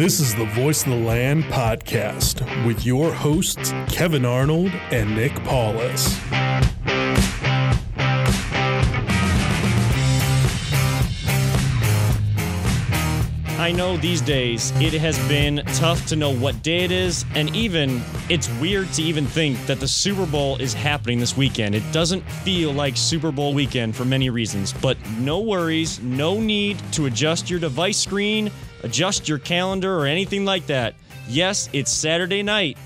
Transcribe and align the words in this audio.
This 0.00 0.18
is 0.18 0.34
the 0.34 0.46
Voice 0.46 0.84
of 0.84 0.92
the 0.92 0.96
Land 0.96 1.44
podcast 1.44 2.66
with 2.66 2.86
your 2.86 3.12
hosts, 3.12 3.72
Kevin 3.88 4.24
Arnold 4.24 4.70
and 4.90 5.14
Nick 5.14 5.34
Paulus. 5.44 6.18
I 13.58 13.72
know 13.76 13.98
these 13.98 14.22
days 14.22 14.70
it 14.80 14.94
has 14.94 15.18
been 15.28 15.62
tough 15.74 16.06
to 16.06 16.16
know 16.16 16.34
what 16.34 16.62
day 16.62 16.78
it 16.78 16.90
is, 16.90 17.26
and 17.34 17.54
even 17.54 18.00
it's 18.30 18.48
weird 18.58 18.90
to 18.94 19.02
even 19.02 19.26
think 19.26 19.58
that 19.66 19.80
the 19.80 19.88
Super 19.88 20.24
Bowl 20.24 20.56
is 20.56 20.72
happening 20.72 21.20
this 21.20 21.36
weekend. 21.36 21.74
It 21.74 21.84
doesn't 21.92 22.22
feel 22.22 22.72
like 22.72 22.96
Super 22.96 23.30
Bowl 23.30 23.52
weekend 23.52 23.94
for 23.94 24.06
many 24.06 24.30
reasons, 24.30 24.72
but 24.72 24.96
no 25.18 25.40
worries, 25.40 26.00
no 26.00 26.40
need 26.40 26.78
to 26.92 27.04
adjust 27.04 27.50
your 27.50 27.60
device 27.60 27.98
screen, 27.98 28.50
adjust 28.82 29.28
your 29.28 29.38
calendar, 29.38 29.98
or 29.98 30.06
anything 30.06 30.44
like 30.44 30.66
that. 30.66 30.94
Yes, 31.28 31.68
it's 31.72 31.92
Saturday 31.92 32.42
night, 32.42 32.76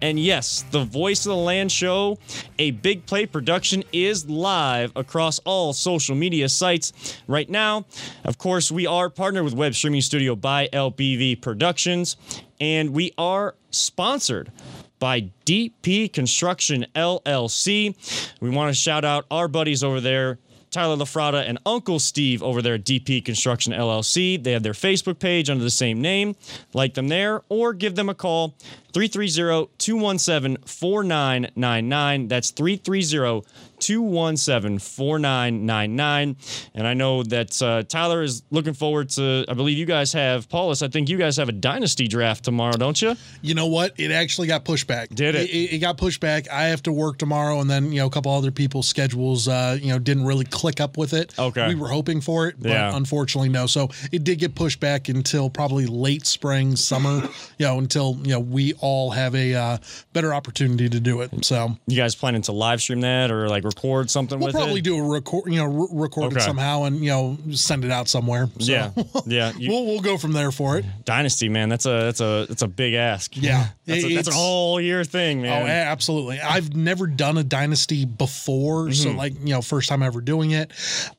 and 0.00 0.18
yes, 0.18 0.64
the 0.72 0.84
Voice 0.84 1.24
of 1.24 1.30
the 1.30 1.36
Land 1.36 1.70
show, 1.70 2.18
a 2.58 2.72
big 2.72 3.06
play 3.06 3.24
production, 3.24 3.84
is 3.92 4.28
live 4.28 4.90
across 4.96 5.38
all 5.40 5.72
social 5.72 6.16
media 6.16 6.48
sites 6.48 7.20
right 7.28 7.48
now. 7.48 7.86
Of 8.24 8.36
course, 8.36 8.72
we 8.72 8.86
are 8.86 9.08
partnered 9.08 9.44
with 9.44 9.54
Web 9.54 9.74
Streaming 9.74 10.00
Studio 10.00 10.34
by 10.34 10.68
LBV 10.72 11.40
Productions, 11.40 12.16
and 12.60 12.90
we 12.90 13.12
are 13.16 13.54
sponsored 13.70 14.50
by 14.98 15.30
DP 15.46 16.12
Construction 16.12 16.86
LLC. 16.96 17.94
We 18.40 18.50
want 18.50 18.70
to 18.70 18.74
shout 18.74 19.04
out 19.04 19.26
our 19.30 19.46
buddies 19.46 19.84
over 19.84 20.00
there. 20.00 20.38
Tyler 20.72 20.96
LaFrada 20.96 21.46
and 21.46 21.58
Uncle 21.66 21.98
Steve 22.00 22.42
over 22.42 22.62
there 22.62 22.74
at 22.74 22.84
DP 22.84 23.24
Construction 23.24 23.72
LLC. 23.72 24.42
They 24.42 24.52
have 24.52 24.62
their 24.62 24.72
Facebook 24.72 25.18
page 25.18 25.50
under 25.50 25.62
the 25.62 25.70
same 25.70 26.00
name. 26.00 26.34
Like 26.72 26.94
them 26.94 27.08
there 27.08 27.42
or 27.48 27.74
give 27.74 27.94
them 27.94 28.08
a 28.08 28.14
call 28.14 28.54
330 28.92 29.70
217 29.78 30.56
4999. 30.64 32.28
That's 32.28 32.50
330 32.50 33.46
217 33.82 34.78
4999. 34.78 36.36
And 36.74 36.86
I 36.86 36.94
know 36.94 37.22
that 37.24 37.60
uh, 37.60 37.82
Tyler 37.82 38.22
is 38.22 38.42
looking 38.50 38.74
forward 38.74 39.10
to, 39.10 39.44
I 39.48 39.54
believe 39.54 39.76
you 39.76 39.84
guys 39.86 40.12
have, 40.12 40.48
Paulus, 40.48 40.82
I 40.82 40.88
think 40.88 41.08
you 41.08 41.18
guys 41.18 41.36
have 41.36 41.48
a 41.48 41.52
dynasty 41.52 42.08
draft 42.08 42.44
tomorrow, 42.44 42.76
don't 42.76 43.00
you? 43.00 43.16
You 43.42 43.54
know 43.54 43.66
what? 43.66 43.98
It 43.98 44.10
actually 44.10 44.46
got 44.48 44.64
pushed 44.64 44.86
back. 44.86 45.08
Did 45.10 45.34
it? 45.34 45.50
It, 45.50 45.74
it 45.74 45.78
got 45.78 45.98
pushed 45.98 46.20
back. 46.20 46.48
I 46.50 46.64
have 46.64 46.82
to 46.84 46.92
work 46.92 47.18
tomorrow, 47.18 47.60
and 47.60 47.68
then 47.68 47.92
you 47.92 47.98
know 48.00 48.06
a 48.06 48.10
couple 48.10 48.32
other 48.32 48.50
people's 48.50 48.88
schedules, 48.88 49.48
uh, 49.48 49.76
you 49.80 49.88
know, 49.92 49.98
didn't 49.98 50.24
really 50.24 50.44
click 50.44 50.80
up 50.80 50.96
with 50.96 51.12
it. 51.12 51.38
Okay. 51.38 51.68
We 51.68 51.74
were 51.74 51.88
hoping 51.88 52.20
for 52.20 52.46
it, 52.48 52.56
but 52.58 52.70
Yeah. 52.70 52.96
unfortunately, 52.96 53.48
no. 53.48 53.66
So 53.66 53.90
it 54.12 54.24
did 54.24 54.38
get 54.38 54.54
pushed 54.54 54.80
back 54.80 55.08
until 55.08 55.50
probably 55.50 55.86
late 55.86 56.26
spring, 56.26 56.76
summer. 56.76 57.28
you 57.58 57.66
know, 57.66 57.78
until 57.78 58.18
you 58.22 58.30
know 58.32 58.40
we 58.40 58.74
all 58.74 59.10
have 59.10 59.34
a 59.34 59.54
uh, 59.54 59.78
better 60.12 60.32
opportunity 60.34 60.88
to 60.88 61.00
do 61.00 61.20
it. 61.22 61.44
So 61.44 61.76
You 61.86 61.96
guys 61.96 62.14
planning 62.14 62.42
to 62.42 62.52
live 62.52 62.80
stream 62.80 63.00
that 63.00 63.30
or 63.30 63.48
like 63.48 63.64
record 63.76 64.10
something 64.10 64.38
we'll 64.38 64.48
with 64.48 64.54
probably 64.54 64.78
it? 64.80 64.84
do 64.84 64.96
a 64.98 65.02
record, 65.02 65.44
you 65.52 65.56
know, 65.58 65.66
re- 65.66 65.88
record 65.92 66.32
Okay. 66.32 66.36
it 66.36 66.42
somehow, 66.42 66.84
and 66.84 67.00
you 67.00 67.10
know, 67.10 67.38
send 67.52 67.84
it 67.84 67.90
out 67.90 68.08
somewhere. 68.08 68.48
So 68.58 68.72
Yeah, 68.72 68.90
yeah. 69.26 69.52
You, 69.58 69.70
we'll 69.70 69.84
we'll 69.86 70.00
go 70.00 70.16
from 70.18 70.32
there 70.32 70.50
for 70.52 70.78
it. 70.78 70.84
Dynasty, 71.04 71.48
man. 71.48 71.68
That's 71.68 71.86
a 71.86 71.90
that's 72.04 72.20
a 72.20 72.46
that's 72.48 72.62
a 72.62 72.68
big 72.68 72.94
ask. 72.94 73.36
Yeah. 73.36 73.68
that's, 73.86 74.04
a, 74.04 74.14
that's 74.14 74.28
a 74.28 74.30
It's- 74.30 74.34
whole 74.34 74.80
year 74.80 75.04
thing, 75.04 75.40
Oh, 75.40 75.42
man. 75.42 75.66
a- 75.66 75.90
absolutely. 75.90 76.40
I've 76.40 76.74
never 76.76 77.06
done 77.06 77.38
a 77.38 77.44
dynasty 77.44 78.04
before, 78.04 78.92
so 78.92 79.08
Mm-hmm. 79.08 79.18
like 79.18 79.32
you 79.40 79.50
know, 79.54 79.62
first 79.62 79.88
time 79.88 80.02
ever 80.02 80.20
doing 80.20 80.52
it. 80.52 80.72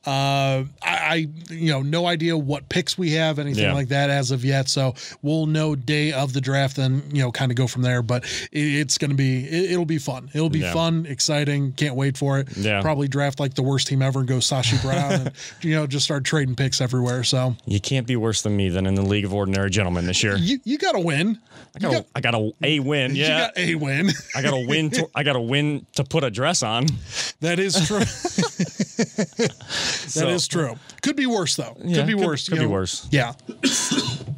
Uh, 0.06 0.64
I, 0.64 0.64
I 0.82 1.14
you 1.50 1.70
know 1.72 1.82
no 1.82 2.06
idea 2.06 2.36
what 2.36 2.68
picks 2.68 2.96
we 2.98 3.12
have, 3.12 3.38
anything 3.38 3.64
Yeah. 3.64 3.74
like 3.74 3.88
that 3.88 4.10
as 4.10 4.30
of 4.30 4.44
yet. 4.44 4.68
So 4.68 4.94
we'll 5.22 5.46
know 5.46 5.74
day 5.74 6.12
of 6.12 6.32
the 6.32 6.40
draft, 6.40 6.78
and 6.78 7.02
you 7.16 7.22
know, 7.22 7.30
kind 7.32 7.50
of 7.52 7.56
go 7.56 7.66
from 7.66 7.82
there. 7.82 8.02
But 8.02 8.24
it, 8.52 8.58
it's 8.60 8.98
going 8.98 9.10
to 9.10 9.16
be 9.16 9.44
it, 9.44 9.72
it'll 9.72 9.84
be 9.84 9.98
fun. 9.98 10.30
It'll 10.34 10.50
be 10.50 10.60
Yeah. 10.60 10.72
fun, 10.72 11.06
exciting. 11.06 11.72
Can't 11.72 11.94
wait 11.94 12.16
for 12.16 12.38
it. 12.38 12.43
Yeah. 12.56 12.80
Probably 12.82 13.08
draft 13.08 13.40
like 13.40 13.54
the 13.54 13.62
worst 13.62 13.86
team 13.88 14.02
ever 14.02 14.20
and 14.20 14.28
go 14.28 14.36
Sashi 14.38 14.80
Brown, 14.82 15.12
and 15.12 15.32
you 15.62 15.74
know, 15.74 15.86
just 15.86 16.04
start 16.04 16.24
trading 16.24 16.54
picks 16.56 16.80
everywhere. 16.80 17.24
So 17.24 17.56
You 17.66 17.80
can't 17.80 18.06
be 18.06 18.16
worse 18.16 18.42
than 18.42 18.56
me 18.56 18.68
than 18.68 18.86
in 18.86 18.94
the 18.94 19.02
League 19.02 19.24
of 19.24 19.32
Ordinary 19.34 19.70
Gentlemen 19.70 20.06
this 20.06 20.22
year. 20.22 20.36
you 20.36 20.58
you 20.64 20.78
got 20.78 20.92
to 20.92 21.00
win. 21.00 21.38
I 21.76 21.78
got, 21.80 21.94
a, 21.94 22.06
I 22.14 22.20
got 22.20 22.34
a, 22.34 22.52
a 22.62 22.78
win. 22.80 23.16
You 23.16 23.22
Yeah, 23.24 23.46
got 23.48 23.58
a 23.58 23.74
win. 23.74 24.10
I 24.36 24.42
got 24.42 24.54
a 24.54 24.64
win. 24.66 24.90
To, 24.90 25.08
I 25.14 25.22
got 25.24 25.34
a 25.34 25.40
win 25.40 25.84
to 25.96 26.04
put 26.04 26.22
a 26.22 26.30
dress 26.30 26.62
on. 26.62 26.86
That 27.40 27.58
is 27.58 27.74
true. 27.86 27.98
That 28.96 30.28
is 30.28 30.44
So- 30.44 30.48
true. 30.58 30.74
Could 31.02 31.16
be 31.16 31.26
worse 31.26 31.56
though. 31.56 31.76
Yeah, 31.82 31.96
could 31.96 32.06
be 32.06 32.14
could- 32.14 32.24
worse. 32.26 32.48
could 32.48 32.58
be 32.58 32.64
know. 32.64 32.70
worse. 32.70 33.08
Yeah. 33.10 33.32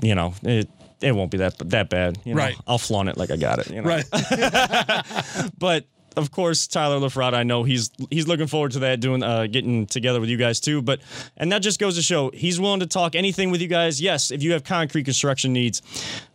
You 0.00 0.14
know, 0.14 0.32
it 0.42 0.68
it 1.00 1.12
won't 1.12 1.30
be 1.30 1.38
that 1.38 1.58
that 1.70 1.90
bad. 1.90 2.18
You 2.24 2.34
know? 2.34 2.38
Right. 2.38 2.56
I'll 2.66 2.78
flaunt 2.78 3.08
it 3.10 3.16
like 3.18 3.30
I 3.30 3.36
got 3.36 3.58
it. 3.58 3.70
You 3.70 3.82
know? 3.82 3.88
Right. 3.88 4.04
But 5.58 5.84
of 6.16 6.30
course, 6.30 6.66
Tyler 6.66 6.98
LaFrada, 6.98 7.34
I 7.34 7.42
know 7.42 7.62
he's 7.62 7.90
he's 8.10 8.26
looking 8.26 8.46
forward 8.46 8.72
to 8.72 8.78
that, 8.80 9.00
doing 9.00 9.22
uh, 9.22 9.46
getting 9.46 9.86
together 9.86 10.20
with 10.20 10.30
you 10.30 10.36
guys 10.36 10.60
too. 10.60 10.80
But 10.80 11.00
and 11.36 11.52
that 11.52 11.60
just 11.60 11.78
goes 11.78 11.96
to 11.96 12.02
show 12.02 12.30
he's 12.32 12.58
willing 12.58 12.80
to 12.80 12.86
talk 12.86 13.14
anything 13.14 13.50
with 13.50 13.60
you 13.60 13.68
guys. 13.68 14.00
Yes, 14.00 14.30
if 14.30 14.42
you 14.42 14.52
have 14.52 14.64
concrete 14.64 15.04
construction 15.04 15.52
needs, 15.52 15.82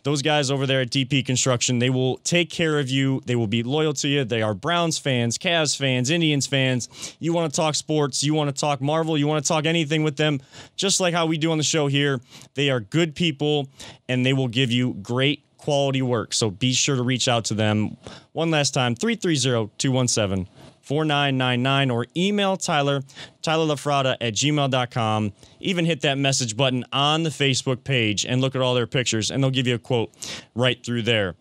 those 0.04 0.22
guys 0.22 0.52
over 0.52 0.68
there 0.68 0.82
at 0.82 0.90
DP 0.90 1.26
Construction, 1.26 1.80
they 1.80 1.90
will 1.90 2.18
take 2.18 2.50
care 2.50 2.80
of 2.80 2.90
you. 2.90 3.22
They 3.26 3.36
will 3.36 3.48
be 3.48 3.64
loyal 3.64 3.94
to 3.94 4.08
you. 4.08 4.24
They 4.24 4.42
are 4.42 4.54
Browns 4.54 4.98
fans, 4.98 5.38
Cavs 5.38 5.76
fans, 5.76 6.10
Indians 6.10 6.48
fans. 6.48 7.16
You 7.20 7.34
want 7.34 7.52
to 7.52 7.56
talk 7.56 7.76
sports, 7.76 8.24
you 8.24 8.34
want 8.34 8.56
to 8.56 8.60
talk 8.60 8.82
Marvel, 8.82 9.18
you 9.18 9.28
want 9.28 9.44
to 9.44 9.48
talk 9.48 9.66
anything 9.66 10.04
with 10.04 10.18
them, 10.18 10.42
just 10.76 11.00
like 11.00 11.14
how 11.14 11.26
we 11.26 11.38
do 11.38 11.52
on 11.52 11.58
the 11.58 11.64
show 11.64 11.88
here. 11.88 12.20
They 12.54 12.70
are 12.70 12.80
good 12.80 13.16
people 13.16 13.68
and 14.08 14.26
they 14.26 14.34
will 14.34 14.48
give 14.48 14.72
you 14.72 14.94
great 14.96 15.44
quality 15.62 16.02
work. 16.02 16.34
So 16.34 16.50
be 16.50 16.74
sure 16.74 16.96
to 16.96 17.04
reach 17.04 17.28
out 17.28 17.46
to 17.46 17.54
them 17.54 17.98
one 18.34 18.52
last 18.52 18.74
time 18.74 18.96
330 18.96 19.72
217 19.78 20.48
4999 20.82 21.92
or 21.92 22.08
email 22.18 22.58
Tyler, 22.58 23.02
Tyler 23.42 23.76
LaFrada 23.76 24.18
at 24.20 24.34
gmail.com. 24.34 25.32
Even 25.60 25.86
hit 25.86 26.02
that 26.02 26.18
message 26.18 26.58
button 26.58 26.84
on 26.92 27.24
the 27.24 27.30
Facebook 27.30 27.84
page 27.84 28.26
and 28.26 28.42
look 28.42 28.56
at 28.56 28.62
all 28.62 28.74
their 28.74 28.88
pictures, 28.88 29.30
and 29.32 29.44
they'll 29.44 29.52
give 29.52 29.68
you 29.68 29.76
a 29.76 29.80
quote 29.80 30.12
right 30.56 30.84
through 30.84 31.04
there. 31.04 31.36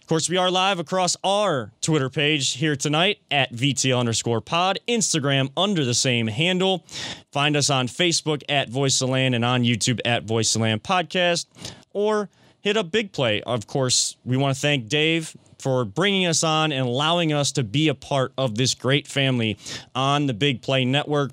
Of 0.00 0.06
course, 0.06 0.30
we 0.30 0.36
are 0.36 0.50
live 0.50 0.78
across 0.78 1.16
our 1.24 1.72
Twitter 1.80 2.08
page 2.08 2.52
here 2.54 2.76
tonight 2.76 3.18
at 3.30 3.52
VTL 3.52 3.98
underscore 3.98 4.40
pod, 4.40 4.78
Instagram 4.86 5.50
under 5.56 5.84
the 5.84 5.94
same 5.94 6.28
handle. 6.28 6.84
Find 7.32 7.56
us 7.56 7.70
on 7.70 7.88
Facebook 7.88 8.44
at 8.48 8.70
Voice 8.70 9.00
of 9.02 9.08
Land 9.08 9.34
and 9.34 9.44
on 9.44 9.64
YouTube 9.64 9.98
at 10.04 10.22
Voice 10.22 10.54
of 10.54 10.62
Land 10.62 10.84
Podcast 10.84 11.46
or 11.92 12.28
hit 12.66 12.76
up 12.76 12.90
Big 12.90 13.12
Play. 13.12 13.40
Of 13.42 13.68
course, 13.68 14.16
we 14.24 14.36
want 14.36 14.56
to 14.56 14.60
thank 14.60 14.88
Dave 14.88 15.36
for 15.60 15.84
bringing 15.84 16.26
us 16.26 16.42
on 16.42 16.72
and 16.72 16.84
allowing 16.84 17.32
us 17.32 17.52
to 17.52 17.62
be 17.62 17.86
a 17.86 17.94
part 17.94 18.32
of 18.36 18.56
this 18.56 18.74
great 18.74 19.06
family 19.06 19.56
on 19.94 20.26
the 20.26 20.34
Big 20.34 20.62
Play 20.62 20.84
Network. 20.84 21.30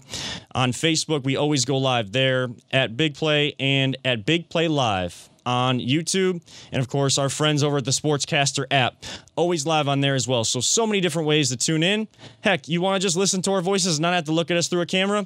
On 0.53 0.71
Facebook, 0.71 1.23
we 1.23 1.35
always 1.35 1.65
go 1.65 1.79
live 1.79 2.11
there 2.11 2.49
at 2.71 2.95
Big 2.95 3.15
Play 3.15 3.55
and 3.59 3.97
at 4.05 4.27
Big 4.27 4.47
Play 4.47 4.67
Live 4.67 5.27
on 5.45 5.79
YouTube. 5.79 6.41
And 6.71 6.81
of 6.81 6.87
course, 6.87 7.17
our 7.17 7.29
friends 7.29 7.63
over 7.63 7.77
at 7.77 7.85
the 7.85 7.91
Sportscaster 7.91 8.65
app, 8.71 9.03
always 9.35 9.65
live 9.65 9.87
on 9.87 10.01
there 10.01 10.15
as 10.15 10.27
well. 10.27 10.43
So, 10.43 10.59
so 10.59 10.85
many 10.87 11.01
different 11.01 11.27
ways 11.27 11.49
to 11.49 11.57
tune 11.57 11.83
in. 11.83 12.07
Heck, 12.41 12.67
you 12.67 12.81
want 12.81 13.01
to 13.01 13.05
just 13.05 13.17
listen 13.17 13.41
to 13.43 13.51
our 13.51 13.61
voices, 13.61 13.99
not 13.99 14.13
have 14.13 14.25
to 14.25 14.31
look 14.31 14.51
at 14.51 14.57
us 14.57 14.67
through 14.67 14.81
a 14.81 14.85
camera? 14.85 15.25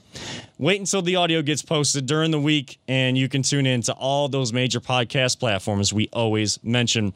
Wait 0.58 0.80
until 0.80 1.02
the 1.02 1.16
audio 1.16 1.42
gets 1.42 1.62
posted 1.62 2.06
during 2.06 2.32
the 2.32 2.40
week, 2.40 2.80
and 2.88 3.18
you 3.18 3.30
can 3.30 3.44
tune 3.44 3.66
in 3.66 3.82
to 3.84 3.94
all 3.94 4.28
those 4.28 4.54
major 4.54 4.80
podcast 4.80 5.40
platforms 5.40 5.94
we 5.94 6.10
always 6.14 6.62
mention. 6.64 7.14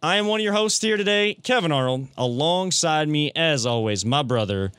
I 0.00 0.16
am 0.16 0.28
one 0.28 0.38
of 0.38 0.44
your 0.44 0.52
hosts 0.52 0.80
here 0.80 0.96
today, 0.96 1.34
Kevin 1.42 1.72
Arnold. 1.72 2.06
Alongside 2.16 3.08
me, 3.08 3.32
as 3.34 3.66
always, 3.66 4.04
my 4.04 4.22
brother, 4.22 4.70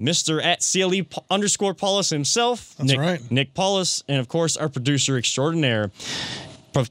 Mr. 0.00 0.42
at 0.42 0.60
CLE 0.62 1.22
underscore 1.30 1.74
Paulus 1.74 2.08
himself. 2.08 2.74
That's 2.78 2.88
Nick, 2.88 2.98
right. 2.98 3.30
Nick 3.30 3.52
Paulus, 3.52 4.02
and 4.08 4.18
of 4.18 4.28
course, 4.28 4.56
our 4.56 4.70
producer 4.70 5.18
extraordinaire. 5.18 5.90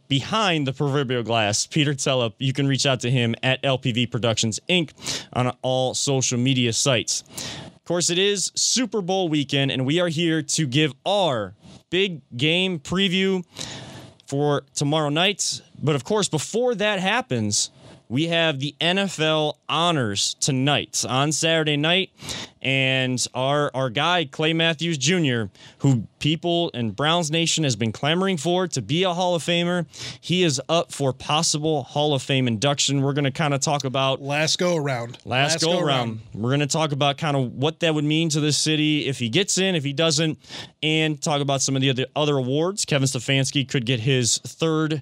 Behind 0.08 0.68
the 0.68 0.74
proverbial 0.74 1.24
glass, 1.24 1.66
Peter 1.66 1.94
Tellup. 1.94 2.34
You 2.38 2.54
can 2.54 2.68
reach 2.68 2.86
out 2.86 3.00
to 3.02 3.12
him 3.12 3.36
at 3.42 3.62
LPV 3.64 4.12
Productions 4.12 4.60
Inc. 4.70 4.92
on 5.34 5.56
all 5.62 5.94
social 5.94 6.38
media 6.38 6.74
sites. 6.74 7.24
Of 7.76 7.84
course, 7.86 8.10
it 8.10 8.18
is 8.18 8.52
Super 8.56 9.02
Bowl 9.02 9.28
weekend, 9.28 9.72
and 9.72 9.86
we 9.86 10.00
are 10.00 10.08
here 10.08 10.42
to 10.42 10.68
give 10.68 10.94
our 11.06 11.56
big 11.90 12.22
game 12.38 12.80
preview 12.80 13.44
for 14.28 14.64
tomorrow 14.74 15.10
night. 15.10 15.62
But 15.82 15.96
of 15.96 16.04
course, 16.04 16.30
before 16.30 16.76
that 16.76 17.00
happens, 17.00 17.70
we 18.12 18.28
have 18.28 18.60
the 18.60 18.76
NFL 18.82 19.56
honors 19.70 20.34
tonight 20.42 21.06
on 21.08 21.32
Saturday 21.32 21.78
night. 21.78 22.12
And 22.62 23.26
our, 23.34 23.72
our 23.74 23.90
guy, 23.90 24.26
Clay 24.26 24.52
Matthews 24.52 24.98
Jr., 24.98 25.44
who 25.78 26.08
people 26.20 26.70
in 26.72 26.92
Browns 26.92 27.32
Nation 27.32 27.64
has 27.64 27.78
been 27.78 27.94
clamoring 27.94 28.36
for 28.36 28.68
to 28.68 28.82
be 28.82 29.04
a 29.04 29.14
Hall 29.14 29.34
of 29.34 29.44
Famer, 29.44 29.86
he 30.20 30.44
is 30.44 30.62
up 30.68 30.92
for 30.92 31.14
possible 31.14 31.84
Hall 31.84 32.14
of 32.14 32.22
Fame 32.22 32.50
induction. 32.50 33.02
We're 33.02 33.14
going 33.14 33.24
to 33.24 33.32
kind 33.32 33.54
of 33.54 33.62
talk 33.62 33.86
about 33.86 34.22
Last 34.22 34.60
go 34.60 34.76
around. 34.76 35.18
Last, 35.24 35.62
go, 35.62 35.80
around. 35.80 36.20
We're 36.34 36.50
going 36.50 36.60
to 36.60 36.68
talk 36.68 36.92
about 36.92 37.18
kind 37.18 37.38
of 37.38 37.54
what 37.54 37.80
that 37.80 37.96
would 37.96 38.04
mean 38.04 38.28
to 38.30 38.42
this 38.42 38.58
city 38.58 39.08
if 39.08 39.20
he 39.20 39.30
gets 39.30 39.58
in, 39.58 39.74
if 39.74 39.86
he 39.86 39.94
doesn't, 39.94 40.38
and 40.84 41.20
talk 41.22 41.40
about 41.40 41.62
some 41.62 41.78
of 41.78 41.82
the 41.82 41.90
other, 41.90 42.08
other 42.14 42.36
awards. 42.36 42.84
Kevin 42.84 43.08
Stefanski 43.08 43.66
could 43.66 43.86
get 43.86 44.02
his 44.02 44.38
third 44.40 45.02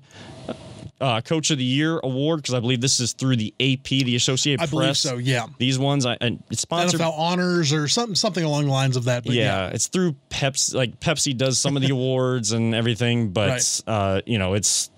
uh, 1.01 1.21
Coach 1.21 1.49
of 1.51 1.57
the 1.57 1.63
Year 1.63 1.99
award 2.03 2.41
because 2.41 2.53
I 2.53 2.59
believe 2.59 2.81
this 2.81 2.99
is 2.99 3.13
through 3.13 3.37
the 3.37 3.53
AP, 3.59 3.83
the 3.85 4.15
Associated 4.15 4.61
I 4.61 4.65
Press. 4.65 4.71
believe 4.71 4.97
so. 4.97 5.17
Yeah. 5.17 5.45
These 5.57 5.79
ones, 5.79 6.05
I, 6.05 6.17
and 6.19 6.43
it's 6.51 6.61
sponsored. 6.61 6.99
NFL 6.99 7.17
honors 7.17 7.71
or 7.73 7.87
something 7.87 8.15
something 8.15 8.43
along 8.43 8.65
the 8.65 8.71
lines 8.71 8.95
of 8.97 9.05
that. 9.05 9.23
But 9.23 9.33
yeah, 9.33 9.67
yeah. 9.67 9.73
it's 9.73 9.87
through 9.87 10.15
Pepsi. 10.29 10.73
Like 10.75 10.99
Pepsi 10.99 11.35
does 11.37 11.57
some 11.57 11.75
of 11.75 11.81
the 11.81 11.89
awards 11.93 12.51
and 12.51 12.75
everything, 12.75 13.29
but 13.31 13.49
Right. 13.49 13.81
uh, 13.87 14.21
you 14.25 14.37
know, 14.37 14.53
it's 14.55 14.89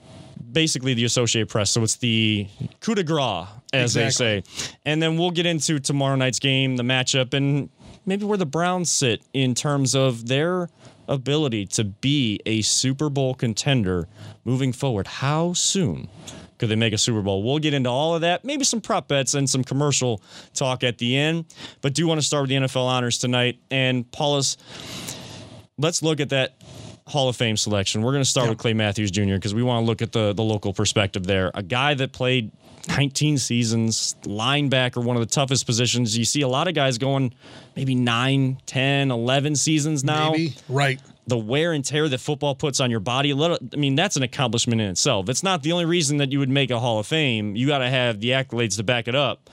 basically 0.51 0.93
the 0.93 1.05
Associated 1.05 1.49
Press. 1.49 1.71
So 1.71 1.83
it's 1.83 1.95
the 1.97 2.47
coup 2.79 2.95
de 2.95 3.03
grace, 3.03 3.47
as 3.73 3.95
Exactly. 3.95 4.25
they 4.41 4.41
say. 4.41 4.73
And 4.85 5.01
then 5.01 5.17
we'll 5.17 5.31
get 5.31 5.45
into 5.45 5.79
tomorrow 5.79 6.15
night's 6.15 6.39
game, 6.39 6.75
the 6.77 6.83
matchup, 6.83 7.33
and 7.33 7.69
maybe 8.05 8.25
where 8.25 8.37
the 8.37 8.45
Browns 8.45 8.89
sit 8.89 9.21
in 9.33 9.53
terms 9.55 9.95
of 9.95 10.27
their 10.27 10.67
ability 11.07 11.65
to 11.67 11.83
be 11.83 12.39
a 12.45 12.61
Super 12.61 13.09
Bowl 13.09 13.33
contender 13.33 14.07
moving 14.43 14.73
forward. 14.73 15.07
How 15.07 15.53
soon? 15.53 16.09
Could 16.57 16.69
they 16.69 16.75
make 16.75 16.93
a 16.93 16.97
Super 16.97 17.21
Bowl? 17.21 17.41
We'll 17.41 17.57
get 17.59 17.73
into 17.73 17.89
all 17.89 18.13
of 18.13 18.21
that, 18.21 18.45
maybe 18.45 18.63
some 18.63 18.81
prop 18.81 19.07
bets 19.07 19.33
and 19.33 19.49
some 19.49 19.63
commercial 19.63 20.21
talk 20.53 20.83
at 20.83 20.99
the 20.99 21.17
end. 21.17 21.45
But 21.81 21.93
do 21.95 22.05
want 22.05 22.21
to 22.21 22.25
start 22.25 22.43
with 22.43 22.49
the 22.49 22.55
NFL 22.55 22.85
honors 22.85 23.17
tonight. 23.17 23.59
And 23.71 24.09
Paulus, 24.11 24.57
let's 25.79 26.03
look 26.03 26.19
at 26.19 26.29
that 26.29 26.53
Hall 27.07 27.29
of 27.29 27.35
Fame 27.35 27.57
selection. 27.57 28.03
We're 28.03 28.11
going 28.11 28.23
to 28.23 28.29
start 28.29 28.47
with 28.47 28.57
Clay 28.57 28.73
Matthews 28.73 29.11
Jr. 29.11 29.33
because 29.33 29.55
we 29.55 29.63
want 29.63 29.83
to 29.83 29.87
look 29.87 30.01
at 30.01 30.11
the 30.11 30.33
the 30.33 30.43
local 30.43 30.71
perspective 30.71 31.25
there. 31.25 31.51
A 31.55 31.63
guy 31.63 31.93
that 31.95 32.13
played 32.13 32.51
19 32.87 33.37
seasons, 33.37 34.15
linebacker, 34.23 35.03
one 35.03 35.15
of 35.15 35.21
the 35.21 35.33
toughest 35.33 35.65
positions. 35.65 36.17
You 36.17 36.25
see 36.25 36.41
a 36.41 36.47
lot 36.47 36.67
of 36.67 36.73
guys 36.73 36.97
going 36.97 37.33
maybe 37.75 37.95
9, 37.95 38.59
10, 38.65 39.11
11 39.11 39.55
seasons 39.55 40.03
now. 40.03 40.31
Maybe. 40.31 40.55
Right. 40.67 41.01
The 41.27 41.37
wear 41.37 41.71
and 41.71 41.85
tear 41.85 42.09
that 42.09 42.17
football 42.19 42.55
puts 42.55 42.79
on 42.79 42.91
your 42.91 42.99
body, 42.99 43.31
I 43.31 43.57
mean, 43.77 43.95
that's 43.95 44.17
an 44.17 44.23
accomplishment 44.23 44.81
in 44.81 44.89
itself. 44.89 45.29
It's 45.29 45.43
not 45.43 45.63
the 45.63 45.71
only 45.71 45.85
reason 45.85 46.17
that 46.17 46.31
you 46.31 46.39
would 46.39 46.49
make 46.49 46.71
a 46.71 46.79
Hall 46.79 46.99
of 46.99 47.07
Fame. 47.07 47.55
You 47.55 47.67
got 47.67 47.79
to 47.79 47.89
have 47.89 48.19
the 48.19 48.29
accolades 48.31 48.77
to 48.77 48.83
back 48.83 49.07
it 49.07 49.15
up. 49.15 49.49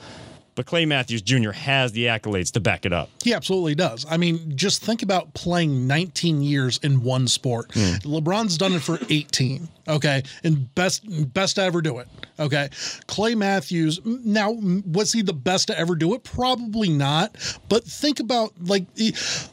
But 0.59 0.65
Clay 0.65 0.85
Matthews 0.85 1.21
Jr. 1.21 1.51
has 1.51 1.93
the 1.93 2.07
accolades 2.07 2.51
to 2.51 2.59
back 2.59 2.85
it 2.85 2.91
up. 2.91 3.09
He 3.23 3.33
absolutely 3.33 3.75
does. 3.75 4.05
I 4.09 4.17
mean, 4.17 4.57
just 4.57 4.83
think 4.83 5.03
about 5.03 5.33
playing 5.33 5.87
19 5.87 6.41
years 6.41 6.81
in 6.83 7.01
one 7.01 7.29
sport. 7.29 7.71
Hmm. 7.73 7.93
LeBron's 8.03 8.57
done 8.57 8.73
it 8.73 8.81
for 8.81 8.99
18. 9.09 9.69
Okay, 9.89 10.23
and 10.43 10.73
best 10.75 11.03
best 11.33 11.55
to 11.55 11.63
ever 11.63 11.81
do 11.81 11.97
it. 11.97 12.07
Okay, 12.39 12.69
Clay 13.07 13.35
Matthews. 13.35 13.99
Now, 14.05 14.51
was 14.51 15.11
he 15.11 15.21
the 15.21 15.33
best 15.33 15.67
to 15.67 15.77
ever 15.77 15.95
do 15.95 16.13
it? 16.13 16.23
Probably 16.23 16.89
not. 16.89 17.35
But 17.67 17.83
think 17.83 18.19
about 18.19 18.53
like 18.61 18.93
the 18.93 19.11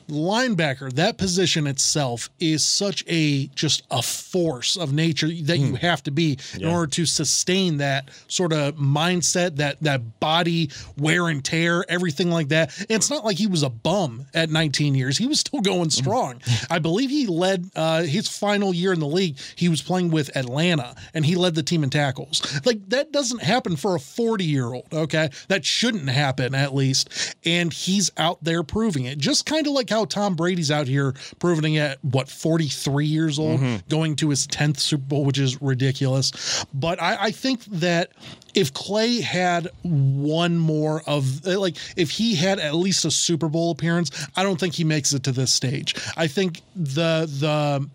linebacker. 0.08 0.92
That 0.92 1.18
position 1.18 1.66
itself 1.66 2.30
is 2.38 2.64
such 2.64 3.02
a 3.08 3.46
just 3.48 3.82
a 3.90 4.02
force 4.02 4.76
of 4.76 4.92
nature 4.92 5.28
that 5.28 5.58
you 5.58 5.74
have 5.76 6.02
to 6.04 6.10
be 6.10 6.38
in 6.54 6.66
order 6.66 6.86
to 6.92 7.06
sustain 7.06 7.78
that 7.78 8.10
sort 8.28 8.52
of 8.52 8.76
mindset, 8.76 9.56
that 9.56 9.80
that 9.82 10.20
body 10.20 10.70
wear 10.98 11.28
and 11.28 11.44
tear, 11.44 11.84
everything 11.88 12.30
like 12.30 12.48
that. 12.48 12.76
And 12.78 12.90
it's 12.90 13.10
not 13.10 13.24
like 13.24 13.36
he 13.36 13.46
was 13.46 13.62
a 13.62 13.70
bum 13.70 14.26
at 14.34 14.50
19 14.50 14.94
years. 14.94 15.16
He 15.16 15.26
was 15.26 15.40
still 15.40 15.60
going 15.60 15.90
strong. 15.90 16.40
I 16.70 16.78
believe 16.78 17.10
he 17.10 17.26
led 17.26 17.70
uh, 17.74 18.02
his 18.02 18.28
final 18.28 18.74
year 18.74 18.92
in 18.92 19.00
the 19.00 19.06
league. 19.06 19.38
He 19.56 19.68
was 19.68 19.82
playing 19.82 20.10
with 20.10 20.25
Atlanta, 20.34 20.94
and 21.14 21.24
he 21.24 21.34
led 21.34 21.54
the 21.54 21.62
team 21.62 21.82
in 21.82 21.90
tackles. 21.90 22.42
Like 22.64 22.88
that 22.90 23.12
doesn't 23.12 23.42
happen 23.42 23.76
for 23.76 23.96
a 23.96 24.00
40 24.00 24.44
year 24.44 24.72
old. 24.72 24.86
Okay, 24.92 25.30
that 25.48 25.64
shouldn't 25.64 26.08
happen 26.08 26.54
at 26.54 26.74
least. 26.74 27.36
And 27.44 27.72
he's 27.72 28.10
out 28.16 28.42
there 28.42 28.62
proving 28.62 29.04
it, 29.04 29.18
just 29.18 29.46
kind 29.46 29.66
of 29.66 29.72
like 29.72 29.90
how 29.90 30.04
Tom 30.04 30.34
Brady's 30.34 30.70
out 30.70 30.88
here 30.88 31.14
proving 31.38 31.74
it 31.74 31.86
at 31.86 32.04
what 32.04 32.28
43 32.28 33.06
years 33.06 33.38
old, 33.38 33.60
mm-hmm. 33.60 33.88
going 33.88 34.16
to 34.16 34.30
his 34.30 34.46
10th 34.46 34.78
Super 34.78 35.04
Bowl, 35.04 35.24
which 35.24 35.38
is 35.38 35.60
ridiculous. 35.62 36.64
But 36.74 37.00
I, 37.00 37.16
I 37.24 37.30
think 37.30 37.64
that 37.66 38.10
if 38.54 38.72
Clay 38.72 39.20
had 39.20 39.68
one 39.82 40.58
more 40.58 41.02
of 41.06 41.44
like 41.46 41.76
if 41.96 42.10
he 42.10 42.34
had 42.34 42.58
at 42.58 42.74
least 42.74 43.04
a 43.04 43.10
Super 43.10 43.48
Bowl 43.48 43.70
appearance, 43.70 44.28
I 44.36 44.42
don't 44.42 44.58
think 44.58 44.74
he 44.74 44.84
makes 44.84 45.12
it 45.12 45.22
to 45.24 45.32
this 45.32 45.52
stage. 45.52 45.94
I 46.16 46.26
think 46.26 46.62
the 46.74 47.26
the 47.26 47.88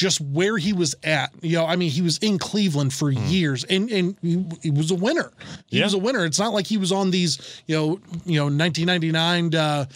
just 0.00 0.18
where 0.18 0.56
he 0.56 0.72
was 0.72 0.94
at. 1.04 1.30
You 1.42 1.58
know, 1.58 1.66
I 1.66 1.76
mean, 1.76 1.90
he 1.90 2.00
was 2.00 2.16
in 2.18 2.38
Cleveland 2.38 2.94
for 2.94 3.12
hmm. 3.12 3.22
years, 3.26 3.64
and 3.64 3.90
and 3.90 4.16
he, 4.22 4.42
he 4.62 4.70
was 4.70 4.90
a 4.90 4.94
winner. 4.94 5.30
He 5.66 5.76
Yeah. 5.76 5.84
was 5.84 5.92
a 5.92 5.98
winner. 5.98 6.24
It's 6.24 6.38
not 6.38 6.54
like 6.54 6.66
he 6.66 6.78
was 6.78 6.90
on 6.90 7.10
these, 7.10 7.60
you 7.66 7.76
know, 7.76 8.00
you 8.24 8.38
know, 8.40 8.46
1999 8.46 9.50
to 9.50 9.88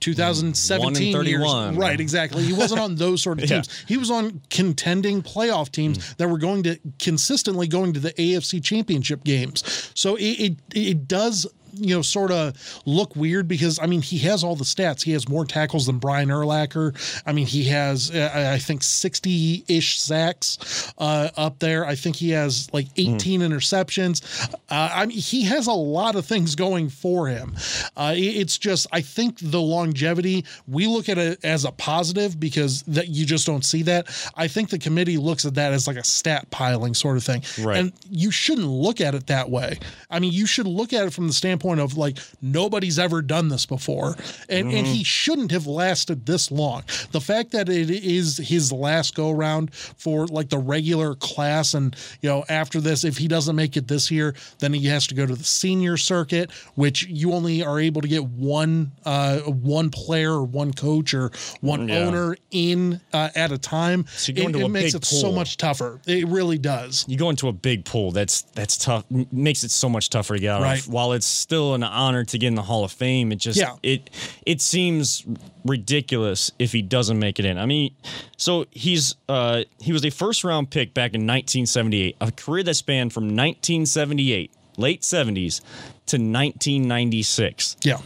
2017 0.00 1.02
years. 1.02 1.14
31. 1.14 1.76
Right, 1.76 2.00
exactly. 2.00 2.42
He 2.42 2.52
wasn't 2.52 2.80
on 2.80 2.96
those 2.96 3.22
sort 3.22 3.38
of 3.38 3.44
Yeah. 3.48 3.60
teams. 3.60 3.84
He 3.86 3.96
was 3.96 4.10
on 4.10 4.40
contending 4.50 5.22
playoff 5.22 5.70
teams 5.70 6.04
hmm. 6.04 6.12
that 6.16 6.28
were 6.28 6.38
going 6.38 6.64
to 6.64 6.80
consistently 6.98 7.68
going 7.68 7.92
to 7.92 8.00
the 8.00 8.12
AFC 8.14 8.60
Championship 8.64 9.22
games. 9.22 9.92
So 9.94 10.16
it 10.16 10.40
it, 10.40 10.56
it 10.74 11.06
does 11.06 11.46
you 11.74 11.94
know, 11.94 12.02
sort 12.02 12.30
of 12.30 12.82
look 12.86 13.14
weird 13.16 13.48
because 13.48 13.78
I 13.80 13.86
mean 13.86 14.02
he 14.02 14.18
has 14.18 14.44
all 14.44 14.56
the 14.56 14.64
stats. 14.64 15.02
He 15.02 15.12
has 15.12 15.28
more 15.28 15.44
tackles 15.44 15.86
than 15.86 15.98
Brian 15.98 16.28
Urlacher. 16.28 17.22
I 17.26 17.32
mean 17.32 17.46
he 17.46 17.64
has 17.64 18.10
uh, 18.10 18.50
I 18.54 18.58
think 18.58 18.82
sixty 18.82 19.64
ish 19.68 20.00
sacks 20.00 20.92
uh, 20.98 21.30
up 21.36 21.58
there. 21.58 21.86
I 21.86 21.94
think 21.94 22.16
he 22.16 22.30
has 22.30 22.68
like 22.72 22.86
eighteen 22.96 23.40
interceptions. 23.40 24.22
Uh, 24.70 24.90
I 24.92 25.06
mean 25.06 25.18
he 25.18 25.44
has 25.44 25.66
a 25.66 25.72
lot 25.72 26.16
of 26.16 26.26
things 26.26 26.54
going 26.54 26.88
for 26.88 27.28
him. 27.28 27.54
Uh, 27.96 28.14
it's 28.16 28.58
just 28.58 28.86
I 28.92 29.00
think 29.00 29.38
the 29.40 29.60
longevity 29.60 30.44
we 30.68 30.86
look 30.86 31.08
at 31.08 31.18
it 31.18 31.44
as 31.44 31.64
a 31.64 31.72
positive 31.72 32.38
because 32.38 32.82
that 32.82 33.08
you 33.08 33.26
just 33.26 33.46
don't 33.46 33.64
see 33.64 33.82
that. 33.82 34.08
I 34.36 34.48
think 34.48 34.70
the 34.70 34.78
committee 34.78 35.16
looks 35.16 35.44
at 35.44 35.54
that 35.54 35.72
as 35.72 35.86
like 35.86 35.96
a 35.96 36.04
stat 36.04 36.50
piling 36.50 36.94
sort 36.94 37.16
of 37.16 37.24
thing. 37.24 37.42
Right. 37.60 37.78
And 37.78 37.92
you 38.10 38.30
shouldn't 38.30 38.66
look 38.66 39.00
at 39.00 39.14
it 39.14 39.26
that 39.28 39.50
way. 39.50 39.78
I 40.10 40.18
mean, 40.18 40.32
you 40.32 40.46
should 40.46 40.66
look 40.66 40.92
at 40.92 41.06
it 41.06 41.12
from 41.12 41.26
the 41.26 41.32
standpoint 41.32 41.71
of 41.80 41.96
like 41.96 42.18
nobody's 42.40 42.98
ever 42.98 43.22
done 43.22 43.48
this 43.48 43.66
before, 43.66 44.16
and 44.48 44.68
and 44.72 44.82
Mm-hmm. 44.82 44.92
he 44.94 45.04
shouldn't 45.04 45.50
have 45.52 45.66
lasted 45.66 46.26
this 46.26 46.50
long. 46.50 46.82
The 47.12 47.20
fact 47.20 47.52
that 47.52 47.68
it 47.68 47.88
is 47.90 48.36
his 48.38 48.72
last 48.72 49.14
go 49.14 49.30
round 49.30 49.72
for 49.74 50.26
like 50.26 50.48
the 50.48 50.58
regular 50.58 51.14
class, 51.14 51.74
and 51.74 51.94
you 52.20 52.28
know 52.28 52.44
after 52.48 52.80
this, 52.80 53.04
if 53.04 53.16
he 53.18 53.28
doesn't 53.28 53.54
make 53.56 53.76
it 53.76 53.86
this 53.88 54.10
year, 54.10 54.34
then 54.58 54.72
he 54.72 54.86
has 54.86 55.06
to 55.08 55.14
go 55.14 55.24
to 55.26 55.34
the 55.34 55.44
senior 55.44 55.96
circuit, 55.96 56.50
which 56.74 57.04
you 57.06 57.32
only 57.32 57.62
are 57.64 57.78
able 57.78 58.00
to 58.02 58.08
get 58.08 58.24
one 58.24 58.90
uh, 59.04 59.38
one 59.40 59.90
player 59.90 60.32
or 60.32 60.44
one 60.44 60.72
coach 60.72 61.14
or 61.14 61.30
one 61.60 61.88
Yeah. 61.88 61.98
owner 61.98 62.36
in 62.50 63.00
uh, 63.12 63.28
at 63.34 63.52
a 63.52 63.58
time. 63.58 64.06
So 64.16 64.32
it, 64.32 64.56
it 64.56 64.68
makes 64.68 64.94
it 64.94 65.04
so 65.04 65.30
much 65.32 65.56
tougher. 65.56 66.00
It 66.06 66.26
really 66.28 66.58
does. 66.58 67.04
you 67.08 67.16
go 67.16 67.30
into 67.30 67.48
a 67.48 67.52
big 67.52 67.84
pool 67.84 68.10
that's 68.12 68.42
that's 68.54 68.76
tough 68.76 69.04
makes 69.30 69.62
it 69.64 69.70
so 69.70 69.88
much 69.88 70.10
tougher 70.10 70.34
to 70.34 70.40
get 70.40 70.50
out 70.50 70.62
Right. 70.62 70.78
of 70.80 70.88
while 70.88 71.12
it's 71.12 71.26
still 71.52 71.74
an 71.74 71.82
honor 71.82 72.24
to 72.24 72.38
get 72.38 72.46
in 72.46 72.54
the 72.54 72.62
hall 72.62 72.82
of 72.82 72.90
fame 72.90 73.30
it 73.30 73.36
just 73.36 73.58
Yeah. 73.58 73.76
it 73.82 74.08
it 74.46 74.62
seems 74.62 75.22
ridiculous 75.66 76.50
if 76.58 76.72
he 76.72 76.80
doesn't 76.80 77.18
make 77.18 77.38
it 77.38 77.44
in 77.44 77.58
i 77.58 77.66
mean 77.66 77.94
so 78.38 78.64
he's 78.70 79.16
uh 79.28 79.62
he 79.78 79.92
was 79.92 80.02
a 80.06 80.10
first 80.10 80.44
round 80.44 80.70
pick 80.70 80.94
back 80.94 81.10
in 81.14 81.20
1978 81.26 82.16
a 82.22 82.32
career 82.32 82.62
that 82.62 82.72
spanned 82.74 83.12
from 83.12 83.24
1978 83.24 84.50
late 84.78 85.02
70s 85.02 85.60
to 86.06 86.16
1996 86.16 87.76
Yeah, 87.84 87.98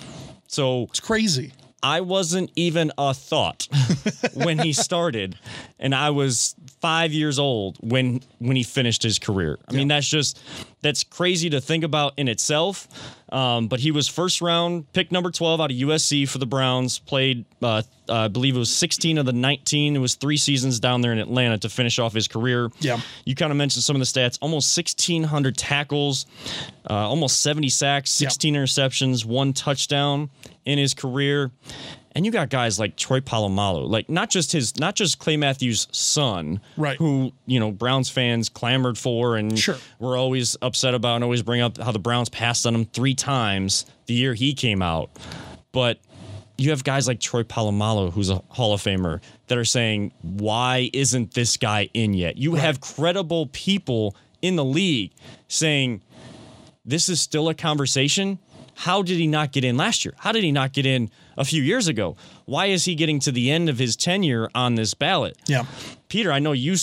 so 0.48 0.84
it's 0.90 0.98
crazy. 0.98 1.52
I 1.82 2.00
wasn't 2.00 2.50
even 2.56 2.90
a 2.98 3.14
thought 3.14 3.68
when 4.34 4.58
he 4.58 4.72
started, 4.72 5.36
and 5.78 5.94
I 5.94 6.10
was 6.10 6.56
five 6.86 7.12
years 7.12 7.38
old 7.40 7.76
when 7.80 8.20
when 8.38 8.56
he 8.56 8.62
finished 8.62 9.02
his 9.02 9.18
career. 9.18 9.58
I 9.68 9.72
mean, 9.72 9.88
that's 9.88 10.08
just 10.08 10.40
that's 10.82 11.02
crazy 11.02 11.50
to 11.50 11.60
think 11.60 11.82
about 11.82 12.12
in 12.16 12.28
itself. 12.28 12.86
Um, 13.32 13.66
but 13.66 13.80
he 13.80 13.90
was 13.90 14.06
first 14.06 14.40
round 14.40 14.92
pick 14.92 15.10
number 15.10 15.32
twelve 15.32 15.60
out 15.60 15.72
of 15.72 15.76
USC 15.76 16.28
for 16.28 16.38
the 16.38 16.46
Browns. 16.46 17.00
Played, 17.00 17.44
uh, 17.60 17.82
I 18.08 18.28
believe 18.28 18.54
it 18.54 18.58
was 18.60 18.72
sixteen 18.72 19.18
of 19.18 19.26
the 19.26 19.32
nineteen. 19.32 19.96
It 19.96 19.98
was 19.98 20.14
three 20.14 20.36
seasons 20.36 20.78
down 20.78 21.00
there 21.00 21.12
in 21.12 21.18
Atlanta 21.18 21.58
to 21.58 21.68
finish 21.68 21.98
off 21.98 22.14
his 22.14 22.28
career. 22.28 22.70
Yeah. 22.78 23.00
you 23.24 23.34
kind 23.34 23.50
of 23.50 23.56
mentioned 23.58 23.82
some 23.82 23.96
of 23.96 24.00
the 24.00 24.06
stats: 24.06 24.38
almost 24.40 24.72
sixteen 24.74 25.24
hundred 25.24 25.56
tackles, 25.56 26.26
uh, 26.88 26.94
almost 26.94 27.40
seventy 27.40 27.68
sacks, 27.68 28.20
Yeah. 28.20 28.28
sixteen 28.28 28.54
interceptions, 28.54 29.24
one 29.24 29.52
touchdown 29.54 30.30
in 30.64 30.78
his 30.78 30.94
career. 30.94 31.50
And 32.16 32.24
you 32.24 32.32
got 32.32 32.48
guys 32.48 32.78
like 32.78 32.96
Troy 32.96 33.20
Polamalu, 33.20 33.90
like 33.90 34.08
not 34.08 34.30
just 34.30 34.50
his, 34.52 34.78
not 34.78 34.94
just 34.94 35.18
Clay 35.18 35.36
Matthews' 35.36 35.86
son, 35.92 36.60
Right. 36.78 36.96
Who 36.96 37.32
you 37.44 37.60
know 37.60 37.70
Browns 37.70 38.08
fans 38.08 38.48
clamored 38.48 38.96
for, 38.96 39.36
and 39.36 39.58
Sure. 39.58 39.76
were 39.98 40.16
always 40.16 40.56
upset 40.62 40.94
about, 40.94 41.16
and 41.16 41.24
always 41.24 41.42
bring 41.42 41.60
up 41.60 41.76
how 41.76 41.92
the 41.92 41.98
Browns 41.98 42.30
passed 42.30 42.66
on 42.66 42.74
him 42.74 42.86
three 42.86 43.14
times 43.14 43.84
the 44.06 44.14
year 44.14 44.32
he 44.32 44.54
came 44.54 44.80
out. 44.80 45.10
But 45.72 45.98
you 46.56 46.70
have 46.70 46.84
guys 46.84 47.06
like 47.06 47.20
Troy 47.20 47.42
Polamalu, 47.42 48.14
who's 48.14 48.30
a 48.30 48.40
Hall 48.48 48.72
of 48.72 48.82
Famer, 48.82 49.20
that 49.48 49.58
are 49.58 49.64
saying, 49.66 50.12
"Why 50.22 50.88
isn't 50.94 51.34
this 51.34 51.58
guy 51.58 51.90
in 51.92 52.14
yet?" 52.14 52.38
You 52.38 52.54
have 52.54 52.80
credible 52.80 53.48
people 53.52 54.16
in 54.40 54.56
the 54.56 54.64
league 54.64 55.12
saying, 55.48 56.00
"This 56.82 57.10
is 57.10 57.20
still 57.20 57.50
a 57.50 57.54
conversation." 57.54 58.38
How 58.76 59.02
did 59.02 59.16
he 59.18 59.26
not 59.26 59.52
get 59.52 59.64
in 59.64 59.76
last 59.76 60.04
year? 60.04 60.14
How 60.18 60.32
did 60.32 60.44
he 60.44 60.52
not 60.52 60.72
get 60.72 60.84
in 60.86 61.10
a 61.36 61.44
few 61.44 61.62
years 61.62 61.88
ago? 61.88 62.16
Why 62.44 62.66
is 62.66 62.84
he 62.84 62.94
getting 62.94 63.18
to 63.20 63.32
the 63.32 63.50
end 63.50 63.68
of 63.68 63.78
his 63.78 63.96
tenure 63.96 64.48
on 64.54 64.74
this 64.74 64.92
ballot? 64.94 65.36
Yeah. 65.46 65.64
Peter, 66.08 66.30
I 66.30 66.38
know 66.38 66.52
you 66.52 66.76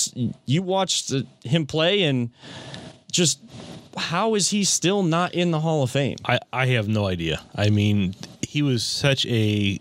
you 0.45 0.61
watched 0.63 1.13
him 1.43 1.65
play 1.67 2.03
and 2.03 2.31
just 3.11 3.39
how 3.95 4.33
is 4.33 4.49
he 4.49 4.63
still 4.63 5.03
not 5.03 5.33
in 5.35 5.51
the 5.51 5.59
Hall 5.59 5.83
of 5.83 5.91
Fame? 5.91 6.17
I, 6.25 6.39
I 6.51 6.65
have 6.67 6.87
no 6.87 7.05
idea. 7.05 7.41
I 7.55 7.69
mean, 7.69 8.15
he 8.41 8.63
was 8.63 8.83
such 8.83 9.25
a, 9.27 9.79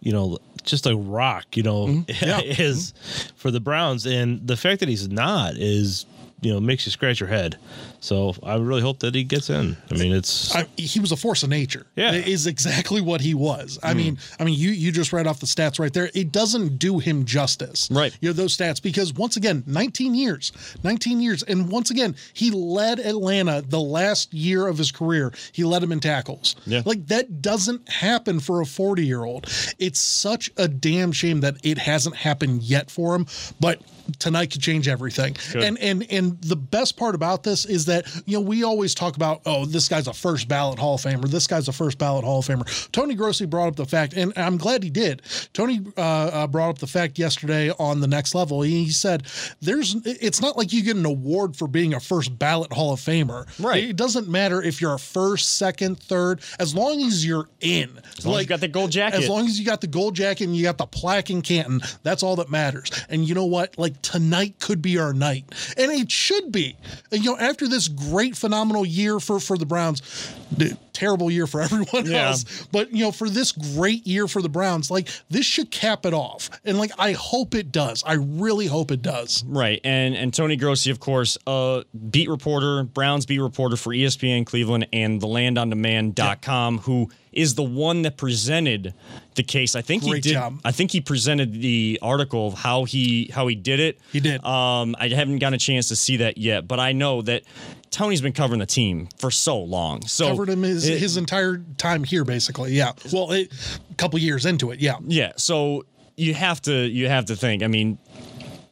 you 0.00 0.12
know, 0.12 0.38
just 0.64 0.86
a 0.86 0.96
rock, 0.96 1.56
you 1.56 1.62
know, 1.62 1.86
Mm-hmm. 1.86 2.60
is 2.60 2.92
for 3.36 3.52
the 3.52 3.60
Browns. 3.60 4.04
And 4.04 4.44
the 4.46 4.56
fact 4.56 4.80
that 4.80 4.88
he's 4.88 5.08
not 5.08 5.54
is, 5.54 6.06
you 6.44 6.52
know, 6.52 6.60
makes 6.60 6.86
you 6.86 6.92
scratch 6.92 7.20
your 7.20 7.28
head. 7.28 7.56
So 8.00 8.34
I 8.42 8.56
really 8.56 8.82
hope 8.82 8.98
that 8.98 9.14
he 9.14 9.24
gets 9.24 9.48
in. 9.48 9.78
I 9.90 9.94
mean, 9.94 10.12
it's 10.12 10.54
I, 10.54 10.66
he 10.76 11.00
was 11.00 11.10
a 11.10 11.16
force 11.16 11.42
of 11.42 11.48
nature. 11.48 11.86
Yeah. 11.96 12.12
It 12.12 12.28
is 12.28 12.46
exactly 12.46 13.00
what 13.00 13.22
he 13.22 13.32
was. 13.32 13.78
I 13.82 13.92
hmm. 13.92 13.98
mean, 13.98 14.18
I 14.38 14.44
mean, 14.44 14.58
you 14.58 14.70
you 14.70 14.92
just 14.92 15.12
read 15.12 15.26
off 15.26 15.40
the 15.40 15.46
stats 15.46 15.78
right 15.78 15.92
there. 15.92 16.10
It 16.14 16.30
doesn't 16.30 16.78
do 16.78 16.98
him 16.98 17.24
justice. 17.24 17.88
Right. 17.90 18.16
You 18.20 18.28
know 18.28 18.34
those 18.34 18.56
stats 18.56 18.82
because 18.82 19.14
once 19.14 19.36
again, 19.38 19.64
19 19.66 20.14
years, 20.14 20.52
19 20.82 21.20
years, 21.20 21.42
and 21.44 21.70
once 21.70 21.90
again, 21.90 22.14
he 22.34 22.50
led 22.50 23.00
Atlanta 23.00 23.62
the 23.66 23.80
last 23.80 24.34
year 24.34 24.66
of 24.66 24.76
his 24.76 24.92
career. 24.92 25.32
He 25.52 25.64
led 25.64 25.82
him 25.82 25.90
in 25.90 26.00
tackles. 26.00 26.56
Yeah. 26.66 26.82
Like 26.84 27.06
that 27.06 27.40
doesn't 27.40 27.88
happen 27.88 28.38
for 28.38 28.60
a 28.60 28.66
40 28.66 29.06
year 29.06 29.24
old. 29.24 29.46
It's 29.78 30.00
such 30.00 30.50
a 30.58 30.68
damn 30.68 31.12
shame 31.12 31.40
that 31.40 31.56
it 31.62 31.78
hasn't 31.78 32.16
happened 32.16 32.62
yet 32.62 32.90
for 32.90 33.14
him, 33.14 33.26
but. 33.60 33.80
Tonight 34.18 34.50
could 34.50 34.60
change 34.60 34.88
everything, 34.88 35.36
and 35.54 35.78
and 35.78 36.06
and 36.10 36.40
the 36.42 36.56
best 36.56 36.96
part 36.96 37.14
about 37.14 37.42
this 37.42 37.64
is 37.64 37.86
that 37.86 38.06
you 38.26 38.36
know 38.36 38.40
we 38.40 38.62
always 38.62 38.94
talk 38.94 39.16
about 39.16 39.42
oh 39.46 39.64
this 39.64 39.88
guy's 39.88 40.08
a 40.08 40.12
first 40.12 40.48
ballot 40.48 40.78
Hall 40.78 40.94
of 40.94 41.00
Famer, 41.00 41.28
this 41.28 41.46
guy's 41.46 41.68
a 41.68 41.72
first 41.72 41.98
ballot 41.98 42.24
Hall 42.24 42.40
of 42.40 42.46
Famer. 42.46 42.90
Tony 42.92 43.14
Grossi 43.14 43.46
brought 43.46 43.68
up 43.68 43.76
the 43.76 43.86
fact, 43.86 44.14
and 44.14 44.32
I'm 44.36 44.56
glad 44.56 44.82
he 44.82 44.90
did. 44.90 45.22
Tony 45.52 45.80
uh, 45.96 46.00
uh, 46.00 46.46
brought 46.46 46.70
up 46.70 46.78
the 46.78 46.86
fact 46.86 47.18
yesterday 47.18 47.70
on 47.78 48.00
the 48.00 48.06
next 48.06 48.34
level. 48.34 48.62
He, 48.62 48.84
he 48.84 48.90
said 48.90 49.26
there's 49.60 49.96
it's 50.04 50.40
not 50.40 50.56
like 50.56 50.72
you 50.72 50.82
get 50.82 50.96
an 50.96 51.06
award 51.06 51.56
for 51.56 51.68
being 51.68 51.94
a 51.94 52.00
first 52.00 52.38
ballot 52.38 52.72
Hall 52.72 52.92
of 52.92 53.00
Famer. 53.00 53.46
Right. 53.62 53.84
It 53.84 53.96
doesn't 53.96 54.28
matter 54.28 54.62
if 54.62 54.80
you're 54.80 54.94
a 54.94 54.98
first, 54.98 55.56
second, 55.56 56.00
third, 56.00 56.40
as 56.58 56.74
long 56.74 57.00
as 57.02 57.24
you're 57.24 57.48
in. 57.60 58.00
As 58.18 58.26
long 58.26 58.36
as 58.36 58.42
you 58.42 58.48
got 58.48 58.60
the 58.60 58.68
gold 58.68 58.90
jacket. 58.90 59.20
As 59.20 59.28
long 59.28 59.46
as 59.46 59.58
you 59.58 59.64
got 59.64 59.80
the 59.80 59.86
gold 59.86 60.14
jacket 60.14 60.44
and 60.44 60.56
you 60.56 60.62
got 60.62 60.78
the 60.78 60.86
plaque 60.86 61.30
in 61.30 61.42
Canton, 61.42 61.80
that's 62.02 62.22
all 62.22 62.36
that 62.36 62.50
matters. 62.50 62.90
And 63.08 63.28
you 63.28 63.34
know 63.34 63.46
what? 63.46 63.78
Like 63.78 63.93
tonight 64.02 64.58
could 64.60 64.82
be 64.82 64.98
our 64.98 65.12
night, 65.12 65.44
and 65.76 65.90
it 65.92 66.10
should 66.10 66.50
be. 66.52 66.76
And, 67.10 67.24
you 67.24 67.32
know, 67.32 67.38
after 67.38 67.68
this 67.68 67.88
great, 67.88 68.36
phenomenal 68.36 68.84
year 68.84 69.20
for 69.20 69.40
for 69.40 69.56
the 69.58 69.66
Browns, 69.66 70.02
the 70.50 70.76
terrible 70.92 71.30
year 71.30 71.46
for 71.46 71.60
everyone 71.66 72.06
Yeah. 72.06 72.28
else, 72.28 72.66
but 72.72 72.92
you 72.92 73.04
know, 73.04 73.12
for 73.12 73.28
this 73.28 73.52
great 73.52 74.06
year 74.06 74.28
for 74.28 74.40
the 74.42 74.48
Browns, 74.48 74.90
like 74.90 75.08
this 75.30 75.44
should 75.46 75.70
cap 75.70 76.06
it 76.06 76.14
off. 76.14 76.50
And 76.64 76.78
like 76.78 76.92
I 76.98 77.12
hope 77.12 77.54
it 77.54 77.72
does. 77.72 78.04
I 78.04 78.14
really 78.14 78.66
hope 78.66 78.90
it 78.90 79.02
does. 79.02 79.44
Right, 79.46 79.80
and 79.84 80.14
and 80.14 80.32
Tony 80.32 80.56
Grossi, 80.56 80.90
of 80.90 81.00
course, 81.00 81.36
uh, 81.46 81.82
beat 82.10 82.28
reporter, 82.28 82.84
Browns 82.84 83.26
beat 83.26 83.40
reporter 83.40 83.76
for 83.76 83.90
ESPN 83.92 84.46
Cleveland 84.46 84.86
and 84.92 85.20
the 85.20 85.26
land 85.26 85.58
on 85.58 85.70
demand.com 85.70 85.94
LandOnDemand.com, 86.14 86.78
who 86.78 87.10
is 87.36 87.54
the 87.54 87.62
one 87.62 88.02
that 88.02 88.16
presented 88.16 88.94
the 89.34 89.42
case. 89.42 89.74
I 89.74 89.82
think 89.82 90.02
he 90.02 90.20
did. 90.20 90.32
job. 90.34 90.60
I 90.64 90.72
think 90.72 90.90
he 90.92 91.00
presented 91.00 91.52
the 91.60 91.98
article 92.02 92.48
of 92.48 92.54
how 92.54 92.84
he 92.84 93.30
how 93.34 93.46
he 93.46 93.54
did 93.54 93.80
it. 93.80 93.98
He 94.12 94.20
did. 94.20 94.44
Um, 94.44 94.94
I 94.98 95.08
haven't 95.08 95.38
gotten 95.38 95.54
a 95.54 95.58
chance 95.58 95.88
to 95.88 95.96
see 95.96 96.18
that 96.18 96.38
yet, 96.38 96.66
but 96.68 96.78
I 96.80 96.92
know 96.92 97.22
that 97.22 97.42
Tony's 97.90 98.20
been 98.20 98.32
covering 98.32 98.60
the 98.60 98.66
team 98.66 99.08
for 99.18 99.30
so 99.30 99.58
long. 99.60 100.02
So 100.06 100.28
Covered 100.28 100.48
him 100.50 100.62
his, 100.62 100.88
it- 100.88 100.98
his 100.98 101.16
entire 101.16 101.58
time 101.78 102.04
here, 102.04 102.24
basically. 102.24 102.72
Yeah. 102.72 102.92
Well, 103.12 103.32
it, 103.32 103.52
a 103.90 103.94
couple 103.94 104.18
years 104.18 104.46
into 104.46 104.70
it. 104.70 104.80
Yeah. 104.80 104.96
Yeah, 105.04 105.32
so 105.36 105.84
you 106.16 106.34
have 106.34 106.60
to 106.62 106.72
you 106.72 107.08
have 107.08 107.26
to 107.26 107.36
think. 107.36 107.62
I 107.62 107.66
mean, 107.68 107.98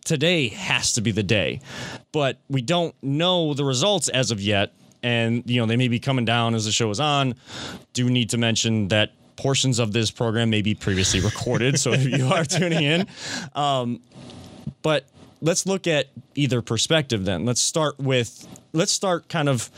today 0.04 0.49
has 0.49 0.92
to 0.95 1.00
be 1.00 1.11
the 1.12 1.23
day, 1.23 1.61
but 2.12 2.38
we 2.49 2.62
don't 2.62 2.95
know 3.02 3.54
the 3.54 3.64
results 3.64 4.09
as 4.09 4.31
of 4.31 4.40
yet, 4.40 4.73
and 5.02 5.42
you 5.50 5.61
know 5.61 5.66
they 5.66 5.76
may 5.76 5.88
be 5.88 5.99
coming 5.99 6.25
down 6.25 6.54
as 6.54 6.64
the 6.64 6.73
show 6.73 6.90
is 6.90 7.00
on. 7.00 7.35
Do 7.92 8.09
need 8.11 8.30
to 8.30 8.38
mention 8.38 8.88
that 8.88 9.12
portions 9.37 9.78
of 9.78 9.92
this 9.92 10.11
program 10.11 10.50
may 10.50 10.62
be 10.62 10.75
previously 10.75 11.21
recorded, 11.21 11.78
so 11.80 11.92
if 11.92 12.04
you 12.04 12.26
are 12.26 12.44
tuning 12.44 12.82
in, 12.82 13.06
um, 13.54 14.00
but 14.82 15.04
let's 15.40 15.66
look 15.66 15.87
at 15.87 16.06
either 16.35 16.62
perspective. 16.62 17.25
Then 17.25 17.44
let's 17.44 17.61
start 17.61 17.99
with 17.99 18.47
let's 18.73 18.92
start 18.92 19.28
kind 19.28 19.49
of. 19.49 19.71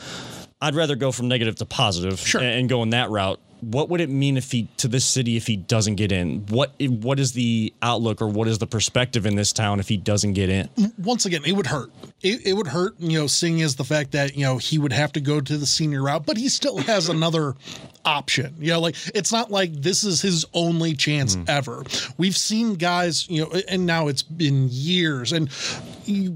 I'd 0.61 0.73
rather 0.73 0.95
go 0.95 1.11
from 1.11 1.27
negative 1.27 1.55
to 1.57 1.65
positive 1.65 2.17
Sure. 2.19 2.41
and, 2.41 2.49
and 2.49 2.69
go 2.69 2.81
in 2.81 2.91
that 2.91 3.09
route. 3.09 3.39
What 3.71 3.89
would 3.89 4.01
it 4.01 4.09
mean 4.09 4.37
if 4.37 4.51
he 4.51 4.67
to 4.77 4.87
this 4.87 5.05
city 5.05 5.37
if 5.37 5.47
he 5.47 5.55
doesn't 5.55 5.95
get 5.95 6.11
in? 6.11 6.45
What 6.47 6.73
what 6.79 7.19
is 7.19 7.33
the 7.33 7.73
outlook 7.81 8.21
or 8.21 8.27
what 8.27 8.47
is 8.47 8.59
the 8.59 8.67
perspective 8.67 9.25
in 9.25 9.35
this 9.35 9.53
town 9.53 9.79
if 9.79 9.87
he 9.87 9.97
doesn't 9.97 10.33
get 10.33 10.49
in? 10.49 10.69
once 10.97 11.25
again, 11.25 11.41
it 11.45 11.53
would 11.53 11.67
hurt. 11.67 11.91
It, 12.21 12.45
it 12.45 12.53
would 12.53 12.67
hurt, 12.67 12.95
you 12.99 13.19
know, 13.19 13.27
seeing 13.27 13.61
as 13.61 13.75
the 13.75 13.83
fact 13.83 14.11
that, 14.11 14.35
you 14.35 14.43
know, 14.43 14.57
he 14.57 14.77
would 14.77 14.93
have 14.93 15.11
to 15.13 15.21
go 15.21 15.39
to 15.39 15.57
the 15.57 15.65
senior 15.65 16.03
route, 16.03 16.25
but 16.25 16.37
he 16.37 16.49
still 16.49 16.77
has 16.77 17.09
another 17.09 17.55
option. 18.03 18.55
You 18.59 18.73
know, 18.73 18.79
like 18.81 18.95
it's 19.13 19.31
not 19.31 19.51
like 19.51 19.73
this 19.73 20.03
is 20.03 20.21
his 20.21 20.45
only 20.53 20.95
chance 20.95 21.35
hmm. 21.35 21.43
ever. 21.47 21.83
We've 22.17 22.35
seen 22.35 22.75
guys, 22.75 23.29
you 23.29 23.43
know, 23.43 23.61
and 23.67 23.85
now 23.85 24.07
it's 24.07 24.21
been 24.21 24.67
years 24.71 25.33
and 25.33 25.49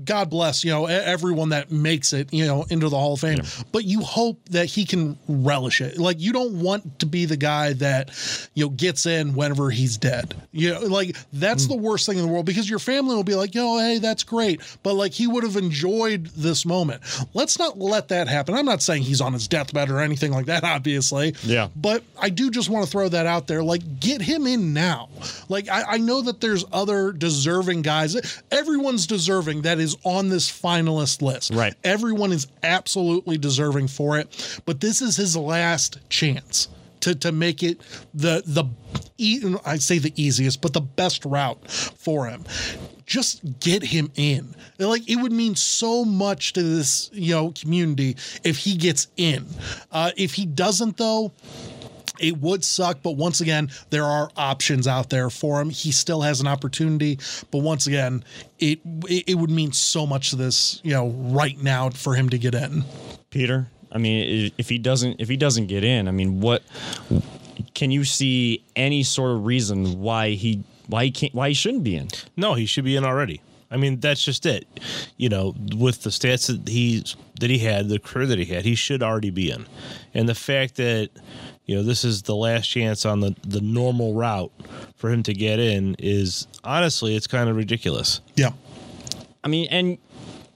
God 0.05 0.29
bless, 0.29 0.63
you 0.63 0.71
know, 0.71 0.85
everyone 0.85 1.49
that 1.49 1.71
makes 1.71 2.13
it, 2.13 2.33
you 2.33 2.45
know, 2.45 2.65
into 2.69 2.89
the 2.89 2.97
Hall 2.97 3.13
of 3.13 3.19
Fame. 3.19 3.39
But 3.71 3.85
you 3.85 4.01
hope 4.01 4.39
that 4.49 4.65
he 4.65 4.85
can 4.85 5.17
relish 5.27 5.81
it. 5.81 5.97
Like 5.97 6.19
you 6.19 6.33
don't 6.33 6.59
want 6.59 6.99
to 6.99 7.05
be 7.05 7.18
the 7.25 7.37
guy 7.37 7.73
that, 7.73 8.11
you 8.53 8.65
know, 8.65 8.69
gets 8.69 9.05
in 9.05 9.33
whenever 9.33 9.69
he's 9.69 9.97
dead. 9.97 10.35
You 10.51 10.73
know, 10.73 10.79
like 10.81 11.15
that's 11.33 11.65
hmm. 11.65 11.73
the 11.73 11.77
worst 11.77 12.05
thing 12.05 12.17
in 12.17 12.25
the 12.25 12.31
world 12.31 12.45
because 12.45 12.69
your 12.69 12.79
family 12.79 13.15
will 13.15 13.23
be 13.23 13.35
like, 13.35 13.55
yo, 13.55 13.77
hey, 13.79 13.99
that's 13.99 14.23
great. 14.23 14.61
But 14.83 14.93
like 14.93 15.11
he 15.11 15.27
would 15.27 15.43
have 15.43 15.57
enjoyed 15.57 16.27
this 16.27 16.65
moment. 16.65 17.01
Let's 17.33 17.59
not 17.59 17.77
let 17.77 18.09
that 18.09 18.27
happen. 18.27 18.55
I'm 18.55 18.65
not 18.65 18.81
saying 18.81 19.03
he's 19.03 19.21
on 19.21 19.33
his 19.33 19.47
deathbed 19.47 19.89
or 19.89 19.99
anything 19.99 20.31
like 20.31 20.45
that, 20.47 20.63
obviously. 20.79 21.35
Yeah. 21.43 21.69
But 21.75 22.03
I 22.19 22.29
do 22.29 22.49
just 22.49 22.69
want 22.69 22.85
to 22.85 22.91
throw 22.91 23.09
that 23.09 23.25
out 23.25 23.47
there. 23.47 23.63
Like, 23.63 23.99
get 23.99 24.21
him 24.21 24.47
in 24.47 24.73
now. 24.73 25.09
Like, 25.47 25.69
I, 25.69 25.83
I 25.83 25.97
know 25.97 26.21
that 26.21 26.41
there's 26.41 26.65
other 26.71 27.11
deserving 27.11 27.81
guys. 27.81 28.41
Everyone's 28.51 29.07
deserving 29.07 29.63
that 29.63 29.79
is 29.79 29.97
on 30.03 30.29
this 30.29 30.49
finalist 30.49 31.21
list. 31.21 31.53
Right. 31.53 31.73
Everyone 31.83 32.31
is 32.31 32.47
absolutely 32.63 33.37
deserving 33.37 33.87
for 33.87 34.17
it. 34.17 34.61
But 34.65 34.81
this 34.81 35.01
is 35.01 35.15
his 35.15 35.35
last 35.35 35.99
chance 36.09 36.69
to 37.01 37.15
to 37.15 37.31
make 37.31 37.63
it 37.63 37.81
the 38.13 38.43
the 38.45 38.65
e- 39.17 39.55
I 39.65 39.77
say 39.77 39.99
the 39.99 40.13
easiest, 40.21 40.61
but 40.61 40.73
the 40.73 40.81
best 40.81 41.25
route 41.25 41.69
for 41.69 42.27
him. 42.27 42.43
Just 43.05 43.59
get 43.59 43.81
him 43.83 44.11
in. 44.15 44.53
Like 44.77 45.09
it 45.09 45.15
would 45.15 45.31
mean 45.31 45.55
so 45.55 46.05
much 46.05 46.53
to 46.53 46.63
this 46.63 47.09
you 47.13 47.33
know 47.33 47.51
community 47.51 48.15
if 48.43 48.57
he 48.57 48.75
gets 48.75 49.07
in. 49.17 49.45
Uh, 49.91 50.11
if 50.15 50.33
he 50.33 50.45
doesn't, 50.45 50.97
though, 50.97 51.31
it 52.19 52.37
would 52.37 52.63
suck, 52.63 52.99
but 53.01 53.11
once 53.11 53.41
again, 53.41 53.69
there 53.89 54.03
are 54.05 54.29
options 54.37 54.87
out 54.87 55.09
there 55.09 55.29
for 55.29 55.59
him. 55.61 55.69
He 55.69 55.91
still 55.91 56.21
has 56.21 56.41
an 56.41 56.47
opportunity, 56.47 57.17
but 57.51 57.59
once 57.59 57.87
again, 57.87 58.23
it 58.59 58.79
it, 59.07 59.23
it 59.27 59.35
would 59.35 59.49
mean 59.49 59.71
so 59.71 60.05
much 60.05 60.29
to 60.31 60.35
this, 60.35 60.79
you 60.83 60.91
know, 60.91 61.09
right 61.09 61.57
now 61.57 61.89
for 61.89 62.13
him 62.15 62.29
to 62.29 62.37
get 62.37 62.53
in. 62.53 62.83
Peter, 63.29 63.67
I 63.91 63.97
mean, 63.97 64.51
if 64.57 64.69
he 64.69 64.77
doesn't 64.77 65.19
if 65.19 65.29
he 65.29 65.37
doesn't 65.37 65.67
get 65.67 65.83
in, 65.83 66.07
I 66.07 66.11
mean, 66.11 66.41
what 66.41 66.63
can 67.73 67.91
you 67.91 68.03
see 68.03 68.63
any 68.75 69.03
sort 69.03 69.31
of 69.31 69.45
reason 69.45 69.99
why 69.99 70.31
he 70.31 70.63
why 70.87 71.05
he 71.05 71.11
can't 71.11 71.33
why 71.33 71.49
he 71.49 71.53
shouldn't 71.53 71.83
be 71.83 71.95
in? 71.95 72.09
No, 72.35 72.53
he 72.53 72.65
should 72.65 72.85
be 72.85 72.95
in 72.95 73.03
already. 73.03 73.41
I 73.71 73.77
mean, 73.77 73.99
that's 73.99 74.23
just 74.23 74.45
it. 74.45 74.67
You 75.17 75.29
know, 75.29 75.55
with 75.75 76.03
the 76.03 76.09
stats 76.09 76.47
that 76.47 76.67
he 76.67 77.03
that 77.39 77.49
he 77.49 77.59
had, 77.59 77.89
the 77.89 77.99
career 77.99 78.25
that 78.27 78.39
he 78.39 78.45
had, 78.45 78.65
he 78.65 78.75
should 78.75 79.03
already 79.03 79.29
be 79.29 79.51
in. 79.51 79.65
And 80.13 80.27
the 80.27 80.35
fact 80.35 80.75
that 80.75 81.09
you 81.65 81.75
know 81.75 81.83
this 81.83 82.03
is 82.03 82.23
the 82.23 82.35
last 82.35 82.67
chance 82.67 83.05
on 83.05 83.19
the 83.19 83.35
the 83.45 83.61
normal 83.61 84.13
route 84.13 84.51
for 84.95 85.09
him 85.09 85.23
to 85.23 85.33
get 85.33 85.59
in 85.59 85.95
is 85.99 86.47
honestly, 86.63 87.15
it's 87.15 87.27
kind 87.27 87.49
of 87.49 87.55
ridiculous. 87.55 88.21
Yeah. 88.35 88.51
I 89.43 89.47
mean, 89.47 89.67
and 89.71 89.97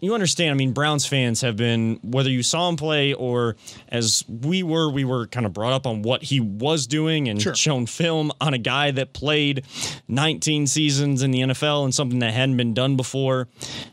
you 0.03 0.13
understand. 0.13 0.51
I 0.51 0.55
mean, 0.55 0.73
Browns 0.73 1.05
fans 1.05 1.39
have 1.41 1.55
been 1.55 1.97
whether 2.03 2.29
you 2.29 2.43
saw 2.43 2.67
him 2.67 2.75
play 2.75 3.13
or 3.13 3.55
as 3.87 4.25
we 4.27 4.61
were, 4.61 4.89
we 4.89 5.05
were 5.05 5.27
kind 5.27 5.45
of 5.45 5.53
brought 5.53 5.71
up 5.71 5.87
on 5.87 6.01
what 6.01 6.23
he 6.23 6.41
was 6.41 6.87
doing 6.87 7.29
and 7.29 7.41
Sure. 7.41 7.55
shown 7.55 7.85
film 7.85 8.31
on 8.41 8.53
a 8.53 8.57
guy 8.57 8.91
that 8.91 9.13
played 9.13 9.63
19 10.09 10.67
seasons 10.67 11.23
in 11.23 11.31
the 11.31 11.39
NFL 11.39 11.85
and 11.85 11.95
something 11.95 12.19
that 12.19 12.33
hadn't 12.33 12.57
been 12.57 12.73
done 12.73 12.97
before. 12.97 13.47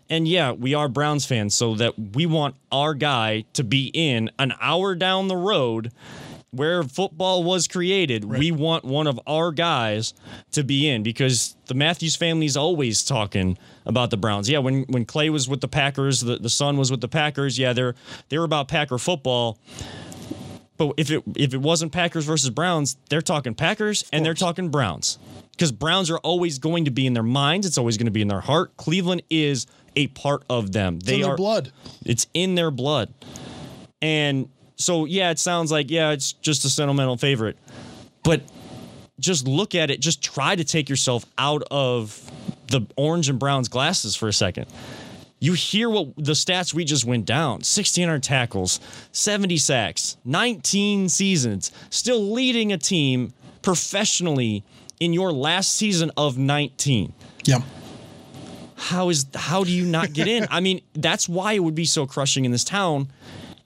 And 0.09 0.27
yeah, 0.27 0.51
we 0.51 0.75
are 0.75 0.89
Browns 0.89 1.27
fans, 1.27 1.55
so 1.55 1.77
that 1.77 1.95
we 2.17 2.27
want 2.27 2.57
our 2.73 2.95
guy 2.95 3.45
to 3.53 3.63
be 3.63 3.93
in 3.95 4.31
an 4.39 4.53
hour 4.61 4.97
down 4.97 5.29
the 5.29 5.37
road 5.37 5.93
where 6.53 6.83
football 6.83 7.45
was 7.45 7.69
created, 7.69 8.25
we 8.25 8.51
want 8.51 8.85
one 8.85 9.07
of 9.07 9.21
our 9.27 9.53
guys 9.53 10.13
to 10.51 10.65
be 10.65 10.89
in 10.89 11.05
because 11.05 11.55
the 11.67 11.75
Matthews 11.75 12.17
family's 12.17 12.57
always 12.57 13.05
talking 13.05 13.57
about 13.91 14.09
the 14.09 14.17
Browns. 14.17 14.49
Yeah, 14.49 14.59
when 14.61 14.85
when 14.85 15.05
Clay 15.05 15.29
was 15.29 15.47
with 15.49 15.61
the 15.61 15.69
Packers, 15.69 16.21
the, 16.21 16.37
the 16.37 16.49
son 16.49 16.79
was 16.79 16.91
with 16.91 17.03
the 17.03 17.09
Packers. 17.09 17.59
Yeah, 17.59 17.75
they're 17.75 17.95
they're 18.31 18.45
about 18.45 18.69
Packer 18.69 18.97
football. 18.97 19.59
But 20.79 20.95
if 20.97 21.11
it 21.11 21.23
if 21.37 21.53
it 21.53 21.61
wasn't 21.61 21.93
Packers 21.93 22.25
versus 22.25 22.49
Browns, 22.49 22.97
they're 23.11 23.21
talking 23.21 23.55
Packers 23.55 24.09
and 24.15 24.25
they're 24.25 24.33
talking 24.33 24.71
Browns. 24.71 25.19
Because 25.51 25.73
Browns 25.73 26.11
are 26.11 26.19
always 26.19 26.59
going 26.59 26.87
to 26.87 26.91
be 26.91 27.07
in 27.07 27.13
their 27.13 27.23
minds, 27.23 27.67
it's 27.67 27.77
always 27.77 27.99
going 27.99 28.07
to 28.07 28.11
be 28.11 28.23
in 28.23 28.29
their 28.29 28.41
heart. 28.41 28.75
Cleveland 28.79 29.23
is 29.29 29.67
a 29.95 30.07
part 30.07 30.43
of 30.49 30.73
them. 30.73 30.97
It's 30.97 31.05
they 31.05 31.23
are 31.23 31.37
blood. 31.37 31.71
it's 32.07 32.27
in 32.33 32.55
their 32.55 32.71
blood. 32.71 33.13
And 34.01 34.49
so 34.77 35.05
yeah, 35.05 35.31
it 35.31 35.39
sounds 35.39 35.71
like 35.71 35.91
yeah, 35.91 36.13
it's 36.13 36.33
just 36.33 36.65
a 36.65 36.71
sentimental 36.71 37.19
favorite. 37.19 37.59
But 38.23 38.43
just 39.19 39.47
look 39.47 39.75
at 39.75 39.91
it, 39.91 40.01
just 40.01 40.23
try 40.23 40.57
to 40.57 40.65
take 40.65 40.89
yourself 40.89 41.27
out 41.37 41.63
of 41.71 42.31
the 42.71 42.83
orange 42.97 43.29
and 43.29 43.39
browns 43.39 43.69
glasses 43.69 44.17
for 44.17 44.29
a 44.29 44.33
second. 44.33 44.67
You 45.43 45.55
hear 45.55 45.89
what 45.89 46.15
the 46.17 46.33
stats 46.33 46.75
we 46.75 46.85
just 46.85 47.05
went 47.05 47.25
down 47.27 47.59
1,600 47.61 48.23
tackles, 48.23 48.79
70 49.13 49.57
sacks, 49.57 50.17
19 50.25 51.09
seasons, 51.09 51.73
still 51.91 52.21
leading 52.33 52.73
a 52.73 52.79
team 52.79 53.33
professionally 53.63 54.65
in 55.01 55.13
your 55.15 55.33
last 55.33 55.73
season 55.77 56.11
of 56.17 56.37
19 56.37 57.13
Yeah. 57.45 57.61
how 58.77 59.09
is 59.09 59.27
how 59.35 59.65
do 59.65 59.73
you 59.73 59.85
not 59.87 60.13
get 60.13 60.29
in? 60.29 60.47
I 60.51 60.61
mean, 60.61 60.81
that's 60.95 61.29
why 61.29 61.55
it 61.55 61.61
would 61.65 61.75
be 61.75 61.85
so 61.87 62.07
crushing 62.07 62.45
in 62.45 62.51
this 62.53 62.65
town. 62.65 63.09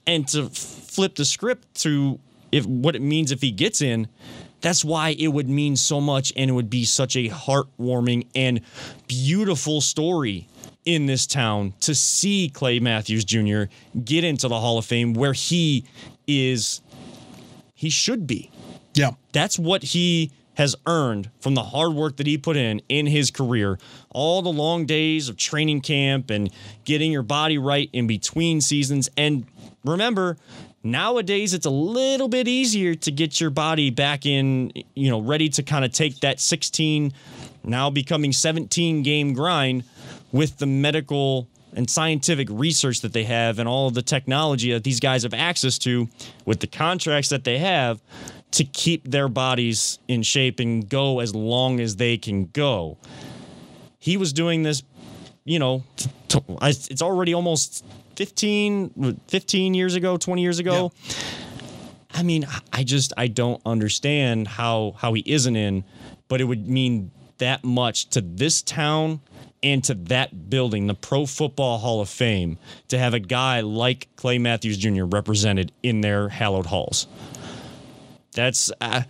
And 0.06 0.26
to 0.28 0.44
f- 0.44 0.52
flip 0.52 1.14
the 1.16 1.24
script 1.24 1.74
to 1.82 2.18
if 2.52 2.66
what 2.66 2.94
it 2.94 3.02
means 3.02 3.32
if 3.32 3.40
he 3.40 3.50
gets 3.50 3.80
in, 3.82 4.06
that's 4.64 4.82
why 4.82 5.10
it 5.18 5.28
would 5.28 5.46
mean 5.48 5.76
so 5.76 6.00
much 6.00 6.32
and 6.36 6.48
it 6.48 6.54
would 6.54 6.70
be 6.70 6.84
such 6.86 7.16
a 7.16 7.28
heartwarming 7.28 8.26
and 8.34 8.62
beautiful 9.06 9.82
story 9.82 10.48
in 10.86 11.04
this 11.04 11.26
town 11.26 11.74
to 11.80 11.94
see 11.94 12.48
Clay 12.48 12.80
Matthews 12.80 13.24
Jr. 13.26 13.64
get 14.04 14.24
into 14.24 14.48
the 14.48 14.58
Hall 14.58 14.78
of 14.78 14.86
Fame 14.86 15.12
where 15.12 15.34
he 15.34 15.84
is 16.26 16.80
he 17.74 17.90
should 17.90 18.26
be 18.26 18.50
Yeah. 18.94 19.10
that's 19.32 19.58
what 19.58 19.82
he 19.82 20.30
has 20.54 20.74
earned 20.86 21.28
from 21.40 21.54
the 21.54 21.62
hard 21.62 21.92
work 21.92 22.16
that 22.16 22.26
he 22.26 22.38
put 22.38 22.56
in 22.56 22.80
in 22.88 23.06
his 23.06 23.30
career 23.30 23.78
all 24.10 24.40
the 24.40 24.52
long 24.52 24.86
days 24.86 25.28
of 25.28 25.36
training 25.36 25.82
camp 25.82 26.30
and 26.30 26.48
getting 26.86 27.12
your 27.12 27.22
body 27.22 27.58
right 27.58 27.90
in 27.92 28.06
between 28.06 28.62
seasons 28.62 29.10
and 29.16 29.44
remember 29.84 30.38
nowadays 30.84 31.54
it's 31.54 31.66
a 31.66 31.70
little 31.70 32.28
bit 32.28 32.46
easier 32.46 32.94
to 32.94 33.10
get 33.10 33.40
your 33.40 33.50
body 33.50 33.90
back 33.90 34.26
in 34.26 34.70
you 34.94 35.10
know 35.10 35.20
ready 35.20 35.48
to 35.48 35.62
kind 35.62 35.84
of 35.84 35.90
take 35.90 36.20
that 36.20 36.38
16 36.38 37.12
now 37.64 37.90
becoming 37.90 38.32
17 38.32 39.02
game 39.02 39.32
grind 39.32 39.82
with 40.30 40.58
the 40.58 40.66
medical 40.66 41.48
and 41.76 41.88
scientific 41.90 42.48
research 42.50 43.00
that 43.00 43.12
they 43.12 43.24
have 43.24 43.58
and 43.58 43.68
all 43.68 43.88
of 43.88 43.94
the 43.94 44.02
technology 44.02 44.72
that 44.72 44.84
these 44.84 45.00
guys 45.00 45.22
have 45.22 45.34
access 45.34 45.78
to 45.78 46.08
with 46.44 46.60
the 46.60 46.66
contracts 46.66 47.30
that 47.30 47.44
they 47.44 47.58
have 47.58 48.00
to 48.52 48.64
keep 48.64 49.10
their 49.10 49.28
bodies 49.28 49.98
in 50.06 50.22
shape 50.22 50.60
and 50.60 50.88
go 50.88 51.18
as 51.18 51.34
long 51.34 51.80
as 51.80 51.96
they 51.96 52.16
can 52.16 52.46
go. 52.46 52.96
He 53.98 54.16
was 54.16 54.32
doing 54.32 54.62
this, 54.62 54.84
you 55.44 55.58
know, 55.58 55.82
t- 55.96 56.10
t- 56.28 56.40
it's 56.62 57.02
already 57.02 57.34
almost 57.34 57.84
15, 58.16 59.20
15 59.28 59.74
years 59.74 59.94
ago, 59.94 60.16
20 60.16 60.42
years 60.42 60.58
ago. 60.58 60.92
I 62.12 62.22
mean, 62.22 62.46
I 62.72 62.84
just 62.84 63.12
I 63.16 63.26
don't 63.26 63.60
understand 63.66 64.46
how 64.46 64.94
how 64.98 65.12
he 65.14 65.22
isn't 65.26 65.56
in, 65.56 65.84
but 66.28 66.40
it 66.40 66.44
would 66.44 66.68
mean 66.68 67.10
that 67.38 67.64
much 67.64 68.08
to 68.10 68.20
this 68.20 68.62
town 68.62 69.20
and 69.62 69.82
to 69.84 69.94
that 69.94 70.50
building, 70.50 70.86
the 70.86 70.94
Pro 70.94 71.26
Football 71.26 71.78
Hall 71.78 72.00
of 72.00 72.08
Fame, 72.08 72.58
to 72.88 72.98
have 72.98 73.14
a 73.14 73.18
guy 73.18 73.62
like 73.62 74.08
Clay 74.14 74.38
Matthews 74.38 74.76
Jr. 74.76 75.04
represented 75.04 75.72
in 75.82 76.02
their 76.02 76.28
hallowed 76.28 76.66
halls. 76.66 77.08
That's 78.32 78.70
uh, 78.80 79.02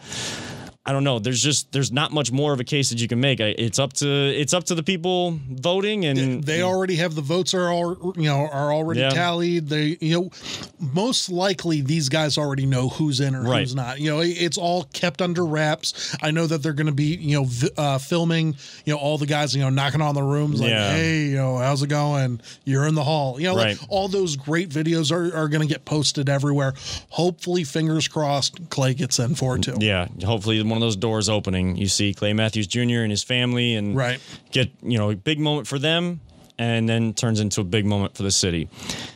I 0.86 0.92
don't 0.92 1.02
know. 1.02 1.18
There's 1.18 1.42
just 1.42 1.72
there's 1.72 1.90
not 1.92 2.12
much 2.12 2.30
more 2.30 2.52
of 2.52 2.60
a 2.60 2.64
case 2.64 2.90
that 2.90 3.00
you 3.00 3.08
can 3.08 3.18
make. 3.18 3.40
It's 3.40 3.78
up 3.78 3.94
to 3.94 4.06
it's 4.06 4.52
up 4.52 4.64
to 4.64 4.74
the 4.74 4.82
people 4.82 5.40
voting 5.50 6.04
and 6.04 6.44
They 6.44 6.60
already 6.62 6.96
have 6.96 7.14
the 7.14 7.22
votes 7.22 7.54
are 7.54 7.70
all 7.70 8.12
you 8.16 8.24
know 8.24 8.46
are 8.52 8.70
already 8.70 9.00
Yeah. 9.00 9.08
tallied. 9.08 9.68
They 9.68 9.96
you 10.02 10.14
know 10.20 10.30
most 10.78 11.30
likely 11.30 11.80
these 11.80 12.10
guys 12.10 12.36
already 12.36 12.66
know 12.66 12.90
who's 12.90 13.20
in 13.20 13.34
or 13.34 13.44
Right. 13.44 13.60
who's 13.60 13.74
not. 13.74 13.98
You 13.98 14.10
know 14.10 14.20
it's 14.22 14.58
all 14.58 14.84
kept 14.92 15.22
under 15.22 15.46
wraps. 15.46 16.14
I 16.22 16.30
know 16.32 16.46
that 16.46 16.62
they're 16.62 16.74
going 16.74 16.86
to 16.86 16.92
be 16.92 17.16
you 17.16 17.40
know 17.40 17.48
uh, 17.78 17.96
filming 17.96 18.54
you 18.84 18.92
know 18.92 18.98
all 18.98 19.16
the 19.16 19.26
guys 19.26 19.54
you 19.56 19.62
know 19.62 19.70
knocking 19.70 20.02
on 20.02 20.14
the 20.14 20.22
rooms 20.22 20.60
like 20.60 20.68
Yeah. 20.68 20.92
hey 20.92 21.24
you 21.28 21.36
know 21.36 21.56
how's 21.56 21.82
it 21.82 21.88
going? 21.88 22.42
You're 22.64 22.86
in 22.86 22.94
the 22.94 23.04
hall. 23.04 23.40
You 23.40 23.48
know 23.48 23.54
like, 23.54 23.78
all 23.88 24.08
those 24.08 24.36
great 24.36 24.68
videos 24.68 25.10
are, 25.10 25.34
are 25.34 25.48
going 25.48 25.66
to 25.66 25.72
get 25.72 25.86
posted 25.86 26.28
everywhere. 26.28 26.74
Hopefully, 27.08 27.64
fingers 27.64 28.06
crossed, 28.06 28.68
Clay 28.68 28.92
gets 28.92 29.18
in 29.18 29.34
for 29.34 29.56
it 29.56 29.62
too. 29.62 29.76
Yeah, 29.80 30.08
hopefully 30.22 30.62
one 30.74 30.82
of 30.82 30.86
those 30.86 30.96
doors 30.96 31.28
opening. 31.28 31.76
You 31.76 31.88
see 31.88 32.12
Clay 32.14 32.32
Matthews 32.32 32.66
Jr. 32.66 33.00
and 33.00 33.10
his 33.10 33.22
family, 33.22 33.74
and 33.74 33.96
Right. 33.96 34.20
get 34.50 34.70
you 34.82 34.98
know 34.98 35.10
a 35.10 35.16
big 35.16 35.38
moment 35.38 35.66
for 35.66 35.78
them, 35.78 36.20
and 36.58 36.88
then 36.88 37.14
turns 37.14 37.40
into 37.40 37.60
a 37.60 37.64
big 37.64 37.86
moment 37.86 38.16
for 38.16 38.22
the 38.22 38.30
city. 38.30 38.68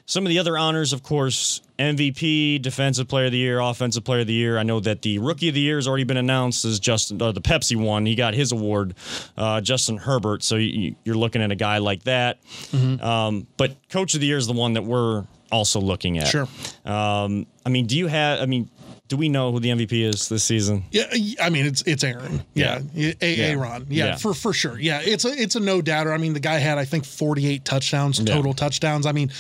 Some 0.07 0.25
of 0.25 0.31
the 0.31 0.39
other 0.39 0.57
honors, 0.57 0.93
of 0.93 1.03
course, 1.03 1.61
MVP, 1.79 2.59
Defensive 2.61 3.07
Player 3.09 3.27
of 3.27 3.33
the 3.33 3.39
Year, 3.39 3.61
Offensive 3.61 4.03
Player 4.05 4.21
of 4.21 4.27
the 4.27 4.33
Year. 4.33 4.59
I 4.59 4.63
know 4.65 4.81
that 4.81 5.03
the 5.03 5.19
Rookie 5.19 5.49
of 5.49 5.55
the 5.55 5.61
Year 5.61 5.77
has 5.77 5.87
already 5.87 6.05
been 6.05 6.17
announced 6.17 6.65
as 6.65 6.81
Justin, 6.81 7.21
uh, 7.23 7.31
the 7.33 7.41
Pepsi 7.41 7.77
one. 7.77 8.07
He 8.07 8.15
got 8.15 8.35
his 8.35 8.51
award, 8.53 8.95
uh, 9.37 9.61
Justin 9.61 9.97
Herbert. 9.99 10.43
So 10.43 10.57
you, 10.57 10.97
you're 11.05 11.15
looking 11.17 11.43
at 11.43 11.53
a 11.53 11.57
guy 11.57 11.79
like 11.79 12.03
that. 12.05 12.43
Mm-hmm. 12.73 13.05
Um, 13.05 13.47
but 13.57 13.77
Coach 13.91 14.15
of 14.15 14.21
the 14.21 14.27
Year 14.27 14.39
is 14.39 14.47
the 14.47 14.53
one 14.55 14.73
that 14.73 14.83
we're 14.85 15.25
also 15.53 15.81
looking 15.81 16.19
at. 16.19 16.27
Sure. 16.27 16.49
Um, 16.85 17.47
I 17.65 17.69
mean, 17.69 17.87
do 17.87 17.97
you 17.97 18.07
have? 18.09 18.41
I 18.41 18.47
mean, 18.47 18.71
do 19.09 19.17
we 19.17 19.29
know 19.29 19.51
who 19.53 19.59
the 19.61 19.71
MVP 19.71 20.03
is 20.05 20.29
this 20.29 20.45
season? 20.45 20.85
Yeah, 20.91 21.05
I 21.41 21.49
mean 21.51 21.67
it's 21.67 21.83
it's 21.83 22.05
Aaron. 22.05 22.43
Yeah, 22.55 22.81
Yeah. 22.95 23.13
A- 23.21 23.35
Yeah. 23.37 23.45
Aaron. 23.47 23.87
Yeah, 23.89 24.05
Yeah. 24.07 24.17
for 24.17 24.35
for 24.35 24.53
sure. 24.53 24.79
Yeah, 24.79 25.01
it's 25.03 25.25
a 25.25 25.29
it's 25.31 25.57
a 25.57 25.61
no 25.61 25.81
doubter. 25.81 26.13
I 26.13 26.19
mean 26.19 26.35
the 26.35 26.41
guy 26.41 26.59
had 26.59 26.79
I 26.79 26.85
think 26.85 27.05
48 27.05 27.65
touchdowns 27.65 28.23
total 28.23 28.53
touchdowns. 28.55 29.07
I 29.07 29.13
mean, 29.13 29.31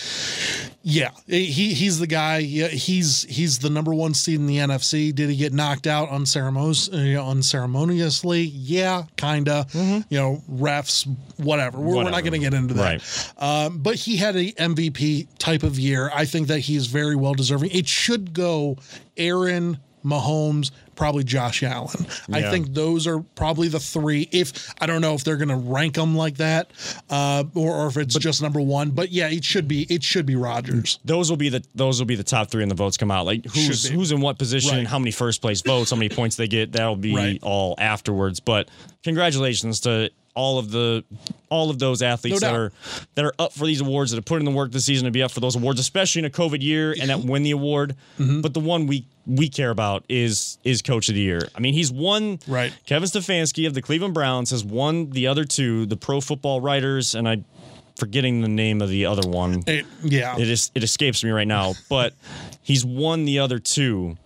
yeah, 0.90 1.10
he 1.26 1.74
he's 1.74 1.98
the 1.98 2.06
guy. 2.06 2.38
Yeah, 2.38 2.68
he's 2.68 3.22
he's 3.24 3.58
the 3.58 3.68
number 3.68 3.92
one 3.92 4.14
seed 4.14 4.36
in 4.40 4.46
the 4.46 4.56
NFC. 4.56 5.14
Did 5.14 5.28
he 5.28 5.36
get 5.36 5.52
knocked 5.52 5.86
out 5.86 6.08
unceremonious, 6.08 6.88
unceremoniously? 6.88 8.42
Yeah, 8.42 9.02
kinda. 9.16 9.66
You 9.74 10.04
know, 10.18 10.42
refs, 10.50 11.06
whatever. 11.36 11.78
We're, 11.78 11.96
we're 11.96 12.02
not 12.04 12.18
Mm-hmm. 12.18 12.28
Going 12.28 12.40
to 12.40 12.50
get 12.50 12.54
into 12.54 12.74
that. 12.74 13.32
Right. 13.38 13.66
Um, 13.66 13.78
but 13.78 13.94
he 13.96 14.16
had 14.16 14.34
a 14.34 14.50
MVP 14.52 15.28
type 15.38 15.62
of 15.62 15.78
year. 15.78 16.10
I 16.14 16.24
think 16.24 16.48
that 16.48 16.60
he 16.60 16.74
is 16.74 16.86
very 16.86 17.16
well 17.16 17.34
deserving. 17.34 17.70
It 17.70 17.86
should 17.86 18.32
go 18.32 18.76
Aaron, 19.16 19.78
Mahomes, 20.04 20.70
probably 20.98 21.22
Josh 21.24 21.62
Allen. 21.62 22.06
I 22.32 22.42
think 22.50 22.74
those 22.74 23.06
are 23.06 23.20
probably 23.20 23.68
the 23.68 23.78
three. 23.80 24.28
If 24.32 24.74
I 24.80 24.86
don't 24.86 25.00
know 25.00 25.14
if 25.14 25.22
they're 25.24 25.36
going 25.36 25.48
to 25.48 25.56
rank 25.56 25.94
them 25.94 26.16
like 26.16 26.36
that, 26.38 26.70
uh, 27.08 27.44
or, 27.54 27.72
or 27.74 27.86
if 27.86 27.96
it's 27.96 28.18
just 28.18 28.42
number 28.42 28.60
one. 28.60 28.90
But 28.90 29.10
yeah, 29.12 29.28
it 29.30 29.44
should 29.44 29.68
be. 29.68 29.82
It 29.88 30.02
should 30.02 30.26
be 30.26 30.34
Rodgers. 30.36 30.98
those 31.04 31.30
will 31.30 31.36
be 31.36 31.48
the 31.48 31.64
those 31.74 32.00
will 32.00 32.06
be 32.06 32.16
the 32.16 32.24
top 32.24 32.50
three 32.50 32.62
in 32.64 32.68
the 32.68 32.74
votes 32.74 32.96
come 32.96 33.10
out. 33.10 33.24
Like 33.24 33.44
who's 33.46 33.88
who's 33.88 34.10
in 34.12 34.20
what 34.20 34.38
position, 34.38 34.76
Right. 34.78 34.86
how 34.86 34.98
many 34.98 35.12
first 35.12 35.40
place 35.40 35.62
votes, 35.62 35.90
how 35.92 35.96
many 35.96 36.08
points 36.08 36.36
they 36.36 36.48
get. 36.48 36.72
That'll 36.72 36.96
be 36.96 37.14
Right. 37.14 37.38
all 37.42 37.76
afterwards. 37.78 38.40
But 38.40 38.68
congratulations 39.04 39.80
to 39.80 40.10
all 40.38 40.58
of 40.58 40.70
the 40.70 41.04
all 41.50 41.68
of 41.68 41.78
those 41.80 42.00
athletes 42.00 42.40
No 42.40 42.46
that 42.48 42.54
are 42.54 42.72
that 43.16 43.24
are 43.24 43.34
up 43.38 43.52
for 43.52 43.66
these 43.66 43.80
awards 43.80 44.12
that 44.12 44.16
have 44.18 44.24
put 44.24 44.38
in 44.38 44.44
the 44.44 44.50
work 44.52 44.70
this 44.70 44.84
season 44.84 45.06
to 45.06 45.10
be 45.10 45.22
up 45.22 45.32
for 45.32 45.40
those 45.40 45.56
awards, 45.56 45.80
especially 45.80 46.20
in 46.20 46.24
a 46.26 46.30
COVID 46.30 46.62
year 46.62 46.94
and 46.98 47.10
that 47.10 47.20
win 47.24 47.42
the 47.42 47.50
award. 47.50 47.96
Mm-hmm. 48.18 48.40
But 48.42 48.54
the 48.54 48.60
one 48.60 48.86
we 48.86 49.04
we 49.26 49.48
care 49.48 49.70
about 49.70 50.04
is 50.08 50.58
is 50.62 50.80
coach 50.80 51.08
of 51.08 51.16
the 51.16 51.20
year. 51.20 51.40
I 51.56 51.60
mean, 51.60 51.74
he's 51.74 51.90
won. 51.90 52.38
Right. 52.46 52.72
Kevin 52.86 53.08
Stefanski 53.08 53.66
of 53.66 53.74
the 53.74 53.82
Cleveland 53.82 54.14
Browns 54.14 54.50
has 54.50 54.64
won 54.64 55.10
the 55.10 55.26
other 55.26 55.44
two, 55.44 55.84
the 55.86 55.96
Pro 55.96 56.20
Football 56.20 56.60
Writers, 56.60 57.14
and 57.16 57.28
I 57.28 57.42
forgetting 57.96 58.42
the 58.42 58.48
name 58.48 58.80
of 58.80 58.88
the 58.88 59.06
other 59.06 59.28
one. 59.28 59.64
It- 59.66 59.84
yeah, 60.04 60.38
It 60.38 60.48
is 60.48 60.70
it 60.76 60.84
escapes 60.84 61.24
me 61.24 61.30
right 61.30 61.48
now, 61.48 61.74
but 61.88 62.14
he's 62.62 62.84
won 62.84 63.24
the 63.24 63.40
other 63.40 63.58
2 63.58 64.16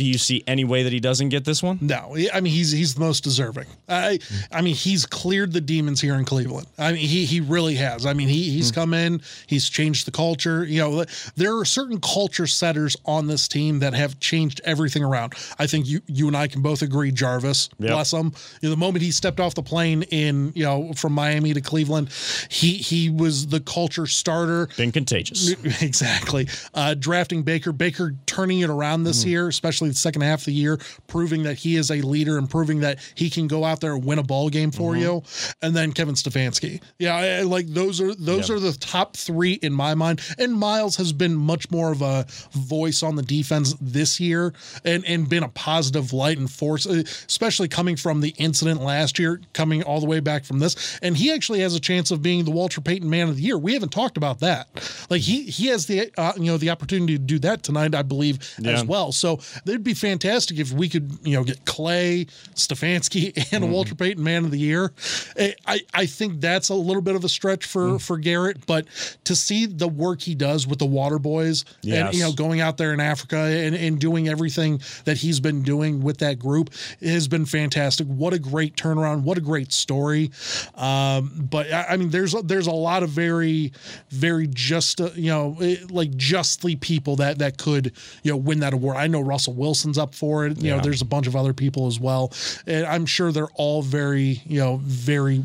Do 0.00 0.06
you 0.06 0.16
see 0.16 0.42
any 0.46 0.64
way 0.64 0.82
that 0.84 0.94
he 0.94 0.98
doesn't 0.98 1.28
get 1.28 1.44
this 1.44 1.62
one? 1.62 1.78
No, 1.82 2.16
I 2.32 2.40
mean 2.40 2.54
he's 2.54 2.70
he's 2.72 2.94
the 2.94 3.00
most 3.00 3.22
deserving. 3.22 3.66
I 3.86 4.18
I 4.50 4.62
mean 4.62 4.74
he's 4.74 5.04
cleared 5.04 5.52
the 5.52 5.60
demons 5.60 6.00
here 6.00 6.14
in 6.14 6.24
Cleveland. 6.24 6.68
I 6.78 6.92
mean 6.92 7.06
he 7.06 7.26
he 7.26 7.40
really 7.40 7.74
has. 7.74 8.06
I 8.06 8.14
mean 8.14 8.26
he 8.28 8.46
Hmm. 8.48 8.56
he's 8.56 8.72
come 8.72 8.94
in, 8.94 9.20
he's 9.46 9.68
changed 9.68 10.06
the 10.06 10.10
culture. 10.10 10.64
You 10.64 10.80
know, 10.80 11.04
there 11.36 11.54
are 11.58 11.66
certain 11.66 12.00
culture 12.00 12.46
setters 12.46 12.96
on 13.04 13.26
this 13.26 13.46
team 13.46 13.80
that 13.80 13.92
have 13.92 14.18
changed 14.20 14.62
everything 14.64 15.04
around. 15.04 15.34
I 15.58 15.66
think 15.66 15.86
you 15.86 16.00
you 16.06 16.28
and 16.28 16.34
I 16.36 16.46
can 16.46 16.62
both 16.62 16.80
agree. 16.80 17.12
Jarvis, 17.12 17.68
Yep. 17.78 17.90
bless 17.90 18.10
him. 18.14 18.32
You 18.62 18.68
know, 18.68 18.70
the 18.70 18.78
moment 18.78 19.02
he 19.04 19.10
stepped 19.10 19.38
off 19.38 19.54
the 19.54 19.62
plane 19.62 20.04
in 20.04 20.52
you 20.54 20.64
know 20.64 20.94
from 20.96 21.12
Miami 21.12 21.52
to 21.52 21.60
Cleveland, 21.60 22.08
he 22.48 22.78
he 22.78 23.10
was 23.10 23.48
the 23.48 23.60
culture 23.60 24.06
starter. 24.06 24.66
Been 24.78 24.92
contagious. 24.92 25.50
Exactly. 25.82 26.48
Uh, 26.72 26.94
drafting 26.94 27.42
Baker, 27.42 27.72
Baker 27.72 28.14
turning 28.24 28.60
it 28.60 28.70
around 28.70 29.02
this 29.04 29.24
year, 29.24 29.48
especially 29.48 29.89
especially 29.90 30.00
the 30.00 30.10
second 30.10 30.22
half 30.22 30.40
of 30.40 30.44
the 30.46 30.52
year, 30.52 30.78
proving 31.06 31.42
that 31.44 31.58
he 31.58 31.76
is 31.76 31.90
a 31.90 32.00
leader 32.00 32.38
and 32.38 32.48
proving 32.48 32.80
that 32.80 32.98
he 33.14 33.30
can 33.30 33.46
go 33.46 33.64
out 33.64 33.80
there 33.80 33.94
and 33.94 34.04
win 34.04 34.18
a 34.18 34.22
ball 34.22 34.48
game 34.48 34.70
for 34.70 34.96
you. 34.96 35.22
And 35.62 35.74
then 35.76 35.92
Kevin 35.92 36.14
Stefanski. 36.14 36.80
Yeah, 36.98 37.14
I, 37.16 37.42
like 37.42 37.66
those 37.68 38.00
are 38.00 38.14
those 38.14 38.48
Yeah. 38.48 38.56
are 38.56 38.60
the 38.60 38.72
top 38.72 39.16
three 39.16 39.54
in 39.54 39.72
my 39.72 39.94
mind. 39.94 40.20
And 40.38 40.54
Myles 40.54 40.96
has 40.96 41.12
been 41.12 41.34
much 41.36 41.70
more 41.70 41.92
of 41.92 42.02
a 42.02 42.26
voice 42.52 43.02
on 43.02 43.16
the 43.16 43.22
defense 43.22 43.74
this 43.80 44.20
year 44.20 44.52
and 44.84 45.04
and 45.06 45.28
been 45.28 45.42
a 45.42 45.48
positive 45.48 46.12
light 46.12 46.38
and 46.38 46.50
force, 46.50 46.86
uh, 46.86 47.02
especially 47.28 47.68
coming 47.68 47.96
from 47.96 48.20
the 48.20 48.34
incident 48.38 48.82
last 48.82 49.18
year, 49.18 49.40
coming 49.52 49.82
all 49.82 50.00
the 50.00 50.06
way 50.06 50.20
back 50.20 50.44
from 50.44 50.58
this. 50.58 50.98
And 51.02 51.16
he 51.16 51.32
actually 51.32 51.60
has 51.60 51.74
a 51.74 51.80
chance 51.80 52.10
of 52.10 52.22
being 52.22 52.44
the 52.44 52.50
Walter 52.50 52.80
Payton 52.80 53.08
Man 53.08 53.28
of 53.28 53.36
the 53.36 53.42
Year. 53.42 53.58
We 53.58 53.74
haven't 53.74 53.92
talked 53.92 54.16
about 54.16 54.40
that. 54.40 54.68
Like 55.10 55.22
he 55.22 55.44
he 55.44 55.66
has 55.68 55.86
the 55.86 56.10
uh, 56.16 56.32
you 56.36 56.44
know 56.46 56.56
the 56.56 56.70
opportunity 56.70 57.14
to 57.14 57.22
do 57.22 57.38
that 57.40 57.62
tonight, 57.62 57.94
I 57.94 58.02
believe, 58.02 58.38
as 58.64 58.84
well. 58.84 59.12
So 59.12 59.40
it'd 59.80 59.84
be 59.84 59.94
fantastic 59.94 60.58
if 60.58 60.72
we 60.72 60.88
could 60.88 61.10
you 61.22 61.34
know 61.34 61.44
get 61.44 61.64
Clay, 61.64 62.26
Stefanski, 62.54 63.36
and 63.52 63.64
a 63.64 63.66
Mm-hmm. 63.66 63.72
Walter 63.74 63.94
Payton 63.94 64.22
Man 64.22 64.44
of 64.44 64.50
the 64.50 64.58
Year. 64.58 64.92
Eh, 65.36 65.52
I 65.66 65.80
I 65.94 66.06
think 66.06 66.40
that's 66.40 66.68
a 66.68 66.74
little 66.74 67.02
bit 67.02 67.14
of 67.14 67.24
a 67.24 67.28
stretch 67.28 67.64
for 67.66 67.80
Mm. 67.80 68.02
for 68.02 68.18
Garrett, 68.18 68.66
but 68.66 68.86
to 69.24 69.34
see 69.36 69.64
the 69.66 69.88
work 69.88 70.20
he 70.22 70.34
does 70.34 70.66
with 70.66 70.78
the 70.78 70.86
Water 70.86 71.18
Boys 71.18 71.64
and 71.84 72.12
you 72.14 72.20
know 72.22 72.32
going 72.32 72.60
out 72.60 72.76
there 72.76 72.92
in 72.92 73.00
Africa 73.00 73.36
and, 73.38 73.74
and 73.74 73.98
doing 73.98 74.28
everything 74.28 74.80
that 75.04 75.16
he's 75.18 75.40
been 75.40 75.62
doing 75.62 76.02
with 76.02 76.18
that 76.18 76.38
group 76.38 76.70
has 77.00 77.26
been 77.28 77.46
fantastic. 77.46 78.06
What 78.06 78.32
a 78.34 78.38
great 78.38 78.76
turnaround! 78.76 79.22
What 79.22 79.38
a 79.38 79.40
great 79.40 79.72
story. 79.72 80.30
Um, 80.74 81.30
but 81.50 81.72
I, 81.72 81.86
I 81.90 81.96
mean, 81.96 82.10
there's 82.10 82.32
there's 82.44 82.66
a 82.66 82.72
lot 82.72 83.02
of 83.02 83.10
very 83.10 83.72
very 84.10 84.46
just 84.48 85.00
uh, 85.00 85.10
you 85.14 85.30
know 85.30 85.56
eh, 85.60 85.76
like 85.90 86.14
justly 86.16 86.76
people 86.76 87.16
that 87.16 87.38
that 87.38 87.56
could 87.58 87.92
you 88.22 88.30
know 88.32 88.36
win 88.36 88.60
that 88.60 88.72
award. 88.74 88.96
I 88.96 89.06
know 89.06 89.20
Russell 89.20 89.54
Wilson's 89.60 89.98
up 89.98 90.14
for 90.14 90.46
it. 90.46 90.58
You 90.58 90.70
know, 90.70 90.80
there's 90.80 91.02
a 91.02 91.06
bunch 91.06 91.26
of 91.26 91.36
other 91.36 91.52
people 91.52 91.86
as 91.86 92.00
well, 92.00 92.32
and 92.66 92.86
I'm 92.86 93.04
sure 93.04 93.30
they're 93.30 93.54
all 93.54 93.82
very 93.82 94.40
you 94.46 94.58
know 94.58 94.80
very 94.82 95.44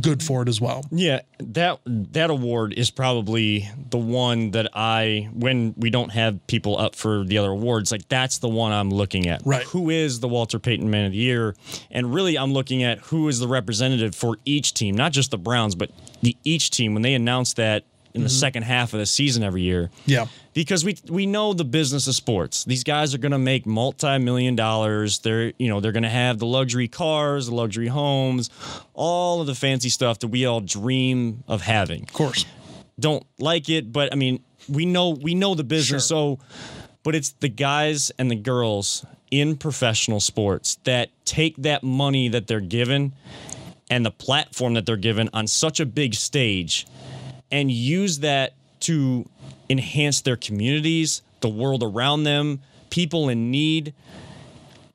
good 0.00 0.22
for 0.22 0.42
it 0.42 0.48
as 0.48 0.60
well. 0.60 0.84
Yeah, 0.90 1.20
that 1.38 1.80
that 1.86 2.30
award 2.30 2.74
is 2.74 2.90
probably 2.90 3.68
the 3.90 3.98
one 3.98 4.50
that 4.50 4.68
I 4.74 5.30
when 5.32 5.74
we 5.76 5.88
don't 5.90 6.10
have 6.10 6.46
people 6.46 6.78
up 6.78 6.94
for 6.94 7.24
the 7.24 7.38
other 7.38 7.50
awards, 7.50 7.90
like 7.90 8.08
that's 8.08 8.38
the 8.38 8.48
one 8.48 8.72
I'm 8.72 8.90
looking 8.90 9.26
at. 9.26 9.42
Right. 9.44 9.64
Who 9.64 9.90
is 9.90 10.20
the 10.20 10.28
Walter 10.28 10.58
Payton 10.58 10.90
Man 10.90 11.06
of 11.06 11.12
the 11.12 11.18
Year? 11.18 11.56
And 11.90 12.14
really 12.14 12.36
I'm 12.36 12.52
looking 12.52 12.82
at 12.82 12.98
who 12.98 13.28
is 13.28 13.40
the 13.40 13.48
representative 13.48 14.14
for 14.14 14.36
each 14.44 14.74
team, 14.74 14.94
not 14.96 15.12
just 15.12 15.30
the 15.30 15.38
Browns, 15.38 15.74
but 15.74 15.90
the 16.22 16.36
each 16.44 16.70
team 16.70 16.92
when 16.92 17.02
they 17.02 17.14
announce 17.14 17.54
that 17.54 17.84
in 18.14 18.22
the 18.22 18.28
mm-hmm. 18.28 18.34
second 18.34 18.62
half 18.62 18.92
of 18.92 19.00
the 19.00 19.06
season 19.06 19.42
every 19.42 19.62
year. 19.62 19.90
Yeah. 20.06 20.26
because 20.54 20.84
we 20.84 20.96
we 21.08 21.26
know 21.26 21.52
the 21.52 21.64
business 21.64 22.06
of 22.06 22.14
sports. 22.14 22.64
These 22.64 22.84
guys 22.84 23.14
are 23.14 23.18
going 23.18 23.32
to 23.32 23.38
make 23.38 23.66
multi-million 23.66 24.54
dollars. 24.56 25.18
They're 25.18 25.52
you 25.58 25.68
know 25.68 25.80
they're 25.80 25.92
going 25.92 26.04
to 26.04 26.08
have 26.08 26.38
the 26.38 26.46
luxury 26.46 26.88
cars, 26.88 27.46
the 27.46 27.54
luxury 27.54 27.88
homes, 27.88 28.50
all 28.94 29.40
of 29.40 29.46
the 29.46 29.54
fancy 29.54 29.88
stuff 29.88 30.20
that 30.20 30.28
we 30.28 30.46
all 30.46 30.60
dream 30.60 31.42
of 31.48 31.62
having. 31.62 32.02
Of 32.04 32.12
course. 32.12 32.46
Don't 32.98 33.26
like 33.38 33.68
it, 33.68 33.92
but 33.92 34.12
I 34.12 34.16
mean 34.16 34.42
we 34.68 34.86
know 34.86 35.10
we 35.10 35.34
know 35.34 35.54
the 35.54 35.64
business. 35.64 36.06
So, 36.06 36.38
but 37.02 37.14
it's 37.14 37.30
the 37.40 37.48
guys 37.48 38.12
and 38.18 38.30
the 38.30 38.36
girls 38.36 39.04
in 39.30 39.56
professional 39.56 40.20
sports 40.20 40.78
that 40.84 41.10
take 41.24 41.56
that 41.56 41.82
money 41.82 42.28
that 42.28 42.46
they're 42.46 42.60
given 42.60 43.12
and 43.90 44.06
the 44.06 44.10
platform 44.10 44.74
that 44.74 44.86
they're 44.86 44.96
given 44.96 45.28
on 45.32 45.46
such 45.46 45.80
a 45.80 45.86
big 45.86 46.14
stage 46.14 46.86
and 47.54 47.70
use 47.70 48.18
that 48.18 48.52
to 48.80 49.24
enhance 49.70 50.22
their 50.22 50.36
communities, 50.36 51.22
the 51.40 51.48
world 51.48 51.84
around 51.84 52.24
them, 52.24 52.60
people 52.90 53.28
in 53.28 53.52
need, 53.52 53.94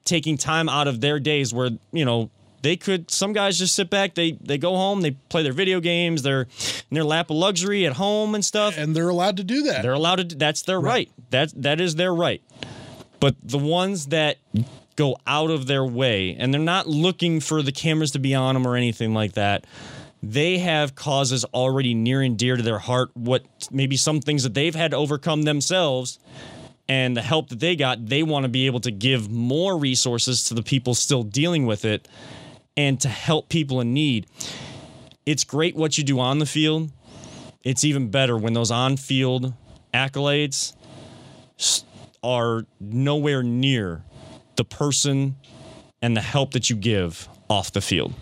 taking 0.04 0.38
time 0.38 0.68
out 0.68 0.86
of 0.86 1.00
their 1.00 1.22
days 1.22 1.54
where, 1.54 1.70
you 1.94 2.04
know, 2.04 2.30
they 2.62 2.76
could 2.76 3.10
some 3.10 3.32
guys 3.32 3.58
just 3.58 3.74
sit 3.74 3.90
back, 3.90 4.16
they 4.16 4.34
they 4.34 4.58
go 4.58 4.76
home, 4.76 5.00
they 5.00 5.12
play 5.12 5.42
their 5.42 5.54
video 5.54 5.80
games, 5.80 6.22
they're 6.22 6.42
in 6.92 6.96
their 6.96 7.06
lap 7.06 7.30
of 7.30 7.38
luxury 7.38 7.86
at 7.86 7.94
home 7.94 8.36
and 8.36 8.44
stuff. 8.44 8.78
And 8.78 8.94
they're 8.94 9.08
allowed 9.08 9.38
to 9.38 9.46
do 9.46 9.64
that. 9.64 9.82
They're 9.82 9.94
allowed 9.94 10.30
to. 10.30 10.36
That's 10.36 10.64
their 10.64 10.82
right. 10.82 11.10
That 11.30 11.54
that 11.64 11.80
is 11.80 11.96
their 11.96 12.14
right. 12.14 12.42
But 13.22 13.38
the 13.42 13.58
ones 13.58 14.08
that 14.08 14.38
go 14.98 15.16
out 15.26 15.50
of 15.50 15.68
their 15.68 15.86
way 15.86 16.36
and 16.38 16.54
they're 16.54 16.60
not 16.60 16.88
looking 16.88 17.40
for 17.40 17.62
the 17.62 17.72
cameras 17.72 18.12
to 18.12 18.20
be 18.20 18.36
on 18.36 18.56
them 18.56 18.68
or 18.68 18.76
anything 18.76 19.14
like 19.14 19.32
that. 19.34 19.64
They 20.22 20.58
have 20.60 20.96
causes 20.96 21.46
already 21.46 21.94
near 21.94 22.22
and 22.22 22.38
dear 22.38 22.58
to 22.58 22.64
their 22.64 22.80
heart. 22.80 23.12
What 23.14 23.46
maybe 23.72 23.96
some 23.96 24.20
things 24.20 24.44
that 24.44 24.54
they've 24.54 24.76
had 24.76 24.92
to 24.92 24.98
overcome 24.98 25.44
themselves, 25.44 26.20
and 26.88 27.16
the 27.16 27.22
help 27.22 27.50
that 27.50 27.60
they 27.60 27.76
got, 27.76 28.08
they 28.08 28.24
want 28.24 28.44
to 28.44 28.50
be 28.50 28.66
able 28.66 28.82
to 28.82 28.92
give 28.92 29.30
more 29.30 29.78
resources 29.78 30.44
to 30.46 30.54
the 30.54 30.64
people 30.64 30.94
still 30.94 31.24
dealing 31.24 31.66
with 31.66 31.86
it, 31.86 32.08
and 32.76 33.00
to 33.02 33.10
help 33.10 33.50
people 33.50 33.80
in 33.80 33.94
need. 33.94 34.26
It's 35.26 35.44
great 35.44 35.76
what 35.76 35.98
you 35.98 36.04
do 36.04 36.20
on 36.20 36.40
the 36.40 36.46
field 36.46 36.92
it's 37.64 37.84
even 37.84 38.10
better 38.10 38.38
when 38.38 38.54
those 38.54 38.72
on-field 38.72 39.54
accolades 39.94 40.74
are 42.24 42.66
nowhere 42.80 43.44
near 43.44 44.04
the 44.56 44.64
person 44.64 45.36
and 46.02 46.16
the 46.16 46.22
help 46.22 46.52
that 46.52 46.70
you 46.70 46.76
give 46.76 47.28
off 47.50 47.72
the 47.72 47.82
field. 47.82 48.14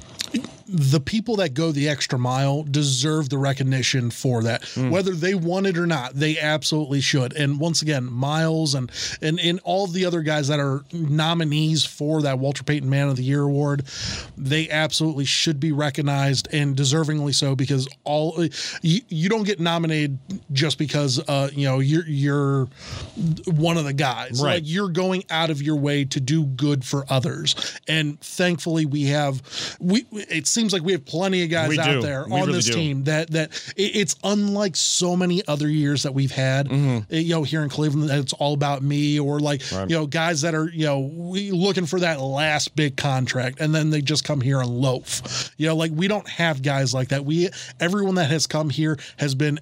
The 0.70 1.00
people 1.00 1.38
that 1.38 1.54
go 1.54 1.72
the 1.72 1.90
extra 1.90 2.20
mile 2.20 2.64
deserve 2.64 3.30
the 3.30 3.38
recognition 3.38 4.12
for 4.12 4.44
that. 4.44 4.66
Whether 4.76 5.14
they 5.14 5.34
want 5.34 5.68
it 5.68 5.78
or 5.78 5.88
not 5.88 6.14
they 6.14 6.38
absolutely 6.38 7.02
should. 7.02 7.34
And 7.34 7.60
once 7.60 7.82
again 7.82 8.12
Myles 8.12 8.76
and 8.76 8.92
and 9.22 9.40
and 9.40 9.60
all 9.64 9.88
the 9.88 10.06
other 10.06 10.22
guys 10.22 10.48
that 10.48 10.60
are 10.60 10.84
nominees 10.92 11.86
for 11.86 12.22
that 12.22 12.40
walter 12.40 12.64
payton 12.64 12.90
man 12.90 13.08
of 13.10 13.16
the 13.16 13.24
year 13.24 13.44
award 13.44 13.84
they 14.38 14.70
absolutely 14.70 15.26
should 15.26 15.60
be 15.60 15.72
recognized 15.72 16.48
and 16.52 16.76
deservingly 16.76 17.34
so 17.34 17.56
because 17.56 17.88
all 18.04 18.44
you, 18.82 19.02
you 19.10 19.30
don't 19.30 19.44
get 19.44 19.60
nominated 19.60 20.18
just 20.52 20.78
because 20.78 21.20
uh 21.28 21.50
you 21.54 21.66
know 21.66 21.80
you're 21.80 22.06
you're 22.08 22.68
one 23.46 23.78
of 23.78 23.86
the 23.86 23.94
guys. 23.94 24.42
Right. 24.42 24.56
like 24.56 24.64
you're 24.66 24.90
going 24.90 25.24
out 25.30 25.50
of 25.50 25.62
your 25.62 25.76
way 25.76 26.06
to 26.06 26.20
do 26.20 26.46
good 26.46 26.84
for 26.86 27.06
others. 27.10 27.80
And 27.88 28.20
thankfully 28.22 28.86
we 28.86 29.06
have 29.06 29.42
we 29.80 30.06
it 30.12 30.48
seems 30.58 30.74
like 30.74 30.82
we 30.82 30.92
have 30.94 31.06
plenty 31.06 31.44
of 31.44 31.50
guys 31.50 31.70
We 31.70 31.80
out 31.80 31.86
do. 31.94 32.02
there 32.02 32.26
We 32.26 32.34
on 32.34 32.40
really 32.42 32.54
this 32.54 32.66
do. 32.66 32.74
team 32.74 33.04
that 33.06 33.30
that 33.32 33.52
it, 33.78 33.96
it's 33.96 34.16
unlike 34.24 34.76
so 34.76 35.16
many 35.16 35.42
other 35.48 35.70
years 35.70 36.04
that 36.04 36.14
we've 36.14 36.32
had 36.32 36.68
Mm-hmm. 36.68 36.98
uh, 37.14 37.18
you 37.18 37.34
know 37.36 37.44
here 37.44 37.62
in 37.64 37.70
Cleveland 37.70 38.10
that 38.10 38.20
it's 38.20 38.34
all 38.34 38.54
about 38.54 38.82
me 38.82 39.20
or 39.20 39.40
like 39.40 39.62
you 39.72 39.86
know 39.98 40.06
guys 40.08 40.42
that 40.42 40.54
are 40.56 40.70
you 40.70 40.86
know 40.86 41.00
we 41.00 41.52
looking 41.52 41.86
for 41.86 42.00
that 42.00 42.20
last 42.20 42.76
big 42.76 42.98
contract 42.98 43.60
and 43.62 43.74
then 43.76 43.90
they 43.92 44.02
just 44.02 44.24
come 44.24 44.42
here 44.42 44.60
and 44.60 44.70
loaf 44.70 45.52
you 45.58 45.68
know 45.68 45.76
like 45.76 45.92
we 45.94 46.08
don't 46.08 46.28
have 46.30 46.62
guys 46.62 46.94
like 46.94 47.10
that 47.10 47.24
we 47.26 47.50
everyone 47.80 48.16
that 48.16 48.30
has 48.30 48.48
come 48.48 48.70
here 48.70 48.98
has 49.18 49.36
been 49.36 49.60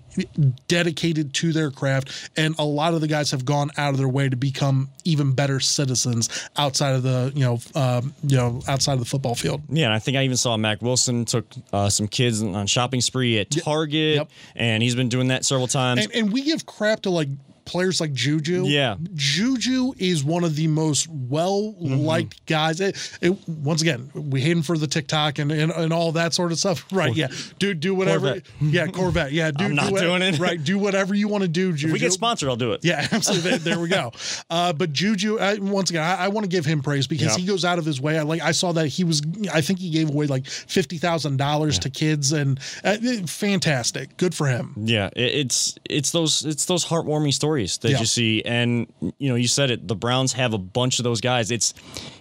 dedicated 0.67 1.33
to 1.33 1.51
their 1.51 1.71
craft 1.71 2.31
and 2.37 2.55
a 2.59 2.63
lot 2.65 2.93
of 2.93 3.01
the 3.01 3.07
guys 3.07 3.31
have 3.31 3.45
gone 3.45 3.69
out 3.77 3.91
of 3.91 3.97
their 3.97 4.07
way 4.09 4.29
to 4.29 4.35
become 4.35 4.89
even 5.03 5.31
better 5.33 5.59
citizens 5.59 6.29
outside 6.57 6.95
of 6.95 7.03
the 7.03 7.31
you 7.35 7.41
know 7.43 7.59
um, 7.75 8.13
you 8.23 8.37
know 8.37 8.61
outside 8.67 8.93
of 8.93 8.99
the 8.99 9.05
football 9.05 9.35
field 9.35 9.61
Yeah, 9.69 9.85
and 9.85 9.93
I 9.93 9.99
think 9.99 10.17
I 10.17 10.23
even 10.23 10.37
saw 10.37 10.55
Mack 10.57 10.81
Wilson 10.85 11.25
took 11.25 11.45
uh, 11.73 11.89
some 11.89 12.07
kids 12.07 12.41
on 12.41 12.67
shopping 12.67 13.01
spree 13.01 13.39
at 13.39 13.51
Target, 13.51 14.15
Yep. 14.15 14.29
and 14.55 14.81
he's 14.83 14.95
been 14.95 15.09
doing 15.09 15.27
that 15.29 15.43
several 15.43 15.67
times. 15.67 16.05
and, 16.05 16.13
and 16.15 16.31
we 16.33 16.43
give 16.43 16.65
crap 16.65 17.01
to 17.01 17.09
like 17.09 17.27
players 17.65 17.99
like 17.99 18.13
Juju. 18.13 18.63
Yeah. 18.65 18.95
Juju 19.15 19.93
is 19.97 20.23
one 20.23 20.43
of 20.43 20.55
the 20.55 20.67
most 20.67 21.07
well 21.09 21.73
liked 21.79 22.45
guys. 22.45 22.79
It, 22.79 22.95
it- 23.21 23.35
once 23.47 23.81
again, 23.81 24.09
we 24.13 24.41
hate 24.41 24.51
him 24.51 24.61
for 24.63 24.77
the 24.77 24.87
TikTok 24.87 25.39
and, 25.39 25.51
and, 25.51 25.71
and 25.71 25.91
all 25.91 26.11
that 26.13 26.33
sort 26.33 26.51
of 26.51 26.59
stuff. 26.59 26.85
Right. 26.91 27.15
Yeah. 27.15 27.27
Do 27.59 27.73
do 27.73 27.93
whatever. 27.95 28.27
Corvette. 28.41 28.43
Yeah, 28.61 28.87
Corvette. 28.87 29.31
Yeah. 29.31 29.51
Do, 29.57 29.63
I'm 29.65 29.69
do 29.71 29.75
not 29.75 29.91
what- 29.91 30.01
doing 30.01 30.21
it. 30.21 30.39
Right. 30.45 30.63
Do 30.63 30.77
whatever 30.77 31.13
you 31.13 31.27
want 31.27 31.41
to 31.43 31.47
do, 31.47 31.71
Juju. 31.73 31.87
if 31.87 31.93
we 31.93 31.99
get 31.99 32.11
sponsored, 32.13 32.49
I'll 32.49 32.55
do 32.55 32.73
it. 32.73 32.83
Yeah, 32.83 33.07
absolutely. 33.11 33.49
There, 33.51 33.59
there 33.59 33.79
we 33.79 33.89
go. 33.89 34.11
Uh, 34.49 34.73
but 34.73 34.93
Juju, 34.93 35.39
I, 35.39 35.55
once 35.55 35.89
again, 35.89 36.03
I, 36.03 36.25
I 36.25 36.27
want 36.29 36.43
to 36.43 36.49
give 36.49 36.65
him 36.65 36.81
praise 36.81 37.07
because 37.07 37.35
Yeah. 37.35 37.41
he 37.41 37.45
goes 37.47 37.65
out 37.65 37.79
of 37.79 37.85
his 37.85 37.99
way. 37.99 38.17
I 38.19 38.21
like. 38.23 38.41
I 38.41 38.51
saw 38.51 38.71
that 38.73 38.87
he 38.87 39.03
was. 39.03 39.21
I 39.53 39.61
think 39.61 39.79
he 39.79 39.89
gave 39.89 40.09
away 40.09 40.27
like 40.27 40.45
fifty 40.45 40.97
thousand 40.97 41.37
dollars 41.37 41.79
to 41.79 41.89
kids, 41.89 42.31
and 42.31 42.59
uh, 42.83 42.97
fantastic. 43.27 44.17
Good 44.17 44.33
for 44.35 44.47
him. 44.47 44.73
Yeah, 44.77 45.07
it, 45.15 45.33
it's 45.35 45.75
it's 45.89 46.11
those 46.11 46.45
it's 46.45 46.65
those 46.65 46.85
heartwarming 46.85 47.33
stories 47.33 47.54
that 47.63 47.91
Yeah. 47.91 47.99
you 47.99 48.05
see, 48.05 48.41
and 48.43 48.87
you 49.17 49.29
know 49.29 49.35
you 49.35 49.47
said 49.47 49.71
it. 49.71 49.87
The 49.87 49.95
Browns 49.95 50.33
have 50.33 50.53
a 50.53 50.57
bunch 50.57 50.99
of 50.99 51.03
those 51.03 51.21
guys. 51.21 51.51
It's 51.51 51.73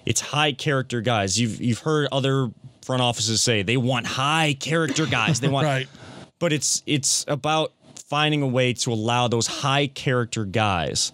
it's 0.06 0.20
high 0.20 0.52
character 0.52 1.00
guys. 1.00 1.38
You've 1.38 1.60
you've 1.60 1.80
heard 1.80 2.08
other 2.12 2.50
front 2.82 3.02
offices 3.02 3.42
say 3.42 3.62
they 3.62 3.76
want 3.76 4.06
high 4.06 4.56
character 4.58 5.06
guys. 5.06 5.40
They 5.40 5.48
want, 5.56 5.66
Right. 5.66 5.88
but 6.38 6.52
it's 6.52 6.82
it's 6.86 7.24
about 7.28 7.72
finding 8.08 8.42
a 8.42 8.46
way 8.46 8.72
to 8.74 8.92
allow 8.92 9.28
those 9.28 9.46
high 9.46 9.86
character 9.88 10.44
guys 10.44 11.12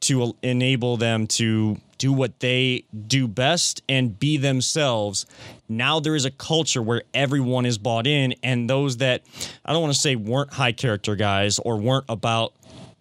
to 0.00 0.34
enable 0.42 0.96
them 0.96 1.26
to 1.28 1.76
do 1.98 2.12
what 2.12 2.40
they 2.40 2.82
do 3.06 3.28
best 3.28 3.80
and 3.88 4.18
be 4.18 4.36
themselves. 4.36 5.24
Now 5.68 6.00
there 6.00 6.16
is 6.16 6.24
a 6.24 6.30
culture 6.32 6.82
where 6.82 7.02
everyone 7.14 7.64
is 7.66 7.78
bought 7.78 8.08
in, 8.08 8.34
and 8.42 8.68
those 8.68 8.96
that 8.96 9.22
I 9.64 9.72
don't 9.72 9.82
want 9.82 9.94
to 9.94 10.00
say 10.00 10.16
weren't 10.16 10.52
high 10.52 10.72
character 10.72 11.14
guys 11.14 11.60
or 11.60 11.76
weren't 11.78 12.06
about 12.08 12.52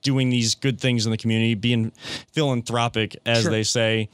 doing 0.02 0.30
these 0.30 0.56
good 0.56 0.80
things 0.80 1.06
in 1.06 1.12
the 1.12 1.18
community, 1.18 1.54
being 1.56 1.92
philanthropic, 2.34 3.16
as 3.26 3.44
Sure. 3.44 3.52
they 3.52 3.64
say. 3.64 4.10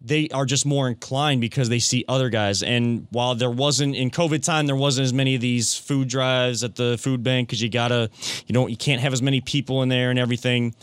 They 0.00 0.28
are 0.28 0.46
just 0.46 0.64
more 0.64 0.86
inclined 0.88 1.40
because 1.40 1.68
they 1.68 1.80
see 1.80 2.04
other 2.08 2.30
guys. 2.30 2.62
And 2.62 3.08
while 3.10 3.34
there 3.34 3.50
wasn't 3.50 3.96
in 3.96 4.10
COVID 4.10 4.42
time, 4.44 4.66
there 4.66 4.76
wasn't 4.76 5.06
as 5.06 5.12
many 5.12 5.34
of 5.34 5.40
these 5.40 5.74
food 5.74 6.08
drives 6.08 6.62
at 6.62 6.76
the 6.76 6.96
food 6.98 7.22
bank 7.24 7.48
because 7.48 7.60
you 7.60 7.68
gotta, 7.68 8.08
you 8.46 8.52
know, 8.52 8.68
you 8.68 8.76
can't 8.76 9.00
have 9.00 9.12
as 9.12 9.20
many 9.20 9.40
people 9.40 9.82
in 9.82 9.88
there 9.88 10.10
and 10.10 10.18
everything. 10.18 10.74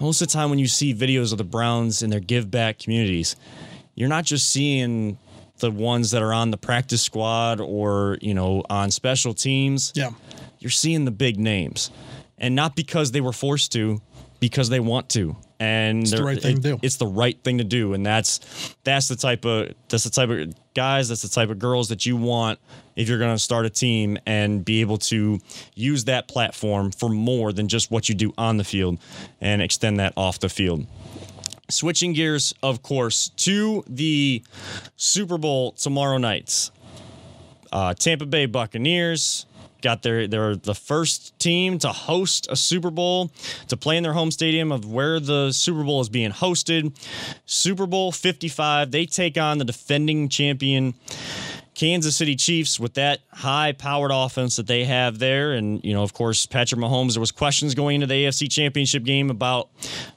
Most 0.00 0.22
of 0.22 0.28
the 0.28 0.32
time, 0.32 0.48
when 0.48 0.58
you 0.60 0.68
see 0.68 0.94
videos 0.94 1.32
of 1.32 1.38
the 1.38 1.44
Browns 1.44 2.02
in 2.02 2.10
their 2.10 2.20
give 2.20 2.50
back 2.52 2.78
communities, 2.78 3.34
you're 3.96 4.08
not 4.08 4.24
just 4.24 4.48
seeing 4.48 5.18
the 5.58 5.70
ones 5.70 6.12
that 6.12 6.22
are 6.22 6.32
on 6.32 6.50
the 6.52 6.56
practice 6.56 7.02
squad 7.02 7.60
or 7.60 8.16
you 8.20 8.32
know 8.34 8.64
on 8.70 8.90
special 8.90 9.32
teams 9.34 9.92
Yeah. 9.94 10.10
you're 10.58 10.70
seeing 10.70 11.04
the 11.04 11.12
big 11.12 11.38
names 11.38 11.90
and 12.42 12.54
not 12.54 12.76
because 12.76 13.12
they 13.12 13.20
were 13.22 13.32
forced 13.32 13.72
to 13.72 14.02
because 14.40 14.68
they 14.68 14.80
want 14.80 15.08
to. 15.10 15.36
And 15.60 16.02
it's 16.02 16.10
the 16.10 16.24
right 16.24 16.42
thing 16.42 16.58
it- 16.58 16.62
to 16.62 16.72
do. 16.72 16.78
it's 16.82 16.96
the 16.96 17.06
right 17.06 17.38
thing 17.44 17.58
to 17.58 17.64
do. 17.64 17.94
And 17.94 18.04
that's 18.04 18.74
that's 18.82 19.06
the 19.06 19.14
type 19.14 19.44
of 19.44 19.72
that's 19.88 20.02
the 20.02 20.10
type 20.10 20.28
of 20.28 20.52
guys 20.74 21.08
that's 21.08 21.22
the 21.22 21.28
type 21.28 21.48
of 21.48 21.60
girls 21.60 21.88
that 21.90 22.04
you 22.04 22.16
want 22.16 22.58
if 22.96 23.08
you're 23.08 23.20
going 23.20 23.34
to 23.34 23.38
start 23.38 23.64
a 23.64 23.70
team 23.70 24.18
and 24.26 24.64
be 24.64 24.80
able 24.80 24.98
to 24.98 25.38
use 25.74 26.04
that 26.06 26.26
platform 26.26 26.90
for 26.90 27.08
more 27.08 27.52
than 27.52 27.68
just 27.68 27.90
what 27.92 28.08
you 28.08 28.14
do 28.14 28.32
on 28.36 28.56
the 28.56 28.64
field 28.64 28.98
and 29.40 29.62
extend 29.62 30.00
that 30.00 30.12
off 30.16 30.40
the 30.40 30.48
field. 30.48 30.84
Switching 31.70 32.12
gears 32.12 32.52
of 32.62 32.82
course 32.82 33.28
to 33.36 33.84
the 33.86 34.42
super 34.96 35.38
bowl 35.38 35.72
tomorrow 35.72 36.18
night. 36.18 36.70
Uh, 37.70 37.94
Tampa 37.94 38.26
Bay 38.26 38.46
Buccaneers 38.46 39.46
got 39.82 40.02
their 40.02 40.26
they're 40.26 40.56
the 40.56 40.74
first 40.74 41.38
team 41.38 41.78
to 41.78 41.88
host 41.88 42.46
a 42.50 42.56
Super 42.56 42.90
Bowl 42.90 43.30
to 43.68 43.76
play 43.76 43.96
in 43.96 44.02
their 44.02 44.12
home 44.12 44.30
stadium 44.30 44.72
of 44.72 44.90
where 44.90 45.20
the 45.20 45.52
Super 45.52 45.84
Bowl 45.84 46.00
is 46.00 46.08
being 46.08 46.30
hosted. 46.30 46.96
Super 47.44 47.86
Bowl 47.86 48.12
55, 48.12 48.90
they 48.90 49.06
take 49.06 49.36
on 49.36 49.58
the 49.58 49.64
defending 49.64 50.28
champion 50.28 50.94
Kansas 51.74 52.16
City 52.16 52.36
Chiefs 52.36 52.78
with 52.78 52.94
that 52.94 53.20
high 53.30 53.72
powered 53.72 54.10
offense 54.12 54.56
that 54.56 54.66
they 54.66 54.84
have 54.84 55.18
there. 55.18 55.52
And, 55.52 55.82
you 55.82 55.94
know, 55.94 56.02
of 56.02 56.12
course, 56.12 56.44
Patrick 56.46 56.80
Mahomes, 56.80 57.14
there 57.14 57.20
was 57.20 57.32
questions 57.32 57.74
going 57.74 57.96
into 57.96 58.06
the 58.06 58.24
AFC 58.24 58.50
championship 58.50 59.04
game 59.04 59.30
about 59.30 59.70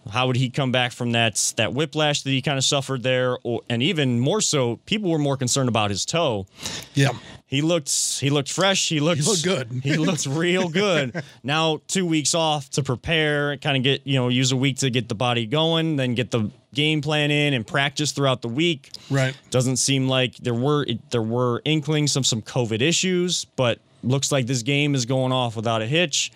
how 0.10 0.28
would 0.28 0.36
he 0.36 0.50
come 0.50 0.72
back 0.72 0.92
from 0.92 1.14
that, 1.14 1.54
that 1.56 1.74
whiplash 1.74 2.24
that 2.24 2.30
he 2.32 2.42
kind 2.42 2.58
of 2.58 2.64
suffered 2.64 3.04
there. 3.04 3.38
Or, 3.44 3.62
and 3.70 3.82
even 3.82 4.20
more 4.20 4.42
so, 4.42 4.78
people 4.86 5.10
were 5.10 5.20
more 5.20 5.38
concerned 5.38 5.70
about 5.70 5.92
his 5.92 6.06
toe. 6.06 6.46
Yeah. 6.94 7.12
He 7.48 7.62
looked 7.62 7.92
he 8.20 8.30
looked 8.30 8.52
fresh. 8.52 8.90
He 8.90 9.00
looked 9.00 9.26
looked 9.26 9.44
good. 9.44 9.70
he 9.84 9.98
looked 9.98 10.26
real 10.26 10.68
good. 10.70 11.24
Now 11.44 11.82
two 11.88 12.06
weeks 12.06 12.34
off 12.34 12.70
to 12.72 12.82
prepare, 12.84 13.58
kind 13.58 13.78
of 13.78 13.84
get 13.84 14.02
you 14.06 14.16
know 14.16 14.30
use 14.30 14.52
a 14.52 14.58
week 14.58 14.78
to 14.80 14.90
get 14.90 15.10
the 15.10 15.16
body 15.16 15.46
going, 15.46 15.96
then 15.96 16.16
get 16.16 16.32
the 16.32 16.50
game 16.74 17.02
plan 17.02 17.30
in 17.32 17.54
and 17.54 17.66
practice 17.66 18.12
throughout 18.12 18.42
the 18.42 18.48
week. 18.48 18.92
Right. 19.10 19.36
Doesn't 19.52 19.78
seem 19.78 20.08
like 20.08 20.36
there 20.38 20.56
were 20.56 20.88
there 21.12 21.22
were 21.22 21.62
inklings 21.66 22.16
of 22.16 22.26
some 22.26 22.42
COVID 22.42 22.82
issues, 22.82 23.46
but 23.46 23.80
looks 24.04 24.32
like 24.32 24.48
this 24.48 24.64
game 24.64 24.96
is 24.96 25.06
going 25.06 25.32
off 25.32 25.56
without 25.56 25.82
a 25.82 25.88
hitch. 25.88 26.32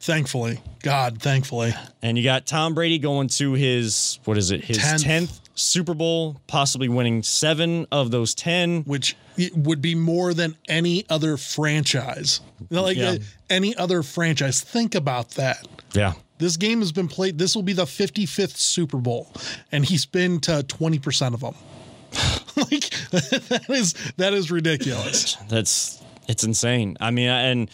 Thankfully. 0.00 0.60
God, 0.82 1.20
thankfully. 1.20 1.74
And 2.00 2.16
you 2.16 2.24
got 2.24 2.46
Tom 2.46 2.72
Brady 2.74 2.98
going 2.98 3.28
to 3.28 3.52
his 3.52 4.18
what 4.24 4.38
is 4.38 4.50
it 4.50 4.64
his 4.64 4.78
Tenth. 4.78 5.02
tenth 5.02 5.40
Super 5.60 5.94
Bowl, 5.94 6.40
possibly 6.46 6.88
winning 6.88 7.22
seven 7.22 7.86
of 7.92 8.10
those 8.10 8.34
ten. 8.34 8.82
Which 8.84 9.16
would 9.54 9.80
be 9.82 9.94
more 9.94 10.34
than 10.34 10.56
any 10.68 11.04
other 11.08 11.36
franchise. 11.36 12.40
Like 12.70 12.96
Yeah. 12.96 13.10
uh, 13.10 13.18
any 13.48 13.74
other 13.76 14.02
franchise. 14.02 14.60
Think 14.60 14.94
about 14.94 15.30
that. 15.32 15.66
Yeah. 15.94 16.12
This 16.38 16.56
game 16.56 16.80
has 16.80 16.92
been 16.92 17.08
played. 17.08 17.36
This 17.38 17.54
will 17.54 17.62
be 17.62 17.74
the 17.74 17.84
55th 17.84 18.56
Super 18.56 18.96
Bowl, 18.96 19.30
and 19.70 19.84
he's 19.84 20.06
been 20.06 20.40
to 20.40 20.62
20% 20.62 21.34
of 21.34 21.40
them. 21.40 21.54
like 22.56 22.90
that 23.10 23.66
is 23.68 23.92
that 24.16 24.32
is 24.32 24.50
ridiculous. 24.50 25.36
That's 25.48 26.02
it's 26.30 26.44
insane. 26.44 26.96
I 27.00 27.10
mean, 27.10 27.28
I- 27.28 27.42
and 27.42 27.70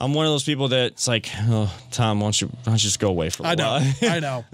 I'm 0.00 0.14
one 0.14 0.26
of 0.26 0.32
those 0.32 0.44
people 0.44 0.68
that's 0.68 1.08
like, 1.08 1.28
oh, 1.48 1.72
Tom, 1.90 2.20
why 2.20 2.26
don't 2.26 2.40
you 2.40 2.46
why 2.46 2.58
don't 2.66 2.74
you 2.74 2.78
just 2.78 3.00
go 3.00 3.08
away 3.08 3.30
for 3.30 3.42
a 3.42 3.48
I 3.48 3.54
know. 3.56 3.80
while? 4.00 4.10
I 4.10 4.20
know. 4.20 4.44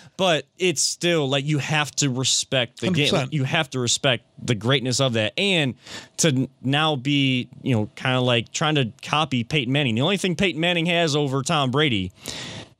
but 0.16 0.46
it's 0.58 0.80
still 0.82 1.28
like 1.28 1.44
you 1.44 1.58
have 1.58 1.90
to 1.96 2.08
respect 2.10 2.80
the 2.80 2.90
game. 2.90 3.12
100%. 3.12 3.32
You 3.32 3.44
have 3.44 3.68
to 3.70 3.78
respect 3.78 4.24
the 4.42 4.54
greatness 4.54 5.00
of 5.00 5.12
that, 5.14 5.38
and 5.38 5.74
to 6.18 6.48
now 6.62 6.96
be 6.96 7.48
you 7.62 7.74
know 7.74 7.90
kind 7.96 8.16
of 8.16 8.22
like 8.22 8.52
trying 8.52 8.76
to 8.76 8.90
copy 9.02 9.44
Peyton 9.44 9.72
Manning. 9.72 9.94
The 9.96 10.00
only 10.02 10.16
thing 10.16 10.34
Peyton 10.34 10.60
Manning 10.60 10.86
has 10.86 11.14
over 11.14 11.42
Tom 11.42 11.70
Brady 11.70 12.12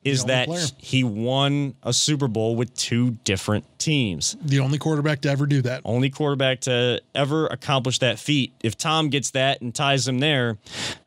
is 0.06 0.24
that 0.26 0.46
player. 0.48 0.66
he 0.78 1.04
won 1.04 1.74
a 1.82 1.92
Super 1.92 2.28
Bowl 2.28 2.56
with 2.56 2.74
two 2.76 3.12
different 3.24 3.64
teams 3.78 4.36
The 4.42 4.60
only 4.60 4.78
quarterback 4.78 5.20
to 5.22 5.30
ever 5.30 5.46
do 5.46 5.62
that. 5.62 5.82
only 5.84 6.10
quarterback 6.10 6.60
to 6.62 7.00
ever 7.14 7.46
accomplish 7.46 7.98
that 8.00 8.18
feat. 8.18 8.52
If 8.62 8.76
Tom 8.76 9.08
gets 9.10 9.30
that 9.32 9.60
and 9.60 9.74
ties 9.74 10.06
him 10.08 10.18
there, 10.18 10.58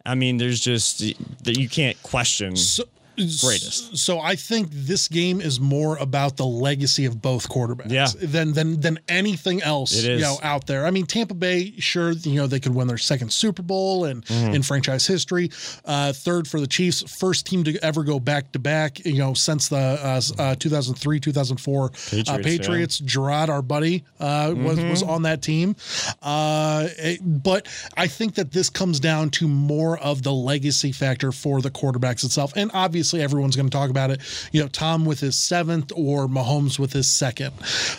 I 0.05 0.15
mean, 0.15 0.37
there's 0.37 0.59
just 0.59 0.99
that 1.43 1.57
you 1.57 1.69
can't 1.69 2.01
question. 2.03 2.55
So, 2.55 2.83
Greatest. 3.19 3.97
So 3.97 4.19
I 4.19 4.35
think 4.35 4.69
this 4.71 5.07
game 5.07 5.41
is 5.41 5.59
more 5.59 5.97
about 5.97 6.37
the 6.37 6.45
legacy 6.45 7.05
of 7.05 7.21
both 7.21 7.49
quarterbacks 7.49 7.91
Yeah. 7.91 8.07
than 8.21 8.53
than 8.53 8.79
than 8.79 8.99
anything 9.07 9.61
else 9.61 9.91
It 10.03 10.05
you 10.15 10.19
know 10.19 10.37
out 10.41 10.67
there. 10.67 10.85
I 10.85 10.91
mean, 10.91 11.05
Tampa 11.05 11.33
Bay, 11.33 11.73
sure, 11.79 12.11
you 12.11 12.35
know 12.35 12.47
they 12.47 12.59
could 12.59 12.73
win 12.75 12.87
their 12.87 12.97
second 12.97 13.31
Super 13.33 13.61
Bowl 13.61 14.05
and 14.05 14.25
Mm-hmm. 14.25 14.53
in 14.55 14.61
franchise 14.63 15.07
history. 15.07 15.49
Uh, 15.85 16.13
third 16.13 16.47
for 16.47 16.59
the 16.59 16.67
Chiefs, 16.67 17.03
first 17.19 17.45
team 17.45 17.63
to 17.63 17.77
ever 17.83 18.03
go 18.03 18.19
back 18.19 18.51
to 18.51 18.59
back. 18.59 19.03
You 19.05 19.17
know, 19.17 19.33
since 19.33 19.69
the 19.69 19.77
uh, 19.77 20.21
uh, 20.37 20.55
2003 20.55 21.19
2004 21.19 21.85
uh, 22.27 22.37
Patriots, 22.43 23.01
yeah. 23.01 23.07
Gerard, 23.07 23.49
our 23.49 23.61
buddy, 23.61 24.03
uh, 24.19 24.53
was 24.55 24.77
was 24.79 25.01
Mm-hmm. 25.01 25.09
on 25.09 25.21
that 25.23 25.41
team. 25.41 25.75
Uh, 26.21 26.87
it- 26.97 27.19
but 27.23 27.67
I 27.97 28.07
think 28.07 28.35
that 28.35 28.51
this 28.51 28.69
comes 28.69 28.99
down 28.99 29.29
to 29.31 29.47
more 29.47 29.97
of 29.97 30.21
the 30.23 30.31
legacy 30.33 30.91
factor 30.91 31.31
for 31.31 31.61
the 31.61 31.71
quarterbacks 31.71 32.23
itself, 32.23 32.53
and 32.55 32.69
obviously 32.73 33.08
everyone's 33.13 33.55
going 33.55 33.69
to 33.69 33.75
talk 33.75 33.89
about 33.89 34.11
it. 34.11 34.21
You 34.51 34.61
know, 34.61 34.67
Tom 34.67 35.05
with 35.05 35.19
his 35.19 35.37
seventh 35.37 35.91
or 35.95 36.27
Mahomes 36.27 36.79
with 36.79 36.93
his 36.93 37.09
second. 37.09 37.53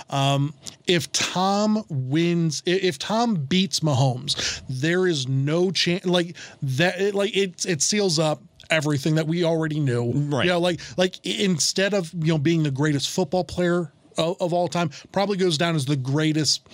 Um, 0.08 0.54
if 0.86 1.10
Tom 1.12 1.84
wins, 1.88 2.62
if 2.66 2.98
Tom 2.98 3.34
beats 3.34 3.80
Mahomes, 3.80 4.62
there 4.68 5.06
is 5.06 5.28
no 5.28 5.70
chance. 5.70 6.04
Like 6.04 6.36
that, 6.62 7.00
it, 7.00 7.14
like 7.14 7.36
it, 7.36 7.64
it 7.66 7.82
seals 7.82 8.18
up 8.18 8.42
everything 8.70 9.16
that 9.16 9.26
we 9.26 9.44
already 9.44 9.80
knew. 9.80 10.12
Right. 10.12 10.44
You 10.44 10.52
know, 10.52 10.60
like 10.60 10.80
like 10.96 11.24
instead 11.26 11.94
of 11.94 12.12
you 12.14 12.32
know 12.32 12.38
being 12.38 12.62
the 12.62 12.70
greatest 12.70 13.10
football 13.10 13.44
player 13.44 13.92
of, 14.16 14.40
of 14.40 14.52
all 14.52 14.68
time, 14.68 14.90
probably 15.12 15.36
goes 15.36 15.58
down 15.58 15.74
as 15.74 15.84
the 15.84 15.96
greatest 15.96 16.68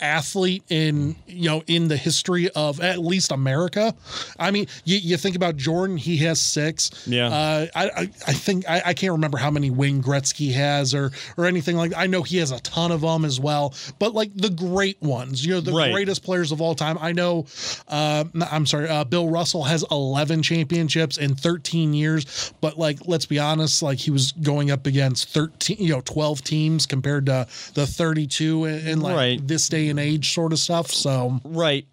athlete 0.00 0.62
in 0.68 1.16
you 1.26 1.48
know 1.48 1.62
in 1.66 1.88
the 1.88 1.96
history 1.96 2.48
of 2.50 2.80
at 2.80 2.98
least 2.98 3.32
America. 3.32 3.94
I 4.38 4.50
mean, 4.50 4.66
you, 4.84 4.96
you 4.98 5.16
think 5.16 5.36
about 5.36 5.56
Jordan; 5.56 5.96
he 5.96 6.16
has 6.18 6.40
six. 6.40 6.90
Yeah. 7.06 7.28
Uh, 7.28 7.66
I, 7.74 7.84
I 7.84 8.00
I 8.28 8.32
think 8.32 8.68
I, 8.68 8.82
I 8.86 8.94
can't 8.94 9.12
remember 9.12 9.38
how 9.38 9.50
many 9.50 9.70
Wayne 9.70 10.02
Gretzky 10.02 10.52
has 10.52 10.94
or 10.94 11.10
or 11.36 11.46
anything 11.46 11.76
like. 11.76 11.92
I 11.96 12.06
know 12.06 12.22
he 12.22 12.38
has 12.38 12.50
a 12.50 12.60
ton 12.60 12.92
of 12.92 13.00
them 13.02 13.24
as 13.24 13.38
well. 13.38 13.74
But 13.98 14.14
like 14.14 14.30
the 14.34 14.50
great 14.50 15.00
ones, 15.02 15.44
you 15.44 15.54
know, 15.54 15.60
the 15.60 15.72
Right. 15.72 15.92
greatest 15.92 16.22
players 16.22 16.52
of 16.52 16.60
all 16.60 16.74
time. 16.74 16.98
I 17.00 17.12
know. 17.12 17.46
Uh, 17.88 18.24
I'm 18.50 18.66
sorry. 18.66 18.88
Uh, 18.88 19.04
Bill 19.04 19.28
Russell 19.28 19.64
has 19.64 19.84
11 19.90 20.42
championships 20.42 21.16
in 21.18 21.34
13 21.34 21.92
years. 21.94 22.52
But 22.60 22.78
like, 22.78 22.98
let's 23.06 23.26
be 23.26 23.38
honest. 23.38 23.82
Like 23.82 23.98
he 23.98 24.10
was 24.10 24.32
going 24.32 24.70
up 24.70 24.86
against 24.86 25.28
13, 25.30 25.76
you 25.80 25.90
know, 25.92 26.00
12 26.04 26.42
teams 26.42 26.86
compared 26.86 27.26
to 27.26 27.46
the 27.74 27.86
32 27.86 28.64
in, 28.64 28.86
in 28.88 29.00
like 29.00 29.16
Right. 29.16 29.46
this 29.46 29.68
day 29.68 29.88
and 29.90 29.98
age 30.00 30.32
sort 30.34 30.52
of 30.52 30.58
stuff. 30.58 30.90
So 30.90 31.40
Right. 31.44 31.86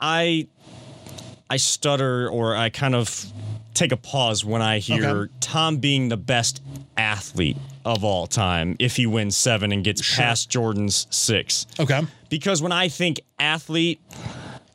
I 0.00 0.46
I 1.50 1.56
stutter 1.58 2.28
or 2.28 2.56
I 2.56 2.70
kind 2.70 2.94
of 2.94 3.26
take 3.74 3.92
a 3.92 3.96
pause 3.96 4.44
when 4.44 4.62
I 4.62 4.78
hear 4.78 5.04
Okay. 5.04 5.32
Tom 5.40 5.76
being 5.78 6.08
the 6.08 6.16
best 6.16 6.62
athlete 6.96 7.56
of 7.84 8.02
all 8.04 8.26
time 8.26 8.76
if 8.78 8.96
he 8.96 9.04
wins 9.06 9.36
seven 9.36 9.72
and 9.72 9.84
gets 9.84 10.16
past 10.16 10.48
Jordan's 10.48 11.06
six. 11.10 11.66
okay, 11.78 12.00
Because 12.30 12.62
when 12.62 12.72
I 12.72 12.88
think 12.88 13.20
athlete, 13.38 14.00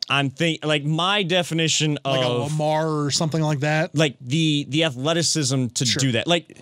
I'm 0.09 0.29
think 0.29 0.63
like 0.65 0.83
my 0.83 1.23
definition 1.23 1.97
like 2.05 2.21
a 2.21 2.25
of 2.27 2.51
Lamar 2.51 2.87
or 3.05 3.11
something 3.11 3.41
like 3.41 3.61
that. 3.61 3.95
like 3.95 4.15
the 4.21 4.65
the 4.69 4.83
athleticism 4.83 5.67
to 5.67 5.85
Sure. 5.85 5.99
do 5.99 6.11
that. 6.13 6.27
Like 6.27 6.57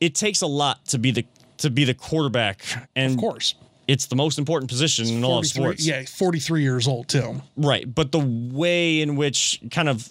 it 0.00 0.14
takes 0.14 0.42
a 0.42 0.46
lot 0.46 0.84
to 0.86 0.98
be 0.98 1.10
the 1.12 1.24
to 1.58 1.70
be 1.70 1.84
the 1.84 1.94
quarterback 1.94 2.64
and 2.96 3.12
Of 3.14 3.18
course. 3.20 3.54
It's 3.88 4.06
the 4.06 4.16
most 4.16 4.38
important 4.38 4.70
position 4.70 5.06
in 5.08 5.24
all 5.24 5.38
of 5.38 5.46
sports. 5.46 5.84
Yeah, 5.86 6.04
43 6.04 6.62
years 6.62 6.86
old 6.86 7.08
too. 7.08 7.40
Right, 7.56 7.92
but 7.92 8.12
the 8.12 8.20
way 8.20 9.00
in 9.00 9.16
which 9.16 9.60
kind 9.70 9.88
of 9.88 10.10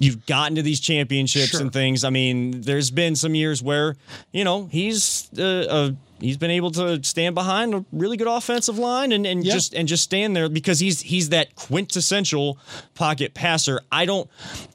you've 0.00 0.24
gotten 0.26 0.56
to 0.56 0.62
these 0.62 0.80
championships 0.80 1.50
Sure. 1.50 1.60
and 1.60 1.72
things. 1.72 2.04
I 2.04 2.10
mean, 2.10 2.62
there's 2.62 2.90
been 2.90 3.14
some 3.16 3.34
years 3.34 3.62
where 3.62 3.96
you 4.32 4.44
know 4.44 4.66
he's 4.66 5.28
uh, 5.38 5.42
uh, 5.42 5.90
he's 6.20 6.36
been 6.38 6.50
able 6.50 6.70
to 6.72 7.02
stand 7.04 7.34
behind 7.34 7.74
a 7.74 7.84
really 7.92 8.16
good 8.16 8.28
offensive 8.28 8.78
line 8.78 9.12
and, 9.12 9.26
and 9.26 9.44
Yeah. 9.44 9.52
just 9.52 9.74
and 9.74 9.86
just 9.86 10.04
stand 10.04 10.34
there 10.34 10.48
because 10.48 10.80
he's 10.80 11.00
he's 11.02 11.28
that 11.30 11.54
quintessential 11.54 12.58
pocket 12.94 13.34
passer. 13.34 13.80
I 13.92 14.06
don't 14.06 14.28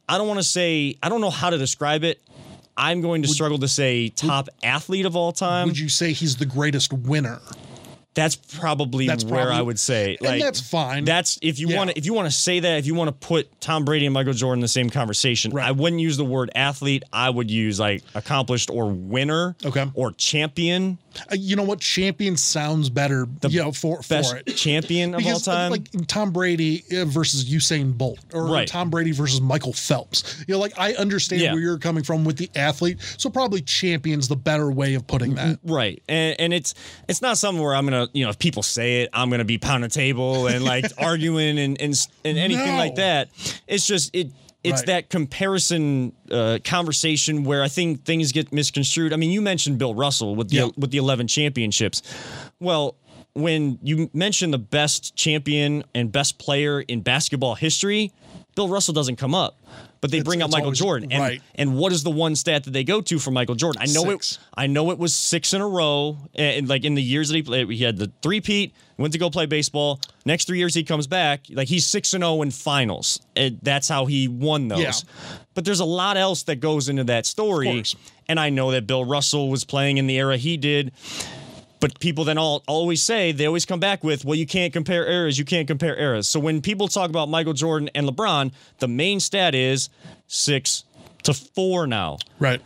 I 0.07 0.17
don't 0.19 0.27
want 0.27 0.39
to 0.39 0.43
say 0.45 0.95
I 1.01 1.09
don't 1.09 1.21
know 1.21 1.29
how 1.31 1.49
to 1.49 1.57
describe 1.57 2.03
it. 2.03 2.21
I'm 2.79 3.01
going 3.01 3.23
to 3.23 3.27
struggle 3.27 3.57
to 3.59 3.67
say 3.67 4.09
top 4.09 4.49
athlete 4.61 5.07
of 5.07 5.15
all 5.15 5.31
time. 5.31 5.65
Would 5.67 5.79
you 5.79 5.89
say 5.89 6.13
he's 6.13 6.35
the 6.35 6.45
greatest 6.45 6.93
winner? 6.93 7.39
That's 8.17 8.35
probably 8.35 9.07
That's 9.07 9.23
where 9.23 9.43
probably- 9.45 9.55
I 9.55 9.61
would 9.61 9.79
say. 9.79 10.17
and 10.21 10.41
that's 10.41 10.59
fine. 10.59 11.05
That's 11.05 11.39
if 11.41 11.59
you 11.59 11.69
Yeah. 11.69 11.77
want 11.77 11.91
to 11.91 11.97
if 11.97 12.05
you 12.05 12.13
want 12.13 12.29
to 12.29 12.35
say 12.37 12.59
that 12.59 12.79
if 12.79 12.85
you 12.85 12.95
want 12.95 13.07
to 13.07 13.27
put 13.27 13.61
Tom 13.61 13.85
Brady 13.85 14.05
and 14.07 14.13
Michael 14.13 14.33
Jordan 14.33 14.59
in 14.59 14.61
the 14.63 14.67
same 14.67 14.89
conversation. 14.89 15.51
Right. 15.51 15.67
I 15.67 15.71
wouldn't 15.71 16.01
use 16.01 16.17
the 16.17 16.25
word 16.25 16.49
athlete. 16.55 17.03
I 17.13 17.29
would 17.29 17.49
use 17.49 17.79
like 17.79 18.03
accomplished 18.15 18.69
or 18.69 18.87
winner. 18.91 19.55
Okay. 19.63 19.85
Or 19.93 20.11
champion. 20.11 20.97
Uh, 21.31 21.35
you 21.35 21.55
know 21.55 21.63
what? 21.63 21.79
Champion 21.79 22.37
sounds 22.37 22.89
better. 22.89 23.27
you 23.49 23.61
know, 23.61 23.71
for 23.71 23.99
Best 24.07 24.31
for 24.31 24.37
it. 24.37 24.45
champion 24.55 25.13
of 25.13 25.19
Because 25.19 25.47
all 25.47 25.53
uh, 25.53 25.57
time. 25.57 25.71
like 25.71 26.07
Tom 26.07 26.31
Brady 26.31 26.83
uh, 26.95 27.05
versus 27.05 27.45
Usain 27.49 27.97
Bolt, 27.97 28.19
or 28.33 28.45
Right. 28.45 28.67
Tom 28.67 28.89
Brady 28.89 29.11
versus 29.11 29.41
Michael 29.41 29.73
Phelps. 29.73 30.43
You 30.47 30.53
know, 30.55 30.59
like 30.59 30.73
I 30.77 30.93
understand 30.93 31.41
Yeah. 31.41 31.53
where 31.53 31.61
you're 31.61 31.77
coming 31.77 32.03
from 32.03 32.23
with 32.25 32.37
the 32.37 32.49
athlete, 32.55 32.99
so 33.17 33.29
probably 33.29 33.61
champion's 33.61 34.27
the 34.27 34.35
better 34.35 34.69
way 34.71 34.93
of 34.95 35.05
putting 35.07 35.35
that. 35.35 35.59
Right, 35.63 36.01
and 36.07 36.35
and 36.39 36.53
it's 36.53 36.73
it's 37.07 37.21
not 37.21 37.37
something 37.37 37.63
where 37.63 37.75
I'm 37.75 37.85
gonna 37.85 38.07
you 38.13 38.23
know 38.23 38.29
if 38.29 38.39
people 38.39 38.63
say 38.63 39.01
it 39.01 39.09
I'm 39.13 39.29
gonna 39.29 39.45
be 39.45 39.57
pounding 39.57 39.87
the 39.89 39.93
table 39.93 40.47
and 40.47 40.63
like 40.63 40.85
arguing 40.97 41.57
and 41.59 41.79
and 41.81 42.07
and 42.23 42.37
anything 42.37 42.65
No. 42.67 42.77
like 42.77 42.95
that. 42.95 43.29
It's 43.67 43.85
just 43.87 44.15
it. 44.15 44.31
It's 44.63 44.81
Right. 44.81 44.85
that 44.87 45.09
comparison 45.09 46.13
uh, 46.31 46.59
conversation 46.63 47.43
where 47.43 47.63
I 47.63 47.67
think 47.69 48.03
things 48.05 48.31
get 48.31 48.51
misconstrued. 48.51 49.13
I 49.13 49.15
mean, 49.15 49.31
you 49.31 49.41
mentioned 49.41 49.77
Bill 49.77 49.93
Russell 49.93 50.35
with 50.35 50.49
the 50.49 50.55
Yeah. 50.57 50.69
with 50.77 50.91
the 50.91 50.97
11 50.97 51.27
championships. 51.27 52.01
Well, 52.59 52.95
when 53.33 53.77
you 53.83 54.09
mention 54.13 54.51
the 54.51 54.57
best 54.57 55.15
champion 55.15 55.83
and 55.93 56.11
best 56.11 56.39
player 56.39 56.81
in 56.81 57.01
basketball 57.01 57.55
history, 57.55 58.11
Bill 58.55 58.67
Russell 58.67 58.93
doesn't 58.95 59.17
come 59.17 59.35
up. 59.35 59.59
But 59.99 60.11
they 60.11 60.17
It's- 60.17 60.25
bring 60.27 60.41
up 60.41 60.51
Michael 60.51 60.65
always- 60.67 60.79
Jordan, 60.79 61.11
and, 61.11 61.21
right. 61.21 61.41
and 61.55 61.75
what 61.75 61.91
is 61.91 62.03
the 62.03 62.11
one 62.11 62.35
stat 62.35 62.63
that 62.65 62.71
they 62.71 62.83
go 62.83 63.01
to 63.01 63.17
for 63.19 63.31
Michael 63.31 63.55
Jordan? 63.55 63.81
I 63.81 63.85
know 63.91 64.03
Six. 64.03 64.33
it. 64.33 64.39
I 64.55 64.67
know 64.67 64.91
it 64.91 64.99
was 64.99 65.13
six 65.15 65.53
in 65.53 65.61
a 65.61 65.67
row, 65.67 66.17
and 66.35 66.67
like 66.67 66.83
in 66.83 66.93
the 66.95 67.01
years 67.03 67.29
that 67.29 67.35
he 67.35 67.41
played, 67.41 67.69
he 67.69 67.83
had 67.83 67.97
the 67.97 68.11
three 68.21 68.39
peat, 68.41 68.73
went 68.97 69.13
to 69.13 69.19
go 69.19 69.29
play 69.29 69.45
baseball. 69.47 69.99
Next 70.25 70.45
three 70.45 70.57
years 70.59 70.73
he 70.75 70.83
comes 70.83 71.07
back, 71.07 71.41
like 71.49 71.67
he's 71.67 71.85
six 71.85 72.13
and 72.13 72.23
zero 72.23 72.41
in 72.41 72.51
finals. 72.51 73.19
And 73.35 73.59
that's 73.63 73.87
how 73.87 74.05
he 74.05 74.27
won 74.27 74.67
those. 74.67 74.79
Yeah. 74.79 74.91
But 75.53 75.65
there's 75.65 75.79
a 75.79 75.85
lot 75.85 76.17
else 76.17 76.43
that 76.43 76.57
goes 76.57 76.89
into 76.89 77.03
that 77.05 77.25
story, 77.25 77.83
and 78.29 78.39
I 78.39 78.49
know 78.49 78.71
that 78.71 78.85
Bill 78.87 79.03
Russell 79.05 79.49
was 79.49 79.63
playing 79.65 79.97
in 79.97 80.05
the 80.07 80.17
era 80.17 80.37
he 80.37 80.57
did. 80.57 80.91
But 81.79 81.99
people 81.99 82.23
then 82.23 82.37
all 82.39 82.63
always 82.67 83.03
say 83.03 83.31
they 83.31 83.45
always 83.45 83.65
come 83.65 83.79
back 83.79 84.03
with, 84.03 84.25
well, 84.25 84.35
you 84.35 84.47
can't 84.47 84.73
compare 84.73 85.05
eras, 85.07 85.37
you 85.37 85.45
can't 85.45 85.67
compare 85.67 85.95
eras. 85.95 86.27
So 86.27 86.39
when 86.39 86.61
people 86.61 86.87
talk 86.87 87.09
about 87.09 87.29
Michael 87.29 87.53
Jordan 87.53 87.89
and 87.93 88.07
LeBron, 88.07 88.51
the 88.79 88.87
main 88.87 89.19
stat 89.19 89.53
is 89.53 89.89
six 90.27 90.83
to 91.23 91.33
four 91.33 91.85
now 91.87 92.17
Right. 92.39 92.61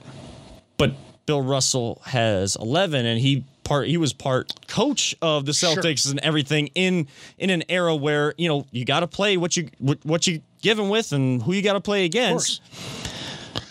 but 0.77 0.93
Bill 1.25 1.41
Russell 1.41 2.01
has 2.05 2.55
11 2.55 3.05
and 3.05 3.19
he 3.19 3.43
part 3.63 3.87
he 3.87 3.97
was 3.97 4.11
part 4.13 4.53
coach 4.67 5.15
of 5.21 5.45
the 5.45 5.53
Sure. 5.53 5.75
Celtics 5.75 6.09
and 6.09 6.19
everything 6.21 6.67
in 6.75 7.07
in 7.37 7.49
an 7.49 7.63
era 7.69 7.95
where 7.95 8.33
you 8.37 8.47
know 8.49 8.65
you 8.71 8.85
got 8.85 9.01
to 9.01 9.07
play 9.07 9.37
what 9.37 9.55
you 9.57 9.69
what 9.79 9.99
what 10.03 10.25
you 10.27 10.41
given 10.61 10.89
with 10.89 11.11
and 11.11 11.41
who 11.43 11.53
you 11.53 11.61
got 11.61 11.73
to 11.73 11.79
play 11.81 12.05
against. 12.05 12.61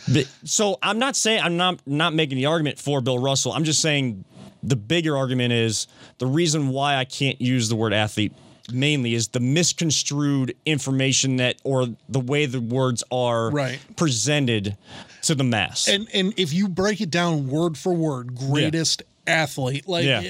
The- 0.08 0.26
so 0.44 0.78
I'm 0.82 0.98
not 0.98 1.16
saying 1.16 1.42
I'm 1.42 1.56
not 1.56 1.80
not 1.86 2.14
making 2.14 2.36
the 2.36 2.46
argument 2.46 2.78
for 2.78 3.00
Bill 3.00 3.18
Russell. 3.18 3.52
I'm 3.52 3.64
just 3.64 3.80
saying 3.80 4.24
the 4.62 4.76
bigger 4.76 5.16
argument 5.16 5.52
is 5.52 5.86
the 6.18 6.26
reason 6.26 6.68
why 6.68 6.96
I 6.96 7.04
can't 7.04 7.40
use 7.40 7.68
the 7.68 7.76
word 7.76 7.92
athlete 7.92 8.32
mainly 8.72 9.14
is 9.14 9.28
the 9.28 9.40
misconstrued 9.40 10.54
information 10.64 11.36
that 11.36 11.56
or 11.64 11.88
the 12.08 12.20
way 12.20 12.46
the 12.46 12.60
words 12.60 13.02
are 13.10 13.50
Right. 13.50 13.80
presented 13.96 14.76
to 15.22 15.34
the 15.34 15.42
mass. 15.44 15.88
And 15.88 16.06
and 16.14 16.32
if 16.36 16.52
you 16.52 16.68
break 16.68 17.00
it 17.00 17.10
down 17.10 17.48
word 17.48 17.76
for 17.76 17.92
word, 17.92 18.34
greatest 18.36 19.02
athlete, 19.26 19.88
like 19.88 20.04
Yeah. 20.04 20.22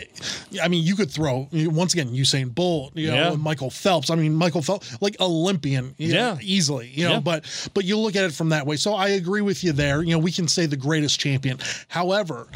I 0.62 0.68
mean, 0.68 0.84
you 0.84 0.96
could 0.96 1.10
throw 1.10 1.48
once 1.52 1.92
again 1.94 2.10
Usain 2.10 2.54
Bolt, 2.54 2.92
you 2.96 3.08
know, 3.08 3.30
Yeah. 3.30 3.36
Michael 3.36 3.70
Phelps. 3.70 4.10
I 4.10 4.14
mean, 4.14 4.34
Michael 4.34 4.62
Phelps, 4.62 4.96
like 5.00 5.16
Olympian, 5.20 5.94
you 5.98 6.12
know, 6.12 6.32
Yeah. 6.32 6.38
easily, 6.42 6.90
you 6.94 7.04
know. 7.04 7.14
Yeah. 7.14 7.20
But 7.20 7.44
but 7.74 7.84
you 7.84 7.96
look 7.98 8.16
at 8.16 8.24
it 8.24 8.32
from 8.32 8.50
that 8.50 8.66
way. 8.66 8.76
So 8.76 8.94
I 8.94 9.08
agree 9.10 9.42
with 9.42 9.64
you 9.64 9.72
there. 9.72 10.02
You 10.02 10.12
know, 10.12 10.18
we 10.18 10.32
can 10.32 10.48
say 10.48 10.66
the 10.66 10.76
greatest 10.76 11.18
champion. 11.20 11.58
However, 11.88 12.48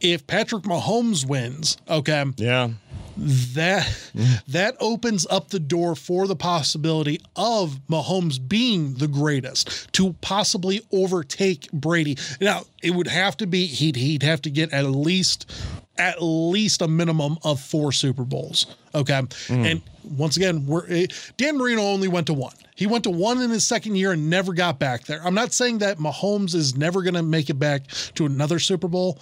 if 0.00 0.26
Patrick 0.26 0.64
Mahomes 0.64 1.26
wins, 1.26 1.76
okay, 1.88 2.24
yeah. 2.36 2.68
that 3.16 3.82
mm. 4.16 4.44
that 4.46 4.76
opens 4.78 5.26
up 5.28 5.48
the 5.48 5.58
door 5.58 5.96
for 5.96 6.28
the 6.28 6.36
possibility 6.36 7.20
of 7.34 7.80
Mahomes 7.90 8.38
being 8.46 8.94
the 8.94 9.08
greatest 9.08 9.92
to 9.94 10.12
possibly 10.20 10.82
overtake 10.92 11.70
Brady. 11.72 12.16
Now, 12.40 12.62
it 12.80 12.92
would 12.92 13.08
have 13.08 13.36
to 13.38 13.46
be 13.46 13.66
he'd 13.66 13.96
he'd 13.96 14.22
have 14.22 14.40
to 14.42 14.50
get 14.50 14.72
at 14.72 14.84
least 14.84 15.50
at 15.98 16.22
least 16.22 16.80
a 16.82 16.88
minimum 16.88 17.38
of 17.44 17.60
four 17.60 17.92
Super 17.92 18.24
Bowls. 18.24 18.66
Okay, 18.94 19.20
and 19.50 19.82
once 20.16 20.36
again, 20.36 20.66
we're 20.66 20.86
eh, 20.88 21.06
Dan 21.36 21.58
Marino 21.58 21.82
only 21.82 22.08
went 22.08 22.26
to 22.28 22.34
one. 22.34 22.54
He 22.74 22.86
went 22.86 23.04
to 23.04 23.10
one 23.10 23.40
in 23.42 23.50
his 23.50 23.66
second 23.66 23.96
year 23.96 24.12
and 24.12 24.30
never 24.30 24.52
got 24.54 24.78
back 24.78 25.04
there. 25.04 25.20
I'm 25.26 25.34
not 25.34 25.52
saying 25.52 25.78
that 25.78 25.98
Mahomes 25.98 26.54
is 26.54 26.76
never 26.76 27.02
going 27.02 27.14
to 27.14 27.22
make 27.22 27.50
it 27.50 27.58
back 27.58 27.88
to 28.14 28.24
another 28.24 28.58
Super 28.58 28.88
Bowl, 28.88 29.18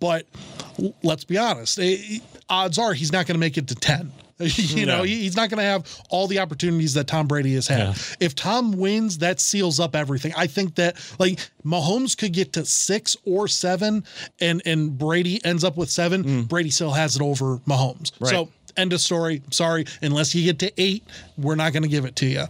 but 0.00 0.26
let's 1.02 1.24
be 1.24 1.38
honest. 1.38 1.78
eh, 1.78 2.18
odds 2.48 2.78
are 2.78 2.94
he's 2.94 3.12
not 3.12 3.26
going 3.26 3.34
to 3.34 3.40
make 3.40 3.56
it 3.58 3.68
to 3.68 3.74
10. 3.74 4.10
you 4.38 4.84
know, 4.86 4.98
No. 4.98 5.02
he- 5.04 5.22
he's 5.22 5.36
not 5.36 5.48
going 5.50 5.58
to 5.58 5.64
have 5.64 6.00
all 6.10 6.26
the 6.26 6.40
opportunities 6.40 6.94
that 6.94 7.06
Tom 7.06 7.26
Brady 7.26 7.54
has 7.54 7.68
had. 7.68 7.96
If 8.20 8.34
Tom 8.34 8.72
wins, 8.72 9.18
that 9.18 9.38
seals 9.40 9.78
up 9.80 9.94
everything. 9.94 10.32
I 10.36 10.46
think 10.46 10.74
that 10.76 10.96
like 11.18 11.38
Mahomes 11.64 12.16
could 12.16 12.32
get 12.32 12.52
to 12.54 12.64
six 12.64 13.16
or 13.24 13.46
seven, 13.48 14.04
and 14.40 14.60
and 14.66 14.96
Brady 14.98 15.44
ends 15.44 15.62
up 15.64 15.76
with 15.76 15.90
seven. 15.90 16.24
Mm. 16.24 16.48
Brady 16.48 16.70
still 16.70 16.90
has 16.92 17.16
it 17.16 17.22
over 17.22 17.58
Mahomes. 17.66 18.10
So 18.26 18.48
end 18.76 18.92
of 18.92 19.00
story. 19.00 19.42
Sorry, 19.50 19.84
unless 20.02 20.34
you 20.34 20.44
get 20.44 20.58
to 20.60 20.72
eight, 20.82 21.04
we're 21.38 21.54
not 21.54 21.72
going 21.72 21.84
to 21.84 21.88
give 21.88 22.04
it 22.04 22.16
to 22.16 22.26
you. 22.26 22.44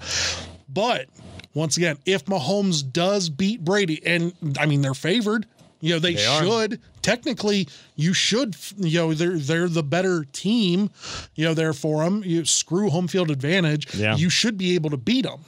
But 0.68 1.07
once 1.53 1.77
again, 1.77 1.99
if 2.07 2.25
Mahomes 2.25 2.83
does 2.92 3.29
beat 3.29 3.64
Brady, 3.64 4.05
and 4.05 4.33
I 4.59 4.66
mean 4.66 4.81
they're 4.81 4.94
favored, 4.94 5.47
you 5.85 5.92
know 5.92 5.99
they, 5.99 6.14
are. 6.14 6.42
should 6.42 6.81
technically 7.03 7.68
you 7.94 8.14
should 8.14 8.57
you 8.79 9.01
know 9.01 9.12
they're 9.12 9.38
they're 9.38 9.68
the 9.68 9.83
better 9.83 10.25
team, 10.33 10.90
you 11.35 11.44
know 11.44 11.53
they're 11.53 11.75
for 11.75 12.03
them. 12.03 12.23
You 12.25 12.47
screw 12.47 12.88
home 12.88 13.07
field 13.07 13.31
advantage. 13.31 13.94
Yeah. 13.94 14.16
You 14.16 14.31
should 14.31 14.57
be 14.57 14.75
able 14.77 14.88
to 14.90 14.97
beat 14.97 15.27
them. 15.27 15.44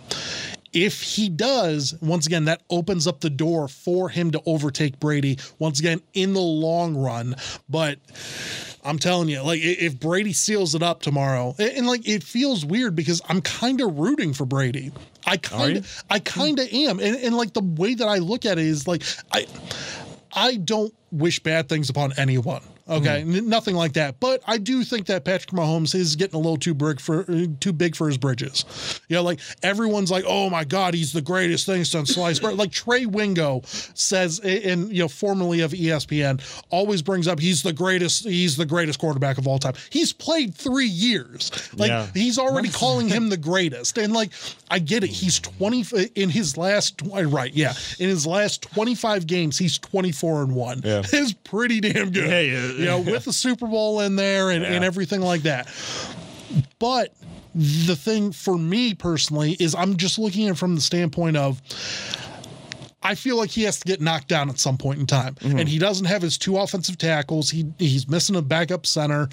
If 0.74 1.00
he 1.00 1.30
does, 1.30 1.94
once 2.02 2.26
again, 2.26 2.44
that 2.44 2.60
opens 2.68 3.06
up 3.06 3.20
the 3.20 3.30
door 3.30 3.66
for 3.66 4.10
him 4.10 4.30
to 4.32 4.42
overtake 4.44 5.00
Brady 5.00 5.38
once 5.58 5.80
again 5.80 6.02
in 6.12 6.34
the 6.34 6.40
long 6.40 6.94
run. 6.94 7.34
But 7.66 7.98
I'm 8.84 8.98
telling 8.98 9.30
you, 9.30 9.42
like 9.42 9.60
if 9.62 9.98
Brady 9.98 10.34
seals 10.34 10.74
it 10.74 10.82
up 10.82 11.00
tomorrow, 11.00 11.54
and, 11.58 11.70
and, 11.78 11.86
like 11.86 12.06
it 12.06 12.22
feels 12.22 12.62
weird 12.62 12.94
because 12.94 13.22
I'm 13.26 13.40
kind 13.40 13.80
of 13.80 13.98
rooting 13.98 14.34
for 14.34 14.44
Brady. 14.44 14.92
I 15.24 15.38
kind 15.38 15.78
of, 15.78 16.04
I 16.10 16.18
kind 16.18 16.58
of 16.58 16.68
am, 16.70 17.00
and, 17.00 17.16
and 17.16 17.34
like 17.36 17.54
the 17.54 17.62
way 17.62 17.94
that 17.94 18.06
I 18.06 18.18
look 18.18 18.44
at 18.44 18.58
it 18.58 18.66
is 18.66 18.86
like 18.86 19.02
I, 19.32 19.46
I 20.32 20.56
don't 20.56 20.94
wish 21.10 21.42
bad 21.42 21.68
things 21.68 21.90
upon 21.90 22.12
anyone. 22.16 22.62
Okay, 22.88 23.22
N- 23.22 23.48
nothing 23.48 23.74
like 23.74 23.94
that. 23.94 24.20
But 24.20 24.42
I 24.46 24.58
do 24.58 24.84
think 24.84 25.06
that 25.06 25.24
Patrick 25.24 25.50
Mahomes 25.50 25.94
is 25.94 26.14
getting 26.14 26.36
a 26.36 26.38
little 26.38 26.56
too 26.56 26.74
big 26.74 27.00
for 27.00 27.24
uh, 27.28 27.46
too 27.58 27.72
big 27.72 27.96
for 27.96 28.06
his 28.06 28.16
bridges. 28.16 29.00
You 29.08 29.16
know, 29.16 29.22
like 29.22 29.40
everyone's 29.62 30.10
like, 30.10 30.24
"Oh 30.26 30.48
my 30.50 30.64
God, 30.64 30.94
he's 30.94 31.12
the 31.12 31.20
greatest 31.22 31.66
thing 31.66 31.84
since 31.84 32.14
sliced 32.14 32.42
bread." 32.42 32.56
Like 32.56 32.70
Trey 32.70 33.04
Wingo 33.06 33.62
says, 33.64 34.38
in 34.40 34.88
you 34.90 35.02
know, 35.02 35.08
formerly 35.08 35.60
of 35.60 35.72
ESPN, 35.72 36.40
always 36.70 37.02
brings 37.02 37.26
up 37.28 37.40
he's 37.40 37.62
the 37.62 37.72
greatest. 37.72 38.24
He's 38.24 38.56
the 38.56 38.66
greatest 38.66 38.98
quarterback 38.98 39.38
of 39.38 39.48
all 39.48 39.58
time. 39.58 39.74
He's 39.90 40.12
played 40.12 40.54
three 40.54 40.86
years. 40.86 41.50
Like 41.74 41.88
Yeah. 41.88 42.06
he's 42.14 42.38
already 42.38 42.68
calling 42.68 43.08
him 43.08 43.28
the 43.30 43.36
greatest. 43.36 43.98
And 43.98 44.12
like, 44.12 44.30
I 44.70 44.78
get 44.78 45.02
it. 45.02 45.10
He's 45.10 45.40
twenty 45.40 45.84
in 46.14 46.30
his 46.30 46.56
last 46.56 47.02
right, 47.02 47.52
yeah, 47.52 47.72
in 47.98 48.08
his 48.08 48.26
last 48.26 48.62
twenty 48.62 48.94
five 48.94 49.26
games, 49.26 49.58
he's 49.58 49.78
twenty 49.78 50.12
four 50.12 50.42
and 50.42 50.54
one. 50.54 50.82
Yeah. 50.84 51.02
It's 51.12 51.32
pretty 51.32 51.80
damn 51.80 52.10
good. 52.10 52.28
Yeah, 52.28 52.40
yeah. 52.40 52.72
You 52.78 52.84
know, 52.86 53.00
with 53.00 53.24
the 53.24 53.32
Super 53.32 53.66
Bowl 53.66 54.00
in 54.00 54.16
there 54.16 54.50
and, 54.50 54.64
and 54.64 54.84
everything 54.84 55.20
like 55.20 55.42
that. 55.42 55.68
But 56.78 57.14
the 57.54 57.96
thing 57.96 58.32
for 58.32 58.58
me 58.58 58.94
personally 58.94 59.56
is 59.58 59.74
I'm 59.74 59.96
just 59.96 60.18
looking 60.18 60.46
at 60.46 60.52
it 60.52 60.58
from 60.58 60.74
the 60.74 60.80
standpoint 60.80 61.36
of 61.36 61.60
I 63.02 63.14
feel 63.14 63.36
like 63.36 63.50
he 63.50 63.62
has 63.62 63.78
to 63.78 63.84
get 63.84 64.00
knocked 64.00 64.26
down 64.26 64.50
at 64.50 64.58
some 64.58 64.76
point 64.76 64.98
in 64.98 65.06
time, 65.06 65.36
and 65.40 65.68
he 65.68 65.78
doesn't 65.78 66.06
have 66.06 66.22
his 66.22 66.36
two 66.36 66.56
offensive 66.58 66.98
tackles. 66.98 67.50
He 67.50 67.64
he's 67.78 68.08
missing 68.08 68.34
a 68.34 68.42
backup 68.42 68.84
center. 68.84 69.28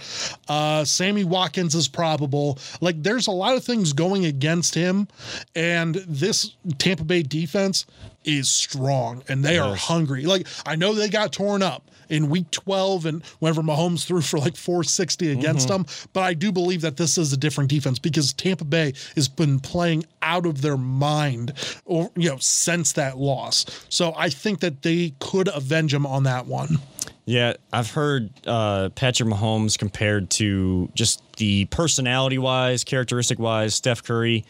Uh, 0.48 0.86
Sammy 0.86 1.24
Watkins 1.24 1.74
is 1.74 1.88
probable. 1.88 2.60
Like 2.82 3.02
there's 3.02 3.26
a 3.26 3.32
lot 3.32 3.58
of 3.58 3.64
things 3.64 3.92
going 3.92 4.26
against 4.26 4.76
him, 4.76 5.08
and 5.56 5.96
this 6.08 6.56
Tampa 6.78 7.04
Bay 7.04 7.24
defense 7.24 7.88
is 8.24 8.50
strong 8.50 9.24
and 9.28 9.44
they 9.44 9.58
are 9.58 9.76
hungry. 9.76 10.26
Like 10.26 10.48
I 10.66 10.76
know 10.76 10.94
they 10.94 11.10
got 11.10 11.34
torn 11.34 11.64
up 11.64 11.90
in 12.10 12.30
week 12.30 12.50
12 12.52 13.06
and 13.06 13.24
whenever 13.40 13.62
Mahomes 13.62 14.06
threw 14.06 14.22
for 14.22 14.40
like 14.40 14.56
460 14.56 15.32
against 15.32 15.68
them, 15.68 15.86
but 16.14 16.24
I 16.24 16.34
do 16.34 16.52
believe 16.52 16.82
that 16.82 16.98
this 16.98 17.18
is 17.18 17.34
a 17.34 17.38
different 17.38 17.70
defense 17.70 18.00
because 18.00 18.34
Tampa 18.34 18.66
Bay 18.66 18.94
has 19.16 19.28
been 19.28 19.60
playing 19.60 20.06
out 20.22 20.46
of 20.46 20.62
their 20.62 20.78
mind 20.78 21.54
or 21.86 22.12
you 22.16 22.30
know 22.30 22.38
since 22.38 22.94
that 22.94 23.18
loss. 23.18 23.66
So 23.90 24.14
I 24.16 24.30
think 24.30 24.60
that 24.62 24.82
they 24.82 25.14
could 25.20 25.48
avenge 25.48 25.94
him 25.94 26.06
on 26.06 26.24
that 26.24 26.46
one. 26.46 26.80
Yeah, 27.26 27.54
I've 27.72 27.90
heard 27.90 28.32
uh, 28.46 28.90
Patrick 28.90 29.30
Mahomes 29.30 29.78
compared 29.78 30.30
to 30.32 30.90
just 30.94 31.22
the 31.38 31.66
personality 31.66 32.38
wise, 32.38 32.84
characteristic 32.84 33.40
wise, 33.40 33.76
Steph 33.76 34.04
Curry. 34.04 34.44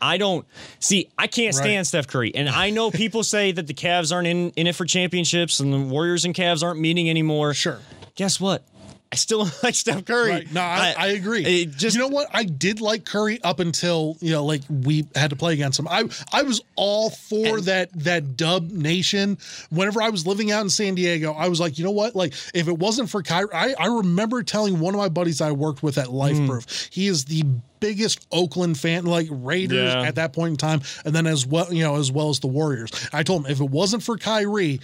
I 0.00 0.16
don't 0.18 0.46
see. 0.80 1.08
I 1.18 1.26
can't 1.26 1.54
stand 1.54 1.76
Right. 1.78 1.86
Steph 1.86 2.06
Curry, 2.06 2.34
and 2.34 2.48
I 2.48 2.70
know 2.70 2.90
people 2.90 3.22
say 3.22 3.52
that 3.52 3.66
the 3.66 3.74
Cavs 3.74 4.12
aren't 4.12 4.28
in, 4.28 4.50
in 4.50 4.66
it 4.66 4.74
for 4.74 4.84
championships, 4.84 5.60
and 5.60 5.72
the 5.72 5.78
Warriors 5.78 6.24
and 6.24 6.34
Cavs 6.34 6.62
aren't 6.62 6.80
meeting 6.80 7.08
anymore. 7.10 7.54
Sure. 7.54 7.78
Guess 8.14 8.40
what? 8.40 8.62
I 9.10 9.16
still 9.16 9.48
like 9.62 9.74
Steph 9.74 10.04
Curry. 10.04 10.30
Right. 10.30 10.52
No, 10.52 10.60
I, 10.60 10.94
I, 10.98 11.06
agree. 11.08 11.64
just 11.64 11.96
you 11.96 12.02
know 12.02 12.08
what? 12.08 12.28
I 12.30 12.44
did 12.44 12.82
like 12.82 13.06
Curry 13.06 13.40
up 13.42 13.58
until 13.58 14.18
you 14.20 14.32
know, 14.32 14.44
like 14.44 14.60
we 14.68 15.06
had 15.14 15.30
to 15.30 15.36
play 15.36 15.54
against 15.54 15.78
him. 15.78 15.88
I 15.88 16.04
I 16.30 16.42
was 16.42 16.60
all 16.76 17.08
for 17.08 17.56
And- 17.56 17.64
that 17.64 17.88
that 18.04 18.36
Dub 18.36 18.70
Nation. 18.70 19.38
Whenever 19.70 20.02
I 20.02 20.10
was 20.10 20.26
living 20.26 20.50
out 20.50 20.60
in 20.60 20.68
San 20.68 20.94
Diego, 20.94 21.32
I 21.32 21.48
was 21.48 21.58
like, 21.58 21.78
you 21.78 21.84
know 21.84 21.90
what? 21.90 22.14
Like, 22.14 22.34
if 22.52 22.68
it 22.68 22.76
wasn't 22.76 23.08
for 23.08 23.22
Kyrie, 23.22 23.48
I, 23.54 23.74
I 23.78 23.86
remember 23.86 24.42
telling 24.42 24.78
one 24.78 24.92
of 24.92 24.98
my 24.98 25.08
buddies 25.08 25.40
I 25.40 25.52
worked 25.52 25.82
with 25.82 25.96
at 25.96 26.10
Life 26.12 26.36
Hmm. 26.36 26.46
Proof, 26.46 26.88
he 26.92 27.06
is 27.06 27.24
the 27.24 27.44
biggest 27.80 28.26
Oakland 28.32 28.78
fan, 28.78 29.04
like 29.04 29.26
Raiders 29.30 29.92
Yeah. 29.94 30.02
at 30.02 30.14
that 30.16 30.32
point 30.32 30.52
in 30.52 30.56
time, 30.56 30.82
and 31.04 31.14
then 31.14 31.26
as 31.26 31.46
well, 31.46 31.72
you 31.72 31.82
know, 31.82 31.96
as 31.96 32.10
well 32.12 32.28
as 32.30 32.40
the 32.40 32.46
Warriors. 32.46 32.90
I 33.12 33.22
told 33.22 33.44
him 33.46 33.52
if 33.52 33.60
it 33.60 33.70
wasn't 33.70 34.02
for 34.02 34.16
Kyrie, 34.18 34.80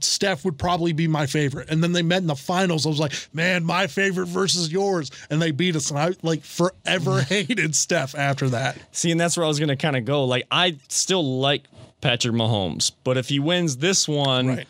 Steph 0.00 0.44
would 0.44 0.58
probably 0.58 0.92
be 0.92 1.08
my 1.08 1.26
favorite. 1.26 1.70
And 1.70 1.82
then 1.82 1.92
they 1.92 2.02
met 2.02 2.18
in 2.18 2.26
the 2.26 2.34
finals. 2.34 2.86
I 2.86 2.88
was 2.90 2.98
like, 3.00 3.12
man, 3.32 3.64
my 3.64 3.86
favorite 3.86 4.26
versus 4.26 4.70
yours, 4.70 5.10
and 5.30 5.40
they 5.40 5.50
beat 5.50 5.76
us. 5.76 5.90
And 5.90 5.98
I 5.98 6.12
like 6.22 6.42
forever 6.42 7.20
hated 7.28 7.74
Steph 7.74 8.14
after 8.14 8.48
that. 8.50 8.76
See, 8.92 9.10
and 9.10 9.20
that's 9.20 9.36
where 9.36 9.44
I 9.44 9.48
was 9.48 9.58
going 9.58 9.68
to 9.68 9.76
kind 9.76 9.96
of 9.96 10.04
go. 10.04 10.24
Like, 10.24 10.46
I 10.50 10.76
still 10.88 11.38
like 11.40 11.64
Patrick 12.00 12.34
Mahomes, 12.34 12.92
but 13.02 13.16
if 13.16 13.28
he 13.28 13.38
wins 13.38 13.78
this 13.78 14.06
one 14.06 14.46
Right. 14.48 14.66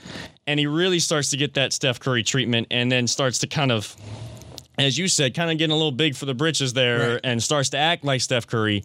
and 0.47 0.61
he 0.61 0.67
really 0.69 1.01
starts 1.01 1.31
to 1.31 1.37
get 1.37 1.55
that 1.55 1.73
Steph 1.73 1.99
Curry 1.99 2.23
treatment 2.23 2.69
and 2.71 2.93
then 2.93 3.09
starts 3.09 3.41
to 3.41 3.49
kind 3.49 3.73
of, 3.73 3.97
as 4.79 4.99
you 4.99 5.09
said, 5.09 5.35
kind 5.35 5.51
of 5.51 5.59
getting 5.59 5.73
a 5.73 5.77
little 5.77 5.93
big 5.93 6.17
for 6.17 6.27
the 6.27 6.35
britches 6.35 6.73
there 6.73 7.13
Right. 7.13 7.21
and 7.25 7.43
starts 7.43 7.69
to 7.71 7.79
act 7.79 8.05
like 8.05 8.21
Steph 8.21 8.47
Curry, 8.47 8.85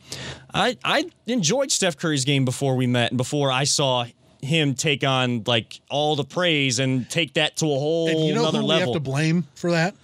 I, 0.54 0.78
I 0.84 1.10
enjoyed 1.28 1.72
Steph 1.72 1.98
Curry's 1.98 2.26
game 2.26 2.46
before 2.46 2.76
we 2.76 2.88
met 2.88 3.12
and 3.12 3.18
before 3.18 3.52
I 3.52 3.64
saw 3.64 4.06
him 4.42 4.74
take 4.74 5.04
on 5.04 5.44
like 5.48 5.82
all 5.90 6.16
the 6.16 6.24
praise 6.24 6.80
and 6.80 7.10
take 7.10 7.34
that 7.34 7.58
to 7.58 7.66
a 7.66 7.70
whole 7.70 8.08
And 8.08 8.20
you 8.26 8.34
know 8.36 8.42
another 8.44 8.60
who 8.60 8.64
we 8.66 8.70
level. 8.70 8.94
have 8.94 9.04
to 9.04 9.10
blame 9.10 9.46
for 9.56 9.72
that? 9.72 9.96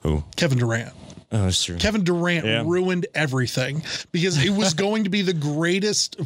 Who? 0.00 0.24
Kevin 0.36 0.58
Durant. 0.58 0.92
Oh, 1.32 1.42
that's 1.44 1.64
true. 1.64 1.76
Kevin 1.76 2.04
Durant 2.04 2.46
Yeah. 2.46 2.62
ruined 2.64 3.06
everything 3.14 3.82
because 4.12 4.42
it 4.44 4.50
was 4.50 4.74
going 4.74 5.04
to 5.04 5.10
be 5.10 5.22
the 5.22 5.32
greatest, 5.32 6.16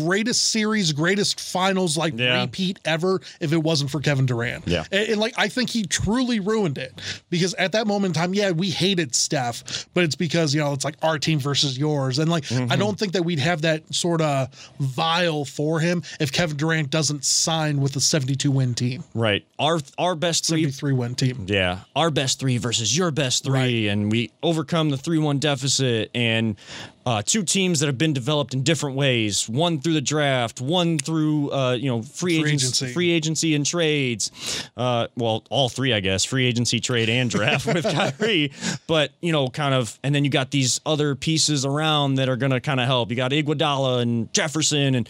greatest 0.00 0.48
series, 0.48 0.92
greatest 0.92 1.40
finals 1.40 1.96
like 1.96 2.14
Yeah. 2.16 2.42
repeat 2.42 2.78
ever 2.84 3.20
if 3.40 3.52
it 3.52 3.58
wasn't 3.62 3.90
for 3.90 4.00
Kevin 4.00 4.26
Durant. 4.26 4.66
Yeah. 4.66 4.84
and, 4.92 5.08
and, 5.10 5.20
like 5.20 5.34
I 5.36 5.48
think 5.48 5.70
he 5.70 5.82
truly 5.84 6.40
ruined 6.40 6.78
it 6.78 6.92
because 7.30 7.54
at 7.54 7.72
that 7.72 7.86
moment 7.86 8.16
in 8.16 8.20
time, 8.22 8.34
yeah, 8.34 8.50
we 8.52 8.70
hated 8.70 9.14
Steph, 9.14 9.86
but 9.94 10.04
it's 10.04 10.16
because 10.16 10.54
you 10.54 10.60
know 10.60 10.72
it's 10.72 10.84
like 10.84 10.96
our 11.02 11.18
team 11.18 11.38
versus 11.38 11.76
yours, 11.78 12.18
and 12.18 12.30
like 12.30 12.44
Mm-hmm. 12.46 12.70
I 12.70 12.76
don't 12.76 12.96
think 12.98 13.12
that 13.14 13.24
we'd 13.24 13.40
have 13.40 13.62
that 13.62 13.92
sort 13.92 14.20
of 14.20 14.48
vile 14.78 15.44
for 15.44 15.80
him 15.80 16.02
if 16.20 16.30
Kevin 16.30 16.56
Durant 16.56 16.90
doesn't 16.90 17.24
sign 17.24 17.80
with 17.80 17.92
the 17.92 18.00
seventy-two 18.00 18.50
win 18.52 18.72
team, 18.74 19.02
Right. 19.14 19.44
Our 19.58 19.80
our 19.98 20.14
best 20.14 20.46
three 20.46 20.60
seventy-three 20.62 20.92
win 20.92 21.14
team. 21.16 21.46
Yeah, 21.48 21.80
our 21.96 22.10
best 22.10 22.38
three 22.38 22.58
versus 22.58 22.96
your 22.96 23.10
best 23.10 23.42
three, 23.44 23.88
and 23.88 23.95
we 24.10 24.30
overcome 24.42 24.90
the 24.90 24.96
three-one 24.96 25.38
deficit. 25.38 26.10
And 26.14 26.56
uh, 27.04 27.22
two 27.24 27.42
teams 27.44 27.80
that 27.80 27.86
have 27.86 27.98
been 27.98 28.12
developed 28.12 28.52
in 28.54 28.62
different 28.62 28.96
ways: 28.96 29.48
one 29.48 29.80
through 29.80 29.92
the 29.94 30.00
draft, 30.00 30.60
one 30.60 30.98
through 30.98 31.50
uh, 31.52 31.72
you 31.72 31.88
know 31.88 32.02
free, 32.02 32.40
Free 32.40 32.50
agency, 32.50 32.66
agency. 32.66 32.92
free 32.92 33.10
agency 33.12 33.54
and 33.54 33.64
trades. 33.64 34.68
Uh, 34.76 35.06
well, 35.16 35.44
all 35.50 35.68
three, 35.68 35.92
I 35.92 36.00
guess: 36.00 36.24
free 36.24 36.46
agency, 36.46 36.80
trade, 36.80 37.08
and 37.08 37.30
draft 37.30 37.66
with 37.72 37.84
Kyrie. 37.84 38.52
But 38.86 39.12
you 39.20 39.32
know, 39.32 39.48
kind 39.48 39.74
of, 39.74 39.98
and 40.02 40.14
then 40.14 40.24
you 40.24 40.30
got 40.30 40.50
these 40.50 40.80
other 40.84 41.14
pieces 41.14 41.64
around 41.64 42.16
that 42.16 42.28
are 42.28 42.36
going 42.36 42.52
to 42.52 42.60
kind 42.60 42.80
of 42.80 42.86
help. 42.86 43.10
You 43.10 43.16
got 43.16 43.30
Iguodala 43.30 44.02
and 44.02 44.32
Jefferson, 44.32 44.94
and 44.94 45.08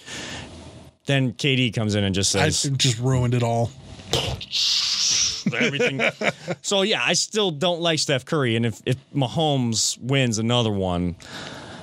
then 1.06 1.32
KD 1.32 1.72
comes 1.74 1.94
in 1.94 2.04
and 2.04 2.14
just 2.14 2.36
I 2.36 2.48
says, 2.50 2.70
just 2.76 2.98
ruined 2.98 3.32
it 3.34 3.42
all. 3.42 3.70
Everything. 5.54 6.00
so 6.62 6.82
yeah, 6.82 7.02
I 7.04 7.12
still 7.12 7.50
don't 7.50 7.80
like 7.80 7.98
Steph 7.98 8.24
Curry, 8.24 8.56
and 8.56 8.66
if 8.66 8.80
if 8.86 8.96
Mahomes 9.14 9.98
wins 10.00 10.38
another 10.38 10.70
one, 10.70 11.16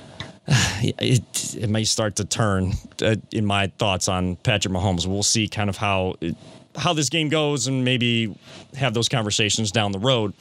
it 0.48 1.54
it 1.54 1.70
may 1.70 1.84
start 1.84 2.16
to 2.16 2.24
turn 2.24 2.72
uh, 3.02 3.16
in 3.32 3.44
my 3.46 3.68
thoughts 3.78 4.08
on 4.08 4.36
Patrick 4.36 4.74
Mahomes. 4.74 5.06
We'll 5.06 5.22
see 5.22 5.48
kind 5.48 5.70
of 5.70 5.76
how 5.76 6.16
it, 6.20 6.36
how 6.76 6.92
this 6.92 7.08
game 7.08 7.28
goes, 7.28 7.66
and 7.66 7.84
maybe 7.84 8.34
have 8.76 8.94
those 8.94 9.08
conversations 9.08 9.70
down 9.70 9.92
the 9.92 9.98
road. 9.98 10.34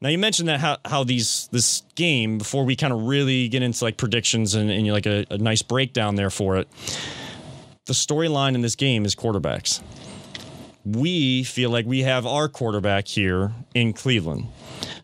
Now 0.00 0.08
you 0.08 0.18
mentioned 0.18 0.48
that 0.48 0.58
how, 0.58 0.78
how 0.84 1.04
these 1.04 1.48
this 1.52 1.82
game 1.94 2.38
before 2.38 2.64
we 2.64 2.74
kind 2.74 2.92
of 2.92 3.04
really 3.04 3.48
get 3.48 3.62
into 3.62 3.84
like 3.84 3.96
predictions 3.96 4.54
and, 4.54 4.70
and 4.70 4.86
like 4.88 5.06
a, 5.06 5.24
a 5.30 5.38
nice 5.38 5.62
breakdown 5.62 6.16
there 6.16 6.30
for 6.30 6.56
it. 6.56 6.68
The 7.86 7.92
storyline 7.92 8.54
in 8.54 8.62
this 8.62 8.76
game 8.76 9.04
is 9.04 9.14
quarterbacks 9.14 9.80
we 10.84 11.44
feel 11.44 11.70
like 11.70 11.86
we 11.86 12.02
have 12.02 12.26
our 12.26 12.48
quarterback 12.48 13.06
here 13.06 13.52
in 13.74 13.92
Cleveland. 13.92 14.46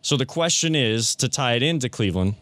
So 0.02 0.16
the 0.16 0.26
question 0.26 0.74
is 0.74 1.14
to 1.16 1.28
tie 1.28 1.54
it 1.54 1.62
into 1.62 1.88
Cleveland, 1.88 2.34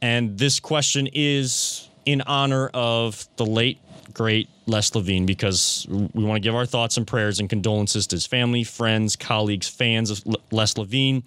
and 0.00 0.38
this 0.38 0.60
question 0.60 1.08
is 1.12 1.88
in 2.04 2.20
honor 2.22 2.70
of 2.74 3.26
the 3.36 3.46
late, 3.46 3.78
great 4.12 4.48
Les 4.66 4.94
Levine, 4.94 5.26
because 5.26 5.86
we 5.88 6.24
want 6.24 6.42
to 6.42 6.46
give 6.46 6.54
our 6.54 6.66
thoughts 6.66 6.96
and 6.96 7.06
prayers 7.06 7.40
and 7.40 7.48
condolences 7.48 8.06
to 8.08 8.16
his 8.16 8.26
family, 8.26 8.64
friends, 8.64 9.16
colleagues, 9.16 9.68
fans 9.68 10.10
of 10.10 10.22
Les 10.50 10.76
Levine. 10.76 11.22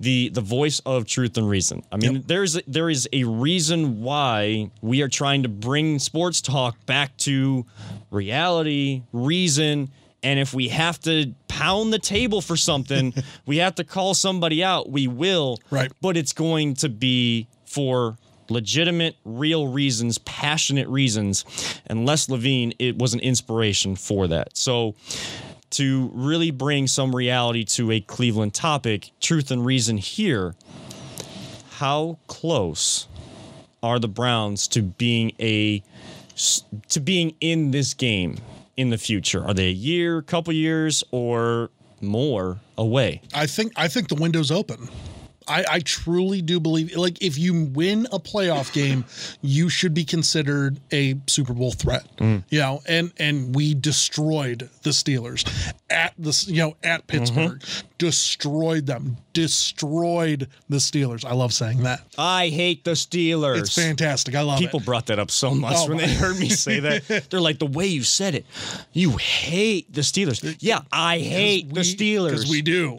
The, 0.00 0.30
the 0.30 0.40
voice 0.40 0.80
of 0.80 1.06
truth 1.06 1.36
and 1.36 1.48
reason. 1.48 1.84
I 1.92 1.96
mean, 1.96 2.24
there's 2.26 2.54
there 2.66 2.90
is 2.90 3.08
a 3.12 3.22
reason 3.22 4.00
why 4.00 4.72
we 4.80 5.00
are 5.00 5.08
trying 5.08 5.44
to 5.44 5.48
bring 5.48 6.00
sports 6.00 6.40
talk 6.40 6.84
back 6.86 7.16
to 7.18 7.64
reality, 8.10 9.02
reason, 9.12 9.92
and 10.22 10.38
if 10.38 10.54
we 10.54 10.68
have 10.68 11.00
to 11.00 11.34
pound 11.48 11.92
the 11.92 11.98
table 11.98 12.40
for 12.40 12.56
something, 12.56 13.12
we 13.46 13.58
have 13.58 13.74
to 13.76 13.84
call 13.84 14.14
somebody 14.14 14.62
out, 14.62 14.90
we 14.90 15.06
will. 15.06 15.58
Right. 15.70 15.92
But 16.00 16.16
it's 16.16 16.32
going 16.32 16.74
to 16.74 16.88
be 16.88 17.48
for 17.64 18.16
legitimate, 18.48 19.16
real 19.24 19.66
reasons, 19.66 20.18
passionate 20.18 20.88
reasons. 20.88 21.44
And 21.86 22.06
Les 22.06 22.28
Levine, 22.28 22.72
it 22.78 22.98
was 22.98 23.14
an 23.14 23.20
inspiration 23.20 23.96
for 23.96 24.28
that. 24.28 24.56
So 24.56 24.94
to 25.70 26.10
really 26.12 26.50
bring 26.50 26.86
some 26.86 27.14
reality 27.16 27.64
to 27.64 27.90
a 27.92 28.00
Cleveland 28.00 28.54
topic, 28.54 29.10
truth 29.20 29.50
and 29.50 29.64
reason 29.64 29.96
here, 29.96 30.54
how 31.76 32.18
close 32.26 33.08
are 33.82 33.98
the 33.98 34.08
Browns 34.08 34.68
to 34.68 34.82
being 34.82 35.32
a 35.40 35.82
to 36.88 37.00
being 37.00 37.34
in 37.40 37.72
this 37.72 37.92
game 37.92 38.38
in 38.76 38.90
the 38.90 38.98
future? 38.98 39.44
Are 39.44 39.54
they 39.54 39.68
a 39.68 39.72
year, 39.72 40.22
couple 40.22 40.52
years, 40.52 41.04
or 41.10 41.70
more 42.00 42.60
away? 42.76 43.22
I 43.34 43.46
think 43.46 43.72
I 43.76 43.88
think 43.88 44.08
the 44.08 44.16
window's 44.16 44.50
open. 44.50 44.88
I, 45.48 45.64
I 45.68 45.78
truly 45.80 46.42
do 46.42 46.60
believe 46.60 46.94
like 46.96 47.22
if 47.22 47.38
you 47.38 47.64
win 47.64 48.06
a 48.12 48.18
playoff 48.18 48.72
game, 48.72 49.04
you 49.42 49.68
should 49.68 49.94
be 49.94 50.04
considered 50.04 50.80
a 50.92 51.16
Super 51.26 51.52
Bowl 51.52 51.72
threat. 51.72 52.06
Mm. 52.18 52.44
You 52.48 52.60
know, 52.60 52.82
and 52.86 53.12
and 53.18 53.54
we 53.54 53.74
destroyed 53.74 54.68
the 54.82 54.90
Steelers 54.90 55.72
at 55.90 56.14
the 56.18 56.44
you 56.46 56.62
know 56.62 56.76
at 56.82 57.06
mm-hmm. 57.06 57.18
Pittsburgh, 57.18 57.62
destroyed 58.02 58.84
them, 58.84 59.16
destroyed 59.32 60.48
the 60.68 60.78
Steelers. 60.78 61.24
I 61.24 61.34
love 61.34 61.52
saying 61.52 61.84
that. 61.84 62.00
I 62.18 62.48
hate 62.48 62.82
the 62.84 62.90
Steelers. 62.92 63.58
It's 63.60 63.74
fantastic. 63.76 64.34
I 64.34 64.40
love 64.42 64.58
People 64.58 64.80
it. 64.80 64.86
brought 64.86 65.06
that 65.06 65.20
up 65.20 65.30
so 65.30 65.54
much 65.54 65.74
Oh 65.78 65.88
when 65.88 65.98
my- 65.98 66.06
they 66.06 66.12
heard 66.14 66.36
me 66.36 66.48
say 66.48 66.80
that. 66.80 67.26
They're 67.30 67.40
like, 67.40 67.60
the 67.60 67.66
way 67.66 67.86
you 67.86 68.02
said 68.02 68.34
it, 68.34 68.44
you 68.92 69.12
hate 69.18 69.92
the 69.92 70.00
Steelers. 70.00 70.56
Yeah, 70.58 70.80
I 70.90 71.18
hate 71.20 71.72
the 71.72 71.82
Steelers. 71.82 72.30
because 72.30 72.50
we 72.50 72.60
do. 72.60 72.98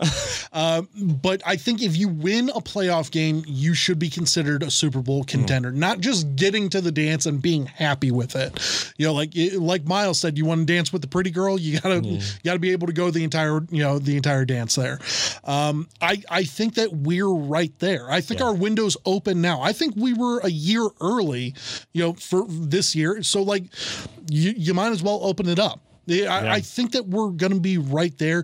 um, 0.54 0.88
but 1.22 1.42
I 1.46 1.58
think 1.58 1.82
if 1.82 1.98
you 1.98 2.08
win 2.08 2.50
a 2.50 2.62
playoff 2.62 3.12
game, 3.12 3.44
you 3.46 3.74
should 3.74 4.00
be 4.00 4.10
considered 4.10 4.64
a 4.64 4.72
Super 4.72 5.02
Bowl 5.02 5.26
contender, 5.26 5.70
not 5.74 6.00
just 6.00 6.34
getting 6.38 6.70
to 6.70 6.80
the 6.80 6.94
dance 6.94 7.26
and 7.26 7.42
being 7.42 7.66
happy 7.66 8.12
with 8.12 8.38
it. 8.38 8.94
You 8.98 9.08
know, 9.08 9.14
like 9.14 9.34
like 9.56 9.84
Myles 9.86 10.18
said, 10.20 10.38
you 10.38 10.46
want 10.46 10.66
to 10.66 10.74
dance 10.74 10.94
with 10.94 11.02
the 11.02 11.10
pretty 11.10 11.30
girl, 11.32 11.60
you 11.60 11.82
gotta 11.82 12.00
you 12.08 12.22
gotta 12.46 12.60
be 12.60 12.72
able 12.72 12.88
to 12.88 12.94
go 12.94 13.12
the 13.12 13.26
entire 13.26 13.60
you 13.70 13.84
know 13.84 14.00
the 14.00 14.16
entire 14.16 14.46
dance 14.46 14.76
there. 14.76 14.93
There. 14.98 15.52
Um, 15.54 15.88
I 16.02 16.22
I 16.30 16.44
think 16.44 16.76
that 16.76 16.94
we're 16.94 17.34
right 17.34 17.78
there. 17.80 18.10
I 18.10 18.22
think 18.22 18.42
our 18.42 18.54
window's 18.54 18.98
open 19.06 19.42
now. 19.42 19.62
I 19.62 19.74
think 19.74 19.96
we 19.96 20.14
were 20.14 20.40
a 20.40 20.50
year 20.50 20.88
early, 21.02 21.54
you 21.94 22.04
know, 22.04 22.14
for 22.14 22.46
this 22.48 22.96
year. 22.96 23.24
So 23.24 23.44
like, 23.44 23.66
you 24.30 24.54
you 24.56 24.74
might 24.74 24.92
as 24.92 25.04
well 25.04 25.20
open 25.24 25.48
it 25.48 25.60
up. 25.60 25.80
Yeah, 26.06 26.34
I, 26.34 26.56
I 26.56 26.60
think 26.60 26.92
that 26.92 27.08
we're 27.08 27.30
going 27.30 27.54
to 27.54 27.60
be 27.60 27.78
right 27.78 28.18
there. 28.18 28.44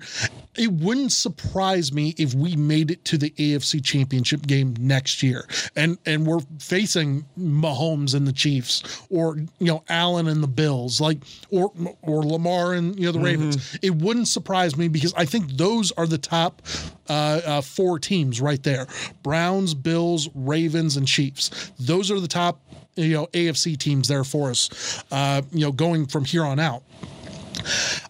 It 0.56 0.72
wouldn't 0.72 1.12
surprise 1.12 1.92
me 1.92 2.16
if 2.18 2.34
we 2.34 2.56
made 2.56 2.90
it 2.92 3.04
to 3.06 3.18
the 3.18 3.32
AFC 3.32 3.84
Championship 3.84 4.44
game 4.48 4.76
next 4.80 5.22
year, 5.22 5.46
and 5.76 5.98
and 6.06 6.26
we're 6.26 6.40
facing 6.60 7.26
Mahomes 7.38 8.16
and 8.16 8.26
the 8.26 8.32
Chiefs, 8.32 9.02
or 9.10 9.38
you 9.38 9.48
know 9.68 9.84
Allen 9.90 10.28
and 10.28 10.42
the 10.42 10.48
Bills, 10.48 11.02
like 11.02 11.20
or 11.50 11.72
or 12.02 12.24
Lamar 12.24 12.74
and 12.74 12.98
you 12.98 13.06
know 13.06 13.12
the 13.12 13.20
Ravens. 13.20 13.78
It 13.82 13.96
wouldn't 13.96 14.28
surprise 14.30 14.78
me 14.78 14.88
because 14.88 15.14
I 15.16 15.26
think 15.26 15.52
those 15.52 15.92
are 15.94 16.08
the 16.08 16.18
top 16.18 16.62
uh, 17.10 17.42
uh, 17.46 17.62
four 17.62 18.00
teams 18.00 18.40
right 18.40 18.62
there: 18.64 18.88
Browns, 19.22 19.74
Bills, 19.74 20.30
Ravens, 20.34 20.96
and 20.96 21.08
Chiefs. 21.08 21.72
Those 21.80 22.10
are 22.10 22.20
the 22.20 22.28
top 22.28 22.62
you 22.96 23.14
know 23.14 23.28
AFC 23.28 23.78
teams 23.78 24.08
there 24.08 24.24
for 24.24 24.50
us. 24.50 25.04
Uh, 25.12 25.42
you 25.52 25.62
know 25.62 25.72
going 25.72 26.06
from 26.06 26.26
here 26.26 26.44
on 26.44 26.60
out. 26.60 26.84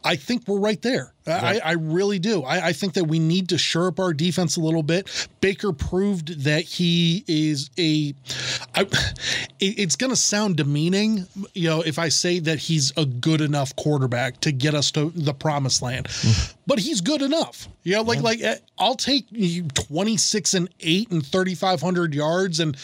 I 0.03 0.15
think 0.15 0.47
we're 0.47 0.59
right 0.59 0.81
there. 0.81 1.13
I, 1.27 1.59
I 1.63 1.71
really 1.73 2.19
do. 2.19 2.43
I, 2.43 2.67
I 2.67 2.73
think 2.73 2.93
that 2.93 3.05
we 3.05 3.19
need 3.19 3.49
to 3.49 3.57
shore 3.57 3.87
up 3.87 3.99
our 3.99 4.13
defense 4.13 4.57
a 4.57 4.61
little 4.61 4.83
bit. 4.83 5.27
Baker 5.41 5.71
proved 5.71 6.43
that 6.43 6.63
he 6.63 7.23
is 7.27 7.69
a. 7.77 8.13
I, 8.75 8.81
it, 9.59 9.79
it's 9.79 9.95
going 9.95 10.11
to 10.11 10.15
sound 10.15 10.57
demeaning, 10.57 11.27
you 11.53 11.69
know, 11.69 11.81
if 11.81 11.99
I 11.99 12.09
say 12.09 12.39
that 12.39 12.59
he's 12.59 12.91
a 12.97 13.05
good 13.05 13.41
enough 13.41 13.75
quarterback 13.75 14.39
to 14.41 14.51
get 14.51 14.73
us 14.73 14.91
to 14.91 15.11
the 15.11 15.33
promised 15.33 15.81
land, 15.81 16.07
but 16.65 16.79
he's 16.79 17.01
good 17.01 17.21
enough. 17.21 17.67
You 17.83 17.95
know, 17.95 18.01
like 18.03 18.21
like 18.21 18.43
uh, 18.43 18.55
I'll 18.77 18.95
take 18.95 19.25
twenty 19.73 20.17
six 20.17 20.53
and 20.53 20.69
eight 20.79 21.09
and 21.11 21.25
thirty 21.25 21.55
five 21.55 21.81
hundred 21.81 22.13
yards 22.13 22.59
and 22.59 22.77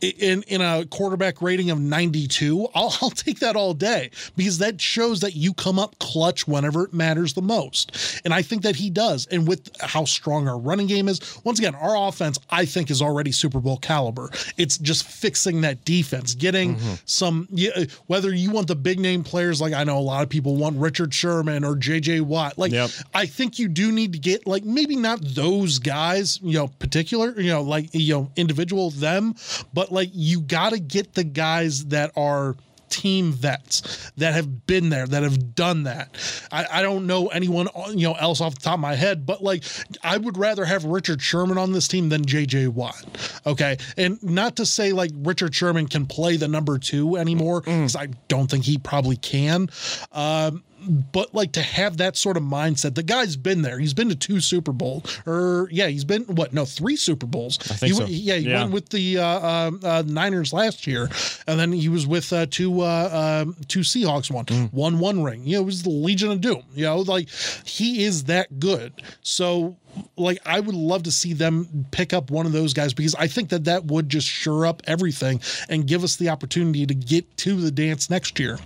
in 0.00 0.42
in 0.48 0.60
a 0.60 0.84
quarterback 0.86 1.40
rating 1.40 1.70
of 1.70 1.78
ninety 1.78 2.26
two. 2.26 2.66
I'll 2.74 2.92
I'll 3.02 3.10
take 3.10 3.38
that 3.38 3.54
all 3.54 3.74
day 3.74 4.10
because 4.36 4.58
that 4.58 4.80
shows 4.80 5.20
that 5.20 5.36
you 5.36 5.54
come 5.54 5.78
up 5.78 5.98
clutch 6.00 6.48
whenever 6.48 6.84
it 6.84 6.92
matters 6.92 7.34
the 7.34 7.42
most. 7.42 7.77
And 8.24 8.32
I 8.34 8.42
think 8.42 8.62
that 8.62 8.76
he 8.76 8.90
does. 8.90 9.26
And 9.26 9.46
with 9.46 9.70
how 9.80 10.04
strong 10.04 10.48
our 10.48 10.58
running 10.58 10.86
game 10.86 11.08
is, 11.08 11.20
once 11.44 11.58
again, 11.58 11.74
our 11.74 12.08
offense, 12.08 12.38
I 12.50 12.64
think, 12.64 12.90
is 12.90 13.02
already 13.02 13.32
Super 13.32 13.60
Bowl 13.60 13.78
caliber. 13.78 14.30
It's 14.56 14.78
just 14.78 15.04
fixing 15.04 15.60
that 15.62 15.84
defense, 15.84 16.34
getting 16.34 16.76
mm-hmm. 16.76 16.94
some, 17.04 17.48
uh, 17.76 17.84
whether 18.06 18.34
you 18.34 18.50
want 18.50 18.68
the 18.68 18.76
big 18.76 19.00
name 19.00 19.22
players, 19.22 19.60
like 19.60 19.72
I 19.72 19.84
know 19.84 19.98
a 19.98 20.00
lot 20.00 20.22
of 20.22 20.28
people 20.28 20.56
want 20.56 20.76
Richard 20.76 21.12
Sherman 21.12 21.64
or 21.64 21.74
JJ 21.74 22.22
Watt. 22.22 22.58
Like, 22.58 22.72
Yep. 22.72 22.90
I 23.14 23.26
think 23.26 23.58
you 23.58 23.68
do 23.68 23.92
need 23.92 24.12
to 24.12 24.18
get, 24.18 24.46
like, 24.46 24.64
maybe 24.64 24.96
not 24.96 25.20
those 25.22 25.78
guys, 25.78 26.38
you 26.42 26.54
know, 26.54 26.68
particular, 26.78 27.38
you 27.40 27.50
know, 27.50 27.62
like, 27.62 27.88
you 27.92 28.14
know, 28.14 28.30
individual 28.36 28.90
them, 28.90 29.34
but 29.72 29.90
like, 29.92 30.10
you 30.12 30.40
got 30.40 30.70
to 30.70 30.78
get 30.78 31.14
the 31.14 31.24
guys 31.24 31.86
that 31.86 32.12
are 32.16 32.56
team 32.88 33.32
vets 33.32 34.10
that 34.16 34.34
have 34.34 34.66
been 34.66 34.88
there, 34.90 35.06
that 35.06 35.22
have 35.22 35.54
done 35.54 35.84
that. 35.84 36.16
I, 36.50 36.66
I 36.70 36.82
don't 36.82 37.06
know 37.06 37.28
anyone 37.28 37.68
you 37.90 38.08
know 38.08 38.14
else 38.14 38.40
off 38.40 38.54
the 38.54 38.60
top 38.60 38.74
of 38.74 38.80
my 38.80 38.94
head, 38.94 39.26
but 39.26 39.42
like 39.42 39.64
I 40.02 40.16
would 40.16 40.36
rather 40.38 40.64
have 40.64 40.84
Richard 40.84 41.22
Sherman 41.22 41.58
on 41.58 41.72
this 41.72 41.88
team 41.88 42.08
than 42.08 42.24
JJ 42.24 42.68
Watt. 42.68 43.04
Okay. 43.46 43.76
And 43.96 44.22
not 44.22 44.56
to 44.56 44.66
say 44.66 44.92
like 44.92 45.10
Richard 45.14 45.54
Sherman 45.54 45.88
can 45.88 46.06
play 46.06 46.36
the 46.36 46.48
number 46.48 46.78
two 46.78 47.16
anymore, 47.16 47.60
because 47.60 47.96
I 47.96 48.06
don't 48.28 48.50
think 48.50 48.64
he 48.64 48.78
probably 48.78 49.16
can. 49.16 49.68
Um 50.12 50.62
but 50.88 51.34
like 51.34 51.52
to 51.52 51.62
have 51.62 51.98
that 51.98 52.16
sort 52.16 52.36
of 52.36 52.42
mindset, 52.42 52.94
the 52.94 53.02
guy's 53.02 53.36
been 53.36 53.62
there. 53.62 53.78
He's 53.78 53.94
been 53.94 54.08
to 54.08 54.14
two 54.16 54.40
Super 54.40 54.72
Bowls, 54.72 55.20
or 55.26 55.68
yeah, 55.70 55.88
he's 55.88 56.04
been 56.04 56.22
what? 56.24 56.52
No, 56.52 56.64
three 56.64 56.96
Super 56.96 57.26
Bowls. 57.26 57.58
I 57.70 57.74
think 57.74 57.92
he, 57.94 57.98
so. 57.98 58.06
Yeah, 58.06 58.36
he 58.36 58.48
Yeah. 58.48 58.60
went 58.62 58.72
with 58.72 58.88
the 58.88 59.18
uh, 59.18 59.24
uh, 59.24 59.70
uh, 59.82 60.02
Niners 60.06 60.52
last 60.52 60.86
year, 60.86 61.08
and 61.46 61.58
then 61.60 61.72
he 61.72 61.88
was 61.88 62.06
with 62.06 62.32
uh, 62.32 62.46
two 62.50 62.80
uh, 62.80 63.42
um, 63.44 63.56
two 63.68 63.80
Seahawks 63.80 64.30
one, 64.30 64.46
Mm. 64.46 64.72
won 64.72 64.98
one 64.98 65.22
ring. 65.22 65.44
You 65.44 65.56
know, 65.56 65.62
it 65.62 65.66
was 65.66 65.82
the 65.82 65.90
Legion 65.90 66.30
of 66.30 66.40
Doom. 66.40 66.62
You 66.74 66.84
know, 66.84 66.98
like 67.00 67.28
he 67.64 68.04
is 68.04 68.24
that 68.24 68.58
good. 68.58 68.92
So. 69.22 69.76
Like 70.16 70.38
I 70.46 70.60
would 70.60 70.76
love 70.76 71.04
to 71.04 71.10
see 71.10 71.32
them 71.32 71.86
pick 71.90 72.12
up 72.12 72.30
one 72.30 72.46
of 72.46 72.52
those 72.52 72.72
guys 72.72 72.94
because 72.94 73.16
I 73.16 73.26
think 73.26 73.48
that 73.48 73.64
that 73.64 73.86
would 73.86 74.08
just 74.08 74.28
shore 74.28 74.64
up 74.64 74.80
everything 74.86 75.40
and 75.68 75.88
give 75.88 76.04
us 76.04 76.14
the 76.16 76.28
opportunity 76.28 76.86
to 76.86 76.94
get 76.94 77.36
to 77.38 77.60
the 77.60 77.72
dance 77.72 78.08
next 78.08 78.38
year. 78.38 78.58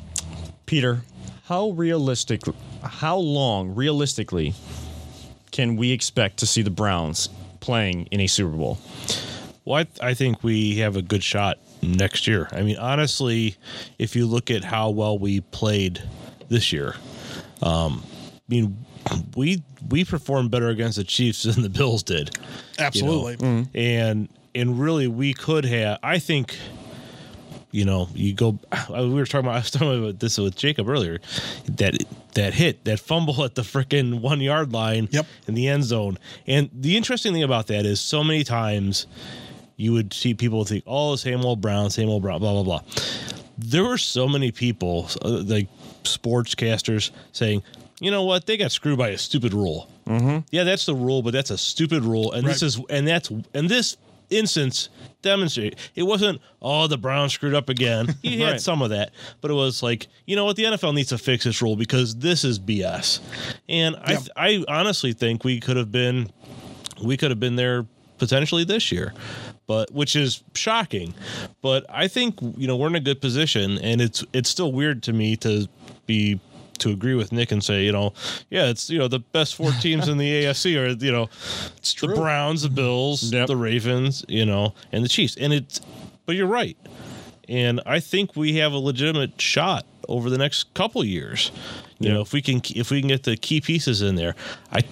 Peter, 0.67 1.01
how 1.45 1.71
realistic, 1.71 2.43
how 2.83 3.17
long 3.17 3.75
realistically 3.75 4.55
can 5.51 5.77
we 5.77 5.93
expect 5.93 6.39
to 6.39 6.47
see 6.47 6.63
the 6.63 6.71
Browns 6.71 7.29
playing 7.61 8.07
in 8.07 8.21
a 8.21 8.27
Super 8.27 8.57
Bowl? 8.57 8.79
Well, 9.65 9.85
I, 10.01 10.09
I 10.09 10.15
think 10.15 10.43
we 10.43 10.77
have 10.79 10.97
a 10.97 11.03
good 11.03 11.23
shot 11.23 11.59
next 11.83 12.27
year. 12.27 12.49
I 12.53 12.63
mean, 12.63 12.79
honestly, 12.79 13.57
if 13.99 14.17
you 14.17 14.27
look 14.27 14.51
at 14.51 14.65
how 14.65 14.91
well 14.91 15.19
we 15.19 15.41
played 15.41 16.03
this 16.49 16.73
year, 16.73 16.95
um, 17.63 18.03
I 18.05 18.41
mean, 18.49 18.77
we 19.37 19.63
we 19.89 20.05
performed 20.05 20.51
better 20.51 20.69
against 20.69 20.97
the 20.97 21.05
Chiefs 21.05 21.43
than 21.43 21.63
the 21.63 21.69
Bills 21.71 22.03
did. 22.03 22.31
you 22.37 22.43
know? 22.43 22.87
Absolutely. 22.87 23.69
and 23.75 24.29
and 24.55 24.81
really 24.81 25.07
we 25.09 25.35
could 25.35 25.65
have. 25.65 25.99
I 26.03 26.19
think. 26.19 26.57
You 27.73 27.85
know, 27.87 28.09
you 28.15 28.33
go. 28.35 28.59
We 28.91 29.09
were 29.15 29.27
talking 29.27 29.47
about. 29.47 29.57
I 29.57 29.59
was 29.61 29.71
talking 29.71 29.99
about 30.05 30.21
this 30.21 30.39
with 30.39 30.55
Jacob 30.57 30.89
earlier. 30.89 31.21
That 31.67 31.95
that 32.35 32.55
hit, 32.55 32.85
that 32.85 33.01
fumble 33.01 33.43
at 33.45 33.55
the 33.57 33.63
freaking 33.63 34.21
one 34.21 34.41
yard 34.41 34.73
line 34.73 35.09
Yep. 35.11 35.27
in 35.49 35.55
the 35.55 35.67
end 35.69 35.85
zone. 35.85 36.19
And 36.47 36.71
the 36.73 36.97
interesting 36.97 37.33
thing 37.33 37.43
about 37.43 37.67
that 37.69 37.85
is, 37.87 37.99
so 38.01 38.23
many 38.23 38.45
times 38.45 39.07
you 39.77 39.93
would 39.95 40.13
see 40.13 40.35
people 40.35 40.65
think, 40.65 40.85
"Oh, 40.87 41.17
same 41.17 41.45
old 41.45 41.61
Brown, 41.61 41.91
same 41.91 42.09
old 42.09 42.23
Brown," 42.23 42.39
blah 42.41 42.53
blah 42.53 42.63
blah. 42.63 42.81
There 43.59 43.85
were 43.85 43.99
so 43.99 44.29
many 44.29 44.51
people, 44.53 45.09
uh, 45.25 45.29
like 45.45 45.69
sportscasters, 46.05 47.11
saying, 47.33 47.63
"You 48.01 48.11
know 48.11 48.25
what? 48.25 48.47
They 48.47 48.57
got 48.57 48.73
screwed 48.73 48.99
by 48.99 49.09
a 49.11 49.19
stupid 49.19 49.55
rule." 49.55 49.89
Mm-hmm. 50.07 50.39
Yeah, 50.51 50.65
that's 50.65 50.85
the 50.87 50.95
rule, 50.95 51.23
but 51.23 51.33
that's 51.33 51.51
a 51.51 51.59
stupid 51.59 52.03
rule, 52.03 52.33
and 52.33 52.47
this 52.47 52.63
is 52.63 52.79
and 52.91 53.07
that's 53.07 53.31
and 53.55 53.69
this 53.69 53.97
instance 54.33 54.89
demonstrate 55.23 55.77
it 55.95 56.03
wasn't 56.03 56.41
oh 56.61 56.87
the 56.89 56.99
Browns 56.99 57.33
screwed 57.33 57.55
up 57.55 57.69
again. 57.69 58.15
He 58.23 58.41
had 58.41 58.53
Right. 58.53 58.61
some 58.61 58.83
of 58.83 58.91
that, 58.91 59.13
but 59.41 59.51
it 59.51 59.55
was 59.55 59.83
like 59.83 60.09
you 60.27 60.35
know 60.37 60.45
what 60.45 60.57
the 60.57 60.65
NFL 60.65 60.95
needs 60.95 61.11
to 61.11 61.19
fix 61.19 61.45
this 61.45 61.63
rule 61.63 61.77
because 61.77 62.17
this 62.17 62.43
is 62.45 62.59
BS. 62.59 63.21
And 63.69 63.97
I 64.03 64.13
Yeah. 64.13 64.19
I 64.37 64.65
honestly 64.69 65.13
think 65.13 65.45
we 65.45 65.61
could 65.61 65.77
have 65.77 65.93
been 65.93 66.31
we 67.03 67.17
could 67.17 67.31
have 67.31 67.41
been 67.41 67.57
there 67.57 67.87
potentially 68.19 68.63
this 68.63 68.93
year 68.93 69.13
but 69.67 69.91
which 69.93 70.15
is 70.15 70.45
shocking 70.55 71.13
but 71.61 71.85
i 71.89 72.07
think 72.07 72.39
you 72.57 72.69
know 72.69 72.77
we're 72.77 72.87
in 72.87 72.95
a 72.95 73.01
good 73.01 73.21
position 73.21 73.79
and 73.79 74.01
it's 74.01 74.25
it's 74.33 74.49
still 74.49 74.71
weird 74.71 75.03
to 75.03 75.13
me 75.13 75.35
to 75.35 75.67
be 76.07 76.39
to 76.79 76.91
agree 76.91 77.15
with 77.15 77.33
nick 77.33 77.53
and 77.53 77.63
say 77.63 77.85
you 77.85 77.93
know 77.93 78.13
yeah 78.51 78.67
it's 78.69 78.91
you 78.91 78.99
know 78.99 79.09
the 79.09 79.19
best 79.19 79.55
four 79.55 79.71
teams 79.81 80.09
in 80.09 80.19
the 80.19 80.45
afc 80.45 80.65
are 80.77 80.89
you 81.05 81.13
know 81.13 81.29
it's 81.77 81.95
the 81.95 82.09
browns 82.09 82.63
the 82.63 82.69
bills 82.71 83.33
Yep. 83.33 83.47
the 83.49 83.57
ravens 83.57 84.25
you 84.29 84.45
know 84.45 84.75
and 84.91 85.05
the 85.05 85.09
chiefs 85.09 85.37
and 85.37 85.53
it's 85.53 85.81
but 86.27 86.35
you're 86.37 86.47
right 86.47 86.77
and 87.49 87.81
I 87.85 87.99
think 88.01 88.37
we 88.37 88.55
have 88.59 88.73
a 88.73 88.79
legitimate 88.79 89.39
shot 89.41 89.85
over 90.09 90.31
the 90.31 90.39
next 90.39 90.73
couple 90.75 91.05
years. 91.05 91.51
You 91.99 92.09
know, 92.15 92.21
if 92.21 92.33
we 92.33 92.41
can 92.41 92.63
if 92.75 92.91
we 92.91 93.01
can 93.01 93.09
get 93.09 93.25
the 93.25 93.37
key 93.37 93.61
pieces 93.61 94.01
in 94.01 94.15
there, 94.15 94.35
I 94.73 94.83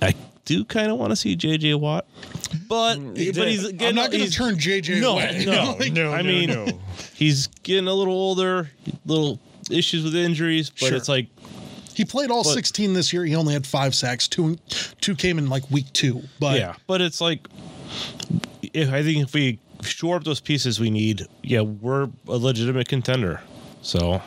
I 0.00 0.14
do 0.46 0.64
kind 0.64 0.90
of 0.90 0.98
want 0.98 1.10
to 1.10 1.16
see 1.16 1.36
JJ 1.36 1.78
Watt, 1.78 2.06
but 2.66 2.96
mm, 2.98 3.14
but 3.36 3.48
he's 3.48 3.66
I'm 3.80 3.94
not 3.94 4.10
going 4.10 4.24
to 4.24 4.30
turn 4.30 4.56
JJ 4.56 5.00
no 5.02 5.12
away. 5.12 5.44
no 5.46 5.76
no, 5.92 6.12
I 6.12 6.22
mean 6.22 6.48
no. 6.50 6.66
he's 7.14 7.46
getting 7.62 7.88
a 7.88 7.94
little 7.94 8.14
older, 8.14 8.70
little 9.04 9.38
issues 9.70 10.04
with 10.04 10.14
injuries, 10.14 10.70
but 10.70 10.88
Sure. 10.88 10.96
it's 10.96 11.08
like 11.08 11.28
He 11.94 12.04
played 12.04 12.30
all 12.30 12.44
16 12.44 12.92
this 12.92 13.12
year. 13.12 13.24
He 13.24 13.34
only 13.34 13.54
had 13.54 13.66
five 13.66 13.94
sacks. 13.94 14.28
Two, 14.28 14.58
two 15.00 15.14
came 15.14 15.38
in 15.38 15.48
like 15.48 15.70
week 15.70 15.90
two. 15.94 16.22
But 16.38 16.58
yeah, 16.58 16.74
but 16.86 17.00
it's 17.00 17.20
like 17.20 17.48
if 18.74 18.90
I 18.92 19.02
think 19.02 19.24
if 19.26 19.32
we 19.34 19.58
shore 19.82 20.16
up 20.16 20.24
those 20.24 20.40
pieces 20.40 20.78
we 20.80 20.90
need, 20.90 21.26
yeah, 21.42 21.60
we're 21.62 22.08
a 22.28 22.36
legitimate 22.36 22.88
contender. 22.88 23.40
So 23.82 24.20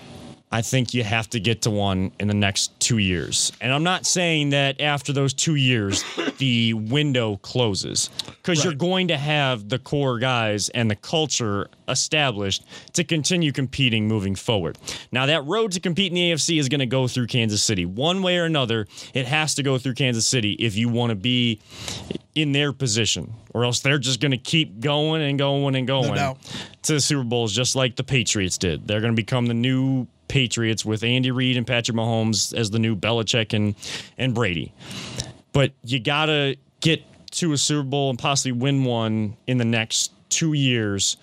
I 0.51 0.63
think 0.63 0.95
you 0.95 1.03
have 1.03 1.29
to 1.29 1.39
get 1.39 1.61
to 1.63 1.69
one 1.69 2.11
in 2.19 2.27
the 2.27 2.33
next 2.33 2.77
two 2.79 2.97
years. 2.97 3.51
And 3.61 3.71
I'm 3.71 3.83
not 3.83 4.07
saying 4.07 4.49
that 4.49 4.81
after 4.81 5.13
those 5.13 5.31
two 5.31 5.55
years, 5.55 6.03
the 6.39 6.73
window 6.73 7.37
closes 7.37 8.09
because 8.25 8.63
you're 8.63 8.73
going 8.73 9.09
to 9.09 9.17
have 9.17 9.69
the 9.69 9.77
core 9.77 10.17
guys 10.17 10.69
and 10.69 10.89
the 10.89 10.95
culture 10.95 11.67
established 11.87 12.65
to 12.93 13.03
continue 13.03 13.51
competing 13.51 14.07
moving 14.07 14.33
forward. 14.33 14.79
Now, 15.11 15.27
that 15.27 15.45
road 15.45 15.71
to 15.73 15.79
compete 15.79 16.11
in 16.11 16.15
the 16.15 16.31
AFC 16.31 16.59
is 16.59 16.67
going 16.67 16.79
to 16.79 16.87
go 16.87 17.07
through 17.07 17.27
Kansas 17.27 17.61
City. 17.61 17.85
One 17.85 18.23
way 18.23 18.39
or 18.39 18.45
another, 18.45 18.87
it 19.13 19.27
has 19.27 19.53
to 19.55 19.63
go 19.63 19.77
through 19.77 19.93
Kansas 19.93 20.25
City 20.25 20.53
if 20.53 20.75
you 20.75 20.89
want 20.89 21.11
to 21.11 21.15
be 21.15 21.59
in 22.33 22.53
their 22.53 22.73
position, 22.73 23.33
or 23.53 23.65
else 23.65 23.81
they're 23.81 23.99
just 23.99 24.19
going 24.19 24.31
to 24.31 24.37
keep 24.37 24.79
going 24.79 25.21
and 25.21 25.37
going 25.37 25.75
and 25.75 25.85
going 25.85 26.15
doubt. 26.15 26.37
to 26.83 26.93
the 26.93 27.01
Super 27.01 27.23
Bowls, 27.23 27.53
just 27.53 27.75
like 27.75 27.95
the 27.95 28.03
Patriots 28.03 28.57
did. 28.57 28.87
They're 28.87 29.01
going 29.01 29.13
to 29.13 29.15
become 29.15 29.45
the 29.45 29.53
new 29.53 30.07
Patriots 30.30 30.86
with 30.86 31.03
Andy 31.03 31.32
Reid 31.32 31.57
and 31.57 31.67
Patrick 31.67 31.97
Mahomes 31.97 32.53
as 32.57 32.69
the 32.69 32.80
new 32.80 32.95
Belichick 32.95 33.53
and, 33.53 33.75
and 34.17 34.34
Brady. 34.34 34.73
but 35.51 35.73
you 35.84 35.99
gotta 35.99 36.55
get 36.80 37.03
to 37.32 37.51
a 37.51 37.57
Super 37.57 37.84
Bowl 37.84 38.09
and 38.09 38.17
possibly 38.17 38.53
win 38.53 38.86
one 38.86 39.36
in 39.47 39.57
the 39.57 39.65
next 39.65 40.13
two 40.30 40.53
years. 40.53 41.17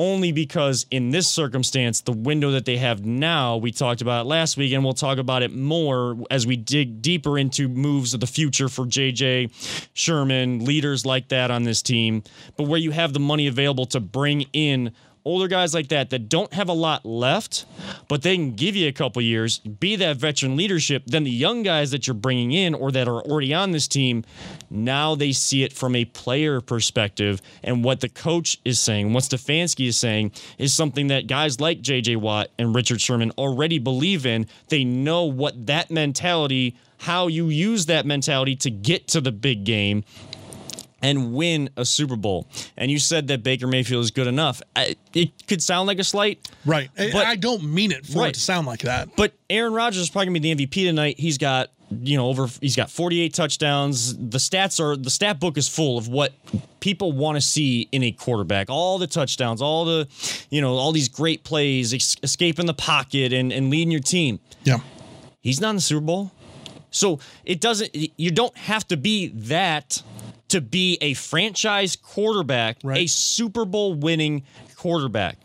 Only 0.00 0.30
because 0.30 0.86
in 0.92 1.10
this 1.10 1.26
circumstance, 1.26 2.02
the 2.02 2.12
window 2.12 2.52
that 2.52 2.64
they 2.64 2.76
have 2.76 3.04
now, 3.04 3.56
we 3.56 3.72
talked 3.72 4.00
about 4.00 4.26
it 4.26 4.28
last 4.28 4.56
week, 4.56 4.72
and 4.72 4.84
we'll 4.84 4.92
talk 4.92 5.18
about 5.18 5.42
it 5.42 5.52
more 5.52 6.16
as 6.30 6.46
we 6.46 6.56
dig 6.56 7.02
deeper 7.02 7.36
into 7.36 7.66
moves 7.68 8.14
of 8.14 8.20
the 8.20 8.28
future 8.28 8.68
for 8.68 8.84
JJ 8.86 9.50
Sherman, 9.94 10.64
leaders 10.64 11.04
like 11.04 11.28
that 11.28 11.50
on 11.50 11.64
this 11.64 11.82
team. 11.82 12.22
But 12.56 12.68
where 12.68 12.78
you 12.78 12.92
have 12.92 13.12
the 13.12 13.18
money 13.18 13.48
available 13.48 13.86
to 13.86 13.98
bring 13.98 14.42
in 14.52 14.92
older 15.28 15.46
guys 15.46 15.74
like 15.74 15.88
that 15.88 16.08
that 16.10 16.30
don't 16.30 16.52
have 16.54 16.70
a 16.70 16.72
lot 16.72 17.04
left, 17.04 17.66
but 18.08 18.22
they 18.22 18.34
can 18.34 18.54
give 18.54 18.74
you 18.74 18.88
a 18.88 18.92
couple 18.92 19.20
years, 19.20 19.58
be 19.58 19.94
that 19.96 20.16
veteran 20.16 20.56
leadership. 20.56 21.02
Then 21.06 21.24
the 21.24 21.30
young 21.30 21.62
guys 21.62 21.90
that 21.90 22.06
you're 22.06 22.14
bringing 22.14 22.52
in 22.52 22.74
or 22.74 22.90
that 22.92 23.06
are 23.06 23.20
already 23.20 23.52
on 23.52 23.72
this 23.72 23.86
team, 23.86 24.24
now 24.70 25.14
they 25.14 25.32
see 25.32 25.62
it 25.62 25.72
from 25.74 25.94
a 25.94 26.06
player 26.06 26.62
perspective. 26.62 27.42
And 27.62 27.84
what 27.84 28.00
the 28.00 28.08
coach 28.08 28.58
is 28.64 28.80
saying, 28.80 29.12
what 29.12 29.24
Stefanski 29.24 29.88
is 29.88 29.98
saying, 29.98 30.32
is 30.56 30.72
something 30.72 31.08
that 31.08 31.26
guys 31.26 31.60
like 31.60 31.82
JJ 31.82 32.16
Watt 32.16 32.48
and 32.58 32.74
Richard 32.74 33.00
Sherman 33.00 33.30
already 33.32 33.78
believe 33.78 34.24
in. 34.24 34.46
They 34.68 34.82
know 34.82 35.24
what 35.24 35.66
that 35.66 35.90
mentality 35.90 36.76
how 36.98 37.28
you 37.28 37.48
use 37.48 37.86
that 37.86 38.04
mentality 38.04 38.56
to 38.56 38.70
get 38.70 39.06
to 39.08 39.20
the 39.20 39.32
big 39.32 39.64
game 39.64 40.04
and 41.02 41.32
win 41.32 41.70
a 41.76 41.84
Super 41.84 42.16
Bowl. 42.16 42.48
And 42.76 42.90
you 42.90 42.98
said 42.98 43.28
that 43.28 43.42
Baker 43.42 43.66
Mayfield 43.66 44.02
is 44.04 44.10
good 44.10 44.26
enough. 44.26 44.60
I, 44.74 44.96
it 45.14 45.30
could 45.46 45.62
sound 45.62 45.86
like 45.86 45.98
a 45.98 46.04
slight, 46.04 46.48
Right. 46.66 46.90
But- 46.96 47.14
I 47.26 47.36
don't 47.36 47.62
mean 47.62 47.92
it 47.92 48.06
for 48.06 48.20
Right. 48.20 48.30
it 48.30 48.34
to 48.34 48.40
sound 48.40 48.66
like 48.66 48.80
that. 48.80 49.14
but 49.16 49.32
Aaron 49.50 49.72
Rodgers 49.72 50.02
is 50.02 50.10
probably 50.10 50.26
gonna 50.26 50.40
be 50.40 50.54
the 50.54 50.66
MVP 50.66 50.84
tonight. 50.86 51.18
He's 51.18 51.38
got 51.38 51.70
you 52.02 52.18
know 52.18 52.26
over 52.28 52.48
he's 52.60 52.76
got 52.76 52.90
48 52.90 53.32
touchdowns. 53.32 54.14
The 54.14 54.36
stats 54.36 54.78
are 54.78 54.94
the 54.94 55.08
stat 55.08 55.40
book 55.40 55.56
is 55.56 55.68
full 55.68 55.96
of 55.96 56.06
what 56.08 56.34
people 56.80 57.12
want 57.12 57.36
to 57.36 57.40
see 57.40 57.88
in 57.92 58.02
a 58.02 58.12
quarterback. 58.12 58.68
All 58.68 58.98
the 58.98 59.06
touchdowns, 59.06 59.62
all 59.62 59.86
the 59.86 60.06
you 60.50 60.60
know 60.60 60.74
all 60.74 60.92
these 60.92 61.08
great 61.08 61.44
plays, 61.44 61.94
es- 61.94 62.16
escaping 62.22 62.66
the 62.66 62.74
pocket 62.74 63.32
and 63.32 63.52
and 63.52 63.70
leading 63.70 63.90
your 63.90 64.02
team. 64.02 64.38
Yeah. 64.64 64.80
He's 65.40 65.60
not 65.62 65.70
in 65.70 65.76
the 65.76 65.82
Super 65.82 66.02
Bowl. 66.04 66.30
So 66.90 67.20
it 67.44 67.60
doesn't 67.60 67.90
you 68.18 68.30
don't 68.32 68.56
have 68.56 68.86
to 68.88 68.96
be 68.98 69.28
that 69.28 70.02
to 70.48 70.60
be 70.60 70.98
a 71.00 71.14
franchise 71.14 71.96
quarterback, 71.96 72.78
Right. 72.82 73.02
a 73.02 73.06
Super 73.06 73.64
Bowl 73.64 73.94
winning 73.94 74.44
quarterback. 74.76 75.38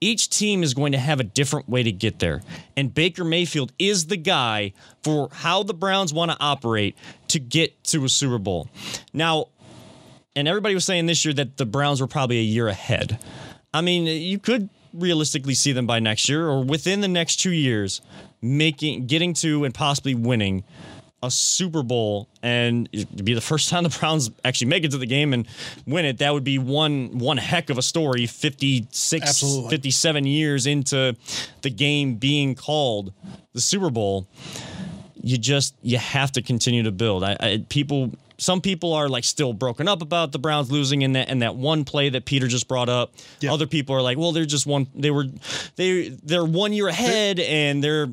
Each 0.00 0.28
team 0.30 0.62
is 0.62 0.74
going 0.74 0.92
to 0.92 0.98
have 0.98 1.18
a 1.18 1.24
different 1.24 1.68
way 1.68 1.82
to 1.82 1.90
get 1.90 2.20
there. 2.20 2.40
And 2.76 2.94
Baker 2.94 3.24
Mayfield 3.24 3.72
is 3.80 4.06
the 4.06 4.16
guy 4.16 4.72
for 5.02 5.28
how 5.32 5.64
the 5.64 5.74
Browns 5.74 6.12
want 6.14 6.30
to 6.30 6.36
operate 6.40 6.96
to 7.28 7.40
get 7.40 7.82
to 7.84 8.04
a 8.04 8.08
Super 8.08 8.38
Bowl. 8.38 8.68
Now, 9.12 9.46
and 10.36 10.46
everybody 10.46 10.74
was 10.74 10.84
saying 10.84 11.06
this 11.06 11.24
year 11.24 11.34
that 11.34 11.56
the 11.56 11.66
Browns 11.66 12.00
were 12.00 12.06
probably 12.06 12.38
a 12.38 12.42
year 12.42 12.68
ahead. 12.68 13.18
I 13.74 13.80
mean, 13.80 14.06
you 14.06 14.38
could 14.38 14.68
realistically 14.94 15.54
see 15.54 15.72
them 15.72 15.86
by 15.86 15.98
next 15.98 16.28
year 16.28 16.46
or 16.48 16.62
within 16.62 17.00
the 17.00 17.08
next 17.08 17.36
two 17.36 17.50
years 17.50 18.00
making 18.40 19.06
getting 19.06 19.34
to 19.34 19.64
and 19.64 19.74
possibly 19.74 20.14
winning 20.14 20.62
a 21.22 21.30
Super 21.30 21.82
Bowl 21.82 22.28
and 22.42 22.88
it'd 22.92 23.24
be 23.24 23.34
the 23.34 23.40
first 23.40 23.68
time 23.68 23.82
the 23.82 23.88
Browns 24.00 24.30
actually 24.44 24.68
make 24.68 24.84
it 24.84 24.92
to 24.92 24.98
the 24.98 25.06
game 25.06 25.32
and 25.32 25.48
win 25.86 26.04
it. 26.04 26.18
That 26.18 26.32
would 26.32 26.44
be 26.44 26.58
one 26.58 27.18
one 27.18 27.36
heck 27.36 27.70
of 27.70 27.78
a 27.78 27.82
story 27.82 28.26
56 28.26 29.26
Absolutely. 29.26 29.70
57 29.70 30.24
years 30.24 30.66
into 30.66 31.16
the 31.62 31.70
game 31.70 32.14
being 32.14 32.54
called 32.54 33.12
the 33.52 33.60
Super 33.60 33.90
Bowl 33.90 34.26
you 35.22 35.36
just 35.36 35.74
you 35.82 35.98
have 35.98 36.32
to 36.32 36.42
continue 36.42 36.82
to 36.84 36.92
build. 36.92 37.24
I, 37.24 37.36
I 37.40 37.64
people 37.68 38.12
some 38.38 38.60
people 38.60 38.92
are 38.92 39.08
like 39.08 39.24
still 39.24 39.52
broken 39.52 39.88
up 39.88 40.00
about 40.00 40.32
the 40.32 40.38
Browns 40.38 40.70
losing 40.70 41.02
in 41.02 41.12
that 41.12 41.28
and 41.28 41.42
that 41.42 41.56
one 41.56 41.84
play 41.84 42.08
that 42.10 42.24
Peter 42.24 42.46
just 42.46 42.68
brought 42.68 42.88
up. 42.88 43.12
Yeah. 43.40 43.52
Other 43.52 43.66
people 43.66 43.96
are 43.96 44.02
like, 44.02 44.16
well, 44.16 44.32
they're 44.32 44.46
just 44.46 44.66
one 44.66 44.86
they 44.94 45.10
were 45.10 45.26
they 45.76 46.08
they're 46.08 46.44
one 46.44 46.72
year 46.72 46.88
ahead 46.88 47.40
and 47.40 47.82
they're 47.82 48.08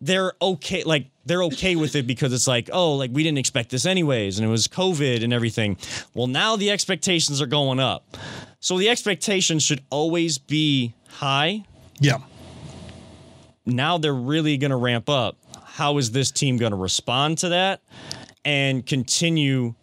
they're 0.00 0.32
okay 0.40 0.84
like 0.84 1.06
they're 1.24 1.44
okay 1.44 1.76
with 1.76 1.94
it 1.96 2.06
because 2.06 2.32
it's 2.32 2.46
like, 2.48 2.68
oh, 2.72 2.94
like 2.94 3.10
we 3.12 3.22
didn't 3.22 3.38
expect 3.38 3.70
this 3.70 3.86
anyways 3.86 4.38
and 4.38 4.46
it 4.46 4.50
was 4.50 4.66
COVID 4.68 5.22
and 5.22 5.32
everything. 5.32 5.76
Well, 6.14 6.26
now 6.26 6.56
the 6.56 6.70
expectations 6.70 7.40
are 7.40 7.46
going 7.46 7.78
up. 7.80 8.16
So 8.60 8.78
the 8.78 8.88
expectations 8.88 9.62
should 9.62 9.82
always 9.90 10.38
be 10.38 10.94
high 11.08 11.64
Yeah. 12.00 12.18
now 13.66 13.98
they're 13.98 14.14
really 14.14 14.56
going 14.56 14.70
to 14.70 14.76
ramp 14.76 15.08
up. 15.08 15.36
How 15.64 15.98
is 15.98 16.10
this 16.10 16.30
team 16.30 16.56
going 16.58 16.72
to 16.72 16.76
respond 16.78 17.38
to 17.38 17.48
that 17.50 17.80
and 18.44 18.84
continue 18.84 19.74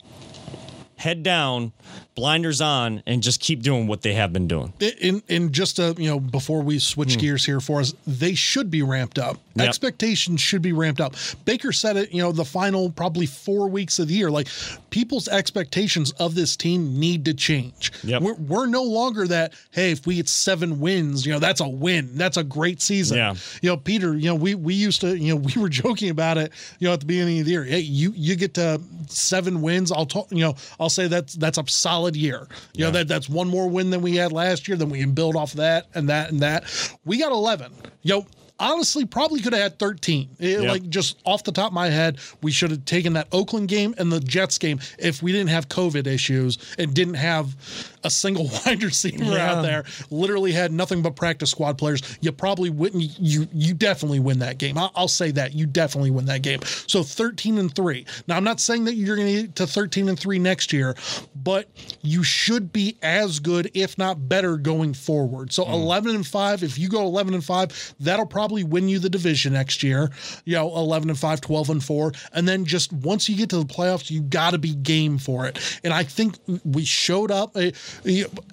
head 0.97 1.23
down, 1.23 1.71
blinders 2.13 2.59
on, 2.61 3.01
and 3.07 3.23
just 3.23 3.39
keep 3.39 3.63
doing 3.63 3.87
what 3.87 4.01
they 4.01 4.13
have 4.13 4.31
been 4.33 4.47
doing? 4.47 4.73
in 5.01 5.23
in 5.27 5.51
just 5.51 5.79
a 5.79 5.95
you 5.97 6.09
know 6.09 6.19
before 6.19 6.61
we 6.61 6.77
switch 6.77 7.17
gears 7.17 7.45
here 7.45 7.59
for 7.61 7.79
us 7.79 7.93
they 8.05 8.35
should 8.35 8.69
be 8.69 8.81
ramped 8.83 9.17
up 9.17 9.37
Hmm. 9.37 9.48
Yep. 9.59 9.67
expectations 9.67 10.41
should 10.41 10.61
be 10.61 10.73
ramped 10.73 11.01
up. 11.01 11.15
Baker 11.45 11.71
said 11.71 11.97
it 11.97 12.11
you 12.11 12.21
know 12.21 12.31
the 12.31 12.45
final 12.45 12.89
probably 12.89 13.25
four 13.25 13.67
weeks 13.67 13.99
of 13.99 14.07
the 14.07 14.13
year. 14.13 14.29
Like 14.31 14.47
people's 14.89 15.27
expectations 15.27 16.11
of 16.13 16.35
this 16.35 16.55
team 16.55 16.99
need 16.99 17.25
to 17.25 17.33
change. 17.33 17.91
Yep. 18.03 18.21
we're, 18.21 18.33
we're 18.35 18.65
no 18.67 18.83
longer 18.83 19.27
that 19.27 19.53
hey 19.71 19.91
if 19.91 20.05
we 20.07 20.15
get 20.15 20.29
seven 20.29 20.79
wins 20.79 21.25
you 21.25 21.33
know 21.33 21.39
that's 21.39 21.61
a 21.61 21.67
win. 21.67 22.09
That's 22.15 22.37
a 22.37 22.43
great 22.43 22.81
season. 22.81 23.17
Yeah. 23.17 23.35
you 23.61 23.69
know 23.69 23.77
peter 23.77 24.15
you 24.15 24.25
know 24.25 24.35
we 24.35 24.55
we 24.55 24.73
used 24.73 25.01
to 25.01 25.17
you 25.17 25.35
know 25.35 25.41
we 25.55 25.61
were 25.61 25.69
joking 25.69 26.09
about 26.09 26.37
it 26.37 26.51
you 26.79 26.87
know 26.87 26.93
at 26.93 26.99
the 26.99 27.05
beginning 27.05 27.39
of 27.39 27.45
the 27.45 27.51
year. 27.51 27.63
Hey 27.63 27.79
you 27.79 28.13
you 28.15 28.35
get 28.35 28.53
to 28.55 28.81
seven 29.07 29.61
wins. 29.61 29.91
I'll 29.91 30.05
talk 30.05 30.27
you 30.31 30.39
know 30.39 30.55
i'll 30.79 30.89
say 30.89 31.07
that's 31.07 31.33
that's 31.33 31.57
a 31.57 31.67
solid 31.67 32.15
year. 32.15 32.47
You 32.73 32.85
know 32.85 32.91
that 32.91 33.07
that's 33.07 33.29
one 33.29 33.47
more 33.47 33.67
win 33.69 33.89
than 33.89 34.01
we 34.01 34.15
had 34.15 34.31
last 34.31 34.67
year 34.67 34.77
then 34.77 34.89
we 34.89 34.99
can 34.99 35.11
build 35.13 35.35
off 35.35 35.53
that 35.53 35.87
and 35.95 36.09
that 36.09 36.31
and 36.31 36.39
that. 36.41 36.63
We 37.05 37.17
got 37.19 37.31
11 37.31 37.71
yo 38.01 38.25
honestly 38.59 39.05
probably 39.05 39.39
could 39.41 39.53
have 39.53 39.61
had 39.61 39.79
13 39.79 40.29
It- 40.39 40.61
Yeah. 40.61 40.69
like 40.71 40.89
just 40.89 41.17
off 41.25 41.43
the 41.43 41.51
top 41.51 41.67
of 41.67 41.73
my 41.73 41.89
head 41.89 42.17
we 42.41 42.51
should 42.51 42.71
have 42.71 42.85
taken 42.85 43.13
that 43.13 43.27
oakland 43.31 43.67
game 43.69 43.95
and 43.97 44.11
the 44.11 44.19
jets 44.19 44.57
game 44.57 44.79
if 44.97 45.23
we 45.23 45.31
didn't 45.31 45.49
have 45.49 45.69
covid 45.69 46.07
issues 46.07 46.57
and 46.77 46.93
didn't 46.93 47.13
have 47.15 47.55
a 48.03 48.09
single 48.09 48.49
wide 48.65 48.83
receiver 48.83 49.23
Yeah. 49.23 49.53
out 49.53 49.61
there 49.61 49.83
literally 50.09 50.51
had 50.51 50.71
nothing 50.71 51.01
but 51.01 51.15
practice 51.15 51.51
squad 51.51 51.77
players 51.77 52.01
you 52.21 52.31
probably 52.31 52.69
wouldn't 52.69 53.19
you 53.19 53.47
you 53.53 53.73
definitely 53.73 54.19
win 54.19 54.39
that 54.39 54.57
game. 54.57 54.77
I'll, 54.77 54.91
I'll 54.95 55.07
say 55.07 55.31
that 55.31 55.53
you 55.53 55.65
definitely 55.65 56.11
win 56.11 56.25
that 56.25 56.41
game. 56.41 56.61
So 56.63 57.03
13 57.03 57.57
and 57.57 57.73
3 57.73 58.05
now 58.27 58.37
i'm 58.37 58.43
not 58.43 58.59
saying 58.59 58.85
that 58.85 58.95
you're 58.95 59.15
going 59.15 59.27
to 59.35 59.41
get 59.43 59.55
to 59.55 59.67
13 59.67 60.09
and 60.09 60.19
3 60.19 60.39
next 60.39 60.73
year 60.73 60.95
but 61.35 61.67
you 62.01 62.23
should 62.23 62.71
be 62.71 62.97
as 63.01 63.39
good 63.39 63.71
if 63.73 63.97
not 63.97 64.27
better 64.27 64.57
going 64.57 64.93
forward. 64.93 65.51
So 65.53 65.65
hmm. 65.65 65.73
11 65.73 66.15
and 66.15 66.27
5 66.27 66.63
if 66.63 66.77
you 66.77 66.89
go 66.89 67.03
11 67.03 67.33
and 67.33 67.43
5 67.43 67.95
that'll 67.99 68.25
probably 68.25 68.63
win 68.63 68.87
you 68.89 68.99
the 68.99 69.09
division 69.09 69.53
next 69.53 69.83
year 69.83 70.09
you 70.45 70.55
know 70.55 70.75
11 70.75 71.09
and 71.09 71.17
5 71.17 71.41
12 71.41 71.69
and 71.69 71.83
4 71.83 72.11
and 72.33 72.47
then 72.47 72.65
just 72.65 72.91
once 72.93 73.29
you 73.29 73.35
get 73.35 73.49
to 73.49 73.57
the 73.57 73.65
playoffs 73.65 74.09
you 74.09 74.21
got 74.21 74.51
to 74.51 74.57
be 74.57 74.75
game 74.75 75.17
for 75.17 75.45
it. 75.45 75.79
And 75.83 75.93
i 75.93 76.03
think 76.03 76.35
we 76.63 76.85
showed 76.85 77.31
up 77.31 77.55
you 77.55 77.71
know, 77.71 77.71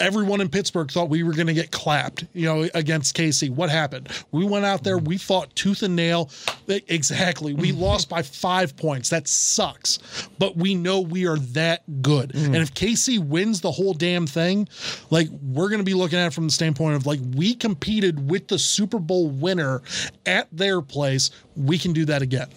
everyone 0.00 0.40
in 0.40 0.48
pittsburgh 0.48 0.90
thought 0.90 1.08
we 1.08 1.22
were 1.22 1.32
going 1.32 1.46
to 1.46 1.54
get 1.54 1.70
clapped 1.70 2.24
you 2.32 2.44
know 2.44 2.68
against 2.74 3.16
KC. 3.16 3.50
what 3.50 3.70
happened? 3.70 4.08
We 4.32 4.44
went 4.44 4.64
out 4.64 4.84
there 4.84 4.98
we 4.98 5.18
fought 5.18 5.54
tooth 5.54 5.82
and 5.82 5.96
nail. 5.96 6.30
Exactly. 6.68 7.54
We 7.54 7.70
mm-hmm. 7.70 7.80
lost 7.80 8.08
by 8.08 8.22
5 8.22 8.76
points. 8.76 9.10
That 9.10 9.28
sucks. 9.28 9.98
But 10.38 10.56
we 10.56 10.74
know 10.74 11.00
we 11.00 11.26
are 11.26 11.38
that 11.38 11.82
good. 12.02 12.30
Mm. 12.32 12.46
And 12.46 12.56
if 12.56 12.74
KC 12.74 13.18
wins 13.18 13.60
the 13.60 13.70
whole 13.70 13.94
damn 13.94 14.26
thing 14.26 14.68
like 15.10 15.28
we're 15.42 15.68
going 15.68 15.80
to 15.80 15.84
be 15.84 15.94
looking 15.94 16.18
at 16.18 16.28
it 16.28 16.32
from 16.34 16.44
the 16.44 16.52
standpoint 16.52 16.96
of 16.96 17.06
like 17.06 17.20
we 17.34 17.54
competed 17.54 18.30
with 18.30 18.48
the 18.48 18.58
Super 18.58 18.98
Bowl 18.98 19.28
winner 19.28 19.82
at 20.24 20.48
their 20.52 20.82
place. 20.82 21.30
We 21.56 21.78
can 21.78 21.92
do 21.92 22.04
that 22.06 22.22
again 22.22 22.48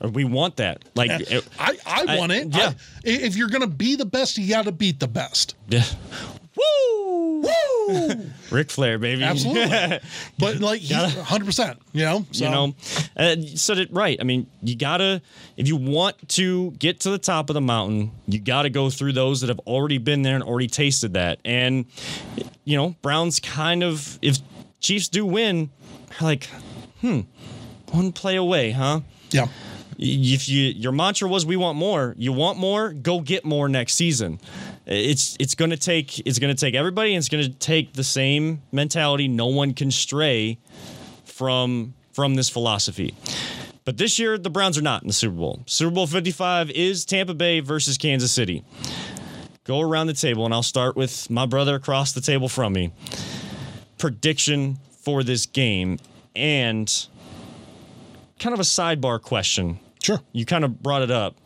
We 0.00 0.24
want 0.24 0.56
that. 0.56 0.82
Like, 0.94 1.10
it- 1.10 1.46
I, 1.58 1.76
I 1.86 2.04
I- 2.08 2.18
want 2.18 2.32
it. 2.32 2.48
yeah. 2.54 2.68
I- 2.70 2.74
if 3.04 3.36
you're 3.36 3.48
going 3.48 3.60
to 3.62 3.66
be 3.66 3.96
the 3.96 4.06
best, 4.06 4.38
you 4.38 4.48
got 4.48 4.64
to 4.64 4.72
beat 4.72 4.98
the 5.00 5.08
best. 5.08 5.54
yeah. 5.68 5.84
Woo! 6.56 7.40
Woo! 7.42 8.20
Ric 8.50 8.70
Flair, 8.70 8.98
baby. 8.98 9.22
Absolutely. 9.22 9.98
but 10.38 10.60
like, 10.60 10.82
100%, 10.82 11.76
you 11.92 12.04
know? 12.04 12.26
So, 12.32 12.44
you 12.44 12.50
know 12.50 12.74
uh, 13.16 13.36
you 13.38 13.56
said 13.56 13.78
it 13.78 13.92
right 13.92 14.18
i 14.20 14.24
mean 14.24 14.46
you 14.62 14.76
gotta 14.76 15.22
if 15.56 15.66
you 15.68 15.76
want 15.76 16.16
to 16.28 16.70
get 16.72 17.00
to 17.00 17.10
the 17.10 17.18
top 17.18 17.48
of 17.50 17.54
the 17.54 17.60
mountain 17.60 18.10
you 18.26 18.38
gotta 18.38 18.68
go 18.70 18.90
through 18.90 19.12
those 19.12 19.40
that 19.40 19.48
have 19.48 19.58
already 19.60 19.98
been 19.98 20.22
there 20.22 20.34
and 20.34 20.44
already 20.44 20.66
tasted 20.66 21.14
that 21.14 21.38
and 21.44 21.86
you 22.64 22.76
know 22.76 22.94
browns 23.02 23.40
kind 23.40 23.82
of 23.82 24.18
if 24.22 24.38
chiefs 24.80 25.08
do 25.08 25.24
win 25.24 25.70
like 26.20 26.44
hmm 27.00 27.20
one 27.92 28.12
play 28.12 28.36
away 28.36 28.70
huh 28.72 29.00
yeah. 29.30 29.46
If 30.02 30.48
you 30.48 30.62
your 30.68 30.92
mantra 30.92 31.28
was 31.28 31.44
we 31.44 31.56
want 31.56 31.76
more 31.76 32.14
you 32.16 32.32
want 32.32 32.58
more 32.58 32.92
go 32.92 33.20
get 33.20 33.44
more 33.44 33.68
next 33.68 33.94
season 33.94 34.40
it's 34.86 35.36
it's 35.38 35.54
going 35.54 35.70
to 35.70 35.76
take 35.76 36.18
it's 36.26 36.38
going 36.38 36.54
to 36.54 36.58
take 36.58 36.74
everybody 36.74 37.14
and 37.14 37.18
it's 37.18 37.28
going 37.28 37.44
to 37.44 37.50
take 37.50 37.92
the 37.92 38.02
same 38.04 38.62
mentality 38.72 39.28
no 39.28 39.46
one 39.46 39.74
can 39.74 39.90
stray 39.90 40.58
from 41.24 41.92
from 42.12 42.34
this 42.34 42.48
philosophy 42.48 43.14
But 43.84 43.96
this 43.96 44.18
year, 44.18 44.38
the 44.38 44.50
Browns 44.50 44.78
are 44.78 44.82
not 44.82 45.02
in 45.02 45.08
the 45.08 45.14
Super 45.14 45.36
Bowl. 45.36 45.62
Super 45.66 45.92
Bowl 45.92 46.06
55 46.06 46.70
is 46.70 47.04
Tampa 47.04 47.34
Bay 47.34 47.60
versus 47.60 47.96
Kansas 47.98 48.30
City. 48.30 48.62
Go 49.64 49.80
around 49.80 50.06
the 50.06 50.14
table, 50.14 50.44
and 50.44 50.54
I'll 50.54 50.62
start 50.62 50.96
with 50.96 51.30
my 51.30 51.46
brother 51.46 51.74
across 51.76 52.12
the 52.12 52.20
table 52.20 52.48
from 52.48 52.72
me. 52.72 52.92
Prediction 53.98 54.78
for 55.00 55.24
this 55.24 55.46
game 55.46 55.98
and 56.36 57.06
kind 58.38 58.54
of 58.54 58.60
a 58.60 58.64
sidebar 58.64 59.20
question. 59.20 59.80
Sure. 60.02 60.20
You 60.32 60.44
kind 60.44 60.64
of 60.64 60.82
brought 60.82 61.02
it 61.02 61.10
up. 61.10 61.36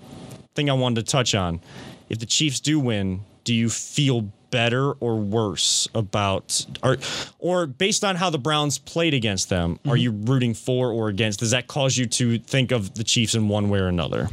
Thing 0.55 0.71
I 0.71 0.75
wanted 0.75 1.05
to 1.07 1.11
touch 1.11 1.35
on. 1.35 1.61
If 2.09 2.19
the 2.19 2.27
Chiefs 2.27 2.61
do 2.61 2.79
win, 2.79 3.23
do 3.45 3.55
you 3.55 3.69
feel 3.69 4.31
better 4.51 4.93
or 4.93 5.17
worse 5.17 5.89
about 5.97 6.65
or 6.81 6.97
or 7.41 7.67
based 7.67 8.05
on 8.05 8.15
how 8.15 8.31
the 8.31 8.39
Browns 8.39 8.79
played 8.79 9.13
against 9.13 9.49
them, 9.49 9.73
are 9.85 9.95
mm-hmm. 9.95 9.97
you 9.97 10.11
rooting 10.13 10.55
for 10.55 10.93
or 10.93 11.09
against? 11.09 11.41
Does 11.41 11.51
that 11.51 11.67
cause 11.67 11.97
you 11.97 12.07
to 12.07 12.39
think 12.39 12.71
of 12.71 12.95
the 12.95 13.03
Chiefs 13.03 13.35
in 13.35 13.49
one 13.49 13.69
way 13.69 13.81
or 13.81 13.89
another? 13.89 14.29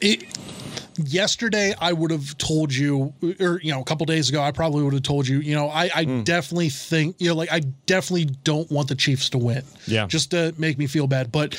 It, 0.00 0.22
yesterday 0.98 1.74
I 1.80 1.92
would 1.92 2.10
have 2.10 2.36
told 2.38 2.74
you, 2.74 3.12
or 3.40 3.60
you 3.62 3.72
know, 3.72 3.80
a 3.80 3.84
couple 3.84 4.04
days 4.06 4.28
ago, 4.28 4.40
I 4.42 4.50
probably 4.52 4.82
would 4.82 4.92
have 4.94 5.02
told 5.02 5.26
you, 5.26 5.38
you 5.40 5.54
know, 5.54 5.68
I, 5.68 5.90
I 5.94 6.04
Hmm. 6.04 6.22
definitely 6.22 6.68
think, 6.70 7.16
you 7.18 7.28
know, 7.28 7.34
like 7.34 7.50
I 7.52 7.60
definitely 7.86 8.26
don't 8.44 8.70
want 8.70 8.88
the 8.88 8.94
Chiefs 8.94 9.30
to 9.30 9.38
win. 9.38 9.62
Yeah. 9.86 10.06
Just 10.06 10.30
to 10.32 10.54
make 10.58 10.78
me 10.78 10.86
feel 10.86 11.06
bad. 11.06 11.30
But 11.32 11.54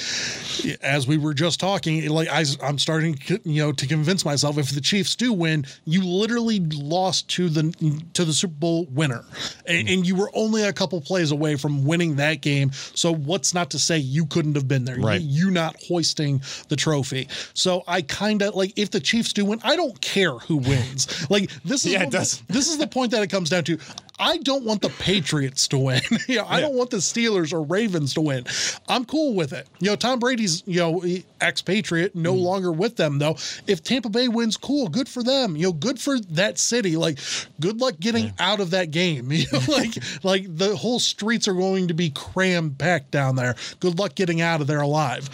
as 0.81 1.07
we 1.07 1.17
were 1.17 1.33
just 1.33 1.59
talking, 1.59 2.07
like 2.09 2.27
I, 2.29 2.43
I'm 2.61 2.77
starting, 2.79 3.17
you 3.43 3.63
know, 3.63 3.71
to 3.71 3.87
convince 3.87 4.25
myself 4.25 4.57
if 4.57 4.71
the 4.71 4.81
Chiefs 4.81 5.15
do 5.15 5.33
win, 5.33 5.65
you 5.85 6.03
literally 6.03 6.59
lost 6.59 7.27
to 7.29 7.49
the 7.49 7.69
to 8.13 8.25
the 8.25 8.33
Super 8.33 8.53
Bowl 8.53 8.85
winner, 8.91 9.23
and, 9.65 9.87
Hmm. 9.87 9.93
and 9.93 10.07
you 10.07 10.15
were 10.15 10.29
only 10.33 10.63
a 10.63 10.73
couple 10.73 10.99
plays 11.01 11.31
away 11.31 11.55
from 11.55 11.85
winning 11.85 12.15
that 12.17 12.41
game. 12.41 12.71
So 12.93 13.13
what's 13.13 13.53
not 13.53 13.69
to 13.71 13.79
say 13.79 13.97
you 13.97 14.25
couldn't 14.25 14.55
have 14.55 14.67
been 14.67 14.85
there? 14.85 14.97
Right. 14.99 15.21
You, 15.21 15.45
you 15.45 15.51
not 15.51 15.75
hoisting 15.87 16.41
the 16.67 16.75
trophy. 16.75 17.27
So 17.53 17.83
I 17.87 18.01
kind 18.01 18.41
of 18.41 18.55
like 18.55 18.73
if 18.77 18.91
the 18.91 18.99
Chiefs 18.99 19.28
do 19.33 19.45
win, 19.45 19.59
I 19.63 19.75
don't 19.75 19.99
care 20.01 20.33
who 20.33 20.57
wins. 20.57 21.29
Like 21.29 21.51
this 21.63 21.85
is 21.85 21.93
Yeah, 21.93 22.05
this 22.05 22.41
is 22.49 22.77
the 22.77 22.87
point 22.87 23.11
that 23.11 23.21
it 23.23 23.27
comes 23.27 23.49
down 23.49 23.63
to. 23.65 23.77
I 24.19 24.37
don't 24.37 24.63
want 24.65 24.81
the 24.81 24.89
Patriots 24.89 25.67
to 25.69 25.77
win. 25.77 26.01
you 26.27 26.37
know, 26.37 26.45
I 26.47 26.59
don't 26.59 26.75
want 26.75 26.89
the 26.89 26.97
Steelers 26.97 27.53
or 27.53 27.61
Ravens 27.63 28.13
to 28.15 28.21
win. 28.21 28.45
I'm 28.87 29.05
cool 29.05 29.33
with 29.33 29.53
it. 29.53 29.67
You 29.79 29.89
know, 29.91 29.95
Tom 29.95 30.19
Brady's, 30.19 30.61
you 30.67 30.79
know, 30.79 31.03
expatriate, 31.41 32.15
no 32.15 32.33
Mm. 32.33 32.41
longer 32.41 32.71
with 32.71 32.95
them 32.97 33.17
though. 33.19 33.37
If 33.65 33.81
Tampa 33.83 34.09
Bay 34.09 34.27
wins, 34.27 34.57
cool, 34.57 34.87
good 34.89 35.07
for 35.07 35.23
them. 35.23 35.55
You 35.55 35.67
know, 35.67 35.73
good 35.73 35.99
for 35.99 36.19
that 36.19 36.59
city. 36.59 36.97
Like, 36.97 37.19
good 37.59 37.79
luck 37.79 37.95
getting 37.99 38.33
out 38.39 38.59
of 38.59 38.71
that 38.71 38.91
game. 38.91 39.31
You 39.39 39.45
know, 39.53 39.59
like, 39.69 39.93
like 40.23 40.57
the 40.57 40.75
whole 40.75 40.99
streets 40.99 41.47
are 41.47 41.53
going 41.53 41.87
to 41.87 41.93
be 41.93 42.09
cram 42.09 42.71
packed 42.75 43.11
down 43.11 43.35
there. 43.37 43.55
Good 43.79 43.97
luck 43.97 44.15
getting 44.15 44.41
out 44.41 44.59
of 44.59 44.67
there 44.67 44.81
alive. 44.81 45.29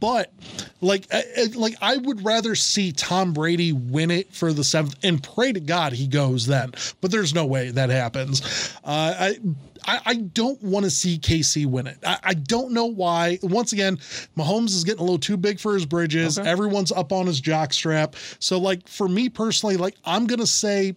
But 0.00 0.32
like, 0.80 1.06
like 1.54 1.74
I 1.82 1.98
would 1.98 2.24
rather 2.24 2.54
see 2.54 2.90
Tom 2.92 3.32
Brady 3.34 3.72
win 3.72 4.10
it 4.10 4.32
for 4.32 4.52
the 4.54 4.64
seventh 4.64 4.96
and 5.02 5.22
pray 5.22 5.52
to 5.52 5.60
God 5.60 5.92
he 5.92 6.06
goes 6.06 6.46
then. 6.46 6.72
But 7.02 7.10
there's 7.10 7.34
no 7.34 7.44
way 7.44 7.70
that 7.70 7.90
happens. 7.90 8.13
Uh, 8.84 9.14
I. 9.18 9.38
I, 9.86 10.00
I 10.06 10.14
don't 10.14 10.62
want 10.62 10.84
to 10.84 10.90
see 10.90 11.18
KC 11.18 11.66
win 11.66 11.86
it. 11.86 11.98
I, 12.06 12.18
I 12.22 12.32
don't 12.32 12.72
know 12.72 12.86
why. 12.86 13.38
Once 13.42 13.74
again, 13.74 13.98
Mahomes 14.34 14.70
is 14.70 14.82
getting 14.82 15.00
a 15.00 15.02
little 15.02 15.18
too 15.18 15.36
big 15.36 15.60
for 15.60 15.74
his 15.74 15.84
bridges. 15.84 16.38
Everyone's 16.38 16.90
up 16.90 17.12
on 17.12 17.26
his 17.26 17.38
jockstrap. 17.38 18.14
So, 18.42 18.58
like 18.58 18.88
for 18.88 19.08
me 19.08 19.28
personally, 19.28 19.76
like 19.76 19.96
I'm 20.06 20.26
gonna 20.26 20.46
say, 20.46 20.94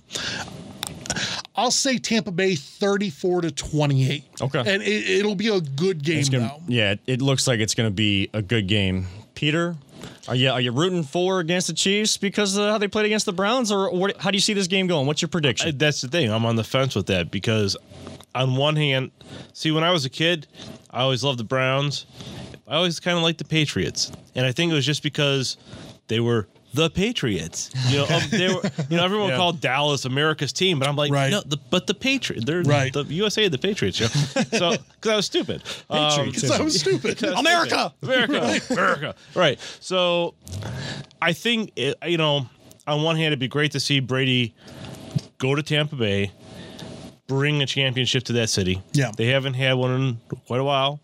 I'll 1.55 1.71
say 1.71 1.97
Tampa 1.97 2.31
Bay 2.31 2.55
34 2.55 3.41
to 3.41 3.51
28. 3.51 4.23
Okay. 4.41 4.59
and 4.59 4.83
it, 4.83 5.09
it'll 5.09 5.35
be 5.35 5.47
a 5.47 5.59
good 5.59 6.03
game 6.03 6.23
gonna, 6.31 6.47
though. 6.47 6.63
yeah, 6.67 6.95
it 7.07 7.21
looks 7.21 7.47
like 7.47 7.59
it's 7.59 7.73
going 7.73 7.89
to 7.89 7.93
be 7.93 8.29
a 8.33 8.41
good 8.41 8.67
game. 8.67 9.07
Peter, 9.33 9.75
are 10.27 10.35
you 10.35 10.49
are 10.49 10.61
you 10.61 10.71
rooting 10.71 11.03
for 11.03 11.39
against 11.39 11.67
the 11.67 11.73
Chiefs 11.73 12.17
because 12.17 12.55
of 12.57 12.69
how 12.69 12.77
they 12.77 12.87
played 12.87 13.05
against 13.05 13.25
the 13.25 13.33
Browns, 13.33 13.71
or 13.71 13.91
what, 13.91 14.17
how 14.17 14.31
do 14.31 14.37
you 14.37 14.41
see 14.41 14.53
this 14.53 14.67
game 14.67 14.87
going? 14.87 15.07
What's 15.07 15.21
your 15.21 15.29
prediction? 15.29 15.69
I- 15.69 15.71
that's 15.71 16.01
the 16.01 16.07
thing. 16.07 16.31
I'm 16.31 16.45
on 16.45 16.55
the 16.55 16.63
fence 16.63 16.95
with 16.95 17.07
that 17.07 17.31
because, 17.31 17.77
on 18.35 18.55
one 18.55 18.75
hand, 18.75 19.11
see, 19.53 19.71
when 19.71 19.83
I 19.83 19.91
was 19.91 20.05
a 20.05 20.09
kid, 20.09 20.47
I 20.91 21.01
always 21.01 21.23
loved 21.23 21.39
the 21.39 21.43
Browns. 21.43 22.05
I 22.67 22.75
always 22.75 22.99
kind 22.99 23.15
of 23.17 23.23
liked 23.23 23.37
the 23.37 23.45
Patriots, 23.45 24.11
and 24.35 24.45
I 24.45 24.51
think 24.51 24.71
it 24.71 24.75
was 24.75 24.85
just 24.85 25.01
because 25.03 25.55
they 26.07 26.19
were 26.19 26.47
the 26.77 26.89
Patriots. 26.91 27.71
You 27.89 27.97
know, 27.97 28.05
um, 28.05 28.21
they 28.29 28.47
were. 28.53 28.61
You 28.89 28.97
know, 28.97 29.03
everyone 29.03 29.29
Yeah. 29.31 29.35
called 29.37 29.59
Dallas 29.59 30.05
America's 30.05 30.53
team, 30.53 30.77
but 30.79 30.87
I'm 30.87 30.95
like, 30.95 31.11
Right. 31.11 31.31
no, 31.31 31.41
the, 31.41 31.57
but 31.71 31.87
the 31.87 31.93
Patriots, 31.95 32.45
they're 32.45 32.61
Right. 32.61 32.93
the 32.93 33.03
USA, 33.05 33.47
the 33.49 33.57
Patriots. 33.57 33.99
You 33.99 34.05
know? 34.05 34.43
so 34.57 34.71
because 35.01 35.11
I 35.11 35.15
was 35.15 35.25
stupid. 35.25 35.63
Um, 35.89 36.09
Patriots. 36.09 36.41
Because 36.41 36.59
I 36.59 36.63
was 36.63 36.79
stupid. 36.79 37.23
America! 37.37 37.93
America, 38.03 38.61
America. 38.69 39.15
Right. 39.35 39.59
So 39.79 40.35
I 41.21 41.33
think, 41.33 41.71
it, 41.75 41.95
you 42.05 42.17
know, 42.17 42.47
on 42.85 43.03
one 43.03 43.15
hand, 43.15 43.27
it'd 43.27 43.39
be 43.39 43.47
great 43.47 43.71
to 43.73 43.79
see 43.79 43.99
Brady 43.99 44.53
go 45.39 45.55
to 45.55 45.63
Tampa 45.63 45.95
Bay, 45.95 46.31
bring 47.27 47.61
a 47.61 47.65
championship 47.65 48.23
to 48.23 48.33
that 48.33 48.49
city. 48.49 48.81
Yeah. 48.93 49.11
They 49.15 49.27
haven't 49.27 49.53
had 49.53 49.73
one 49.73 49.91
in 49.91 50.37
quite 50.47 50.59
a 50.59 50.63
while. 50.63 50.99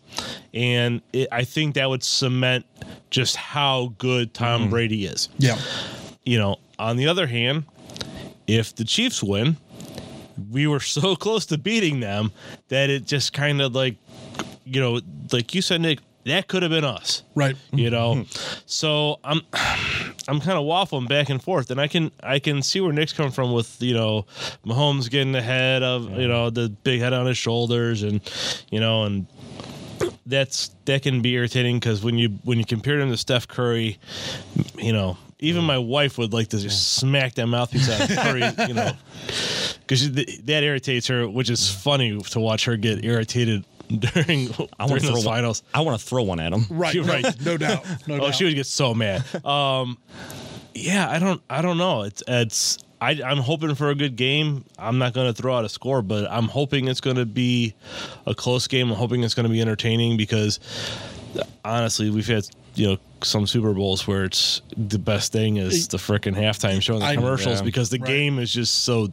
And 0.52 1.02
it, 1.12 1.28
I 1.30 1.44
think 1.44 1.74
that 1.74 1.88
would 1.88 2.02
cement 2.02 2.64
just 3.10 3.36
how 3.36 3.94
good 3.98 4.34
Tom 4.34 4.62
mm-hmm. 4.62 4.70
Brady 4.70 5.06
is. 5.06 5.28
yeah. 5.38 5.58
You 6.24 6.38
know, 6.38 6.56
on 6.78 6.96
the 6.96 7.06
other 7.06 7.26
hand, 7.26 7.64
if 8.46 8.74
the 8.74 8.84
Chiefs 8.84 9.22
win, 9.22 9.58
we 10.50 10.66
were 10.66 10.80
so 10.80 11.14
close 11.14 11.46
to 11.46 11.58
beating 11.58 12.00
them 12.00 12.32
that 12.68 12.88
it 12.88 13.04
just 13.04 13.32
kind 13.34 13.60
of 13.60 13.74
like, 13.74 13.96
you 14.64 14.80
know, 14.80 15.00
like 15.30 15.54
you 15.54 15.60
said, 15.60 15.82
Nick, 15.82 16.00
that 16.24 16.48
could 16.48 16.62
have 16.62 16.70
been 16.70 16.84
us 16.84 17.22
Right. 17.34 17.56
you 17.72 17.90
know 17.90 18.14
mm-hmm. 18.14 18.60
so 18.66 19.20
i'm 19.24 19.42
i'm 20.28 20.40
kind 20.40 20.58
of 20.58 20.64
waffling 20.64 21.08
back 21.08 21.28
and 21.28 21.42
forth 21.42 21.70
and 21.70 21.80
i 21.80 21.88
can 21.88 22.10
i 22.22 22.38
can 22.38 22.62
see 22.62 22.80
where 22.80 22.92
nick's 22.92 23.12
coming 23.12 23.32
from 23.32 23.52
with 23.52 23.80
you 23.82 23.94
know 23.94 24.24
mahomes 24.64 25.10
getting 25.10 25.34
ahead 25.34 25.82
of 25.82 26.10
you 26.18 26.28
know 26.28 26.50
the 26.50 26.68
big 26.68 27.00
head 27.00 27.12
on 27.12 27.26
his 27.26 27.38
shoulders 27.38 28.02
and 28.02 28.20
you 28.70 28.80
know 28.80 29.04
and 29.04 29.26
that's 30.26 30.70
that 30.86 31.02
can 31.02 31.20
be 31.20 31.34
irritating 31.34 31.78
because 31.78 32.02
when 32.02 32.16
you 32.16 32.28
when 32.44 32.58
you 32.58 32.64
compare 32.64 32.98
him 33.00 33.10
to 33.10 33.16
steph 33.16 33.46
curry 33.46 33.98
you 34.78 34.92
know 34.92 35.16
even 35.40 35.62
mm. 35.62 35.66
my 35.66 35.78
wife 35.78 36.16
would 36.18 36.32
like 36.32 36.48
to 36.48 36.58
just 36.58 36.94
smack 36.94 37.34
that 37.34 37.46
mouthpiece 37.46 37.90
out 37.90 38.08
of 38.08 38.16
curry 38.18 38.68
you 38.68 38.74
know 38.74 38.92
because 39.80 40.12
that 40.12 40.62
irritates 40.62 41.06
her 41.06 41.28
which 41.28 41.50
is 41.50 41.70
funny 41.70 42.18
to 42.20 42.40
watch 42.40 42.64
her 42.64 42.76
get 42.76 43.04
irritated 43.04 43.64
during, 44.00 44.48
I 44.78 44.86
during 44.86 44.90
want 44.90 44.90
to 44.92 45.00
throw 45.00 45.14
those 45.14 45.24
one. 45.26 45.34
finals 45.34 45.62
I 45.72 45.80
want 45.80 45.98
to 46.00 46.06
throw 46.06 46.22
one 46.22 46.40
at 46.40 46.52
him. 46.52 46.66
Right. 46.70 46.94
Right. 46.96 47.40
No 47.44 47.56
doubt. 47.56 47.84
No 48.06 48.14
Oh, 48.16 48.18
doubt. 48.18 48.34
she 48.34 48.44
would 48.44 48.54
get 48.54 48.66
so 48.66 48.94
mad. 48.94 49.22
Um, 49.44 49.98
yeah, 50.74 51.08
I 51.08 51.18
don't, 51.18 51.40
I 51.48 51.62
don't 51.62 51.78
know. 51.78 52.02
It's, 52.02 52.22
it's. 52.26 52.78
I, 53.00 53.20
I'm 53.24 53.38
hoping 53.38 53.74
for 53.74 53.90
a 53.90 53.94
good 53.94 54.16
game. 54.16 54.64
I'm 54.78 54.96
not 54.98 55.12
going 55.12 55.26
to 55.26 55.34
throw 55.34 55.54
out 55.54 55.64
a 55.64 55.68
score, 55.68 56.00
but 56.00 56.30
I'm 56.30 56.48
hoping 56.48 56.88
it's 56.88 57.00
going 57.02 57.16
to 57.16 57.26
be 57.26 57.74
a 58.26 58.34
close 58.34 58.66
game. 58.66 58.90
I'm 58.90 58.96
hoping 58.96 59.22
it's 59.24 59.34
going 59.34 59.44
to 59.44 59.50
be 59.52 59.60
entertaining 59.60 60.16
because 60.16 60.58
honestly, 61.64 62.10
we've 62.10 62.26
had 62.26 62.46
you 62.74 62.86
know 62.88 62.98
some 63.22 63.46
Super 63.46 63.72
Bowls 63.72 64.06
where 64.06 64.24
it's 64.24 64.62
the 64.76 64.98
best 64.98 65.32
thing 65.32 65.56
is 65.58 65.88
the 65.88 65.96
freaking 65.98 66.34
halftime 66.36 66.80
show 66.82 66.94
and 66.94 67.02
the 67.02 67.06
I- 67.06 67.14
commercials 67.14 67.58
yeah. 67.60 67.64
because 67.64 67.90
the 67.90 67.98
Right. 67.98 68.06
game 68.08 68.38
is 68.38 68.52
just 68.52 68.84
so 68.84 69.12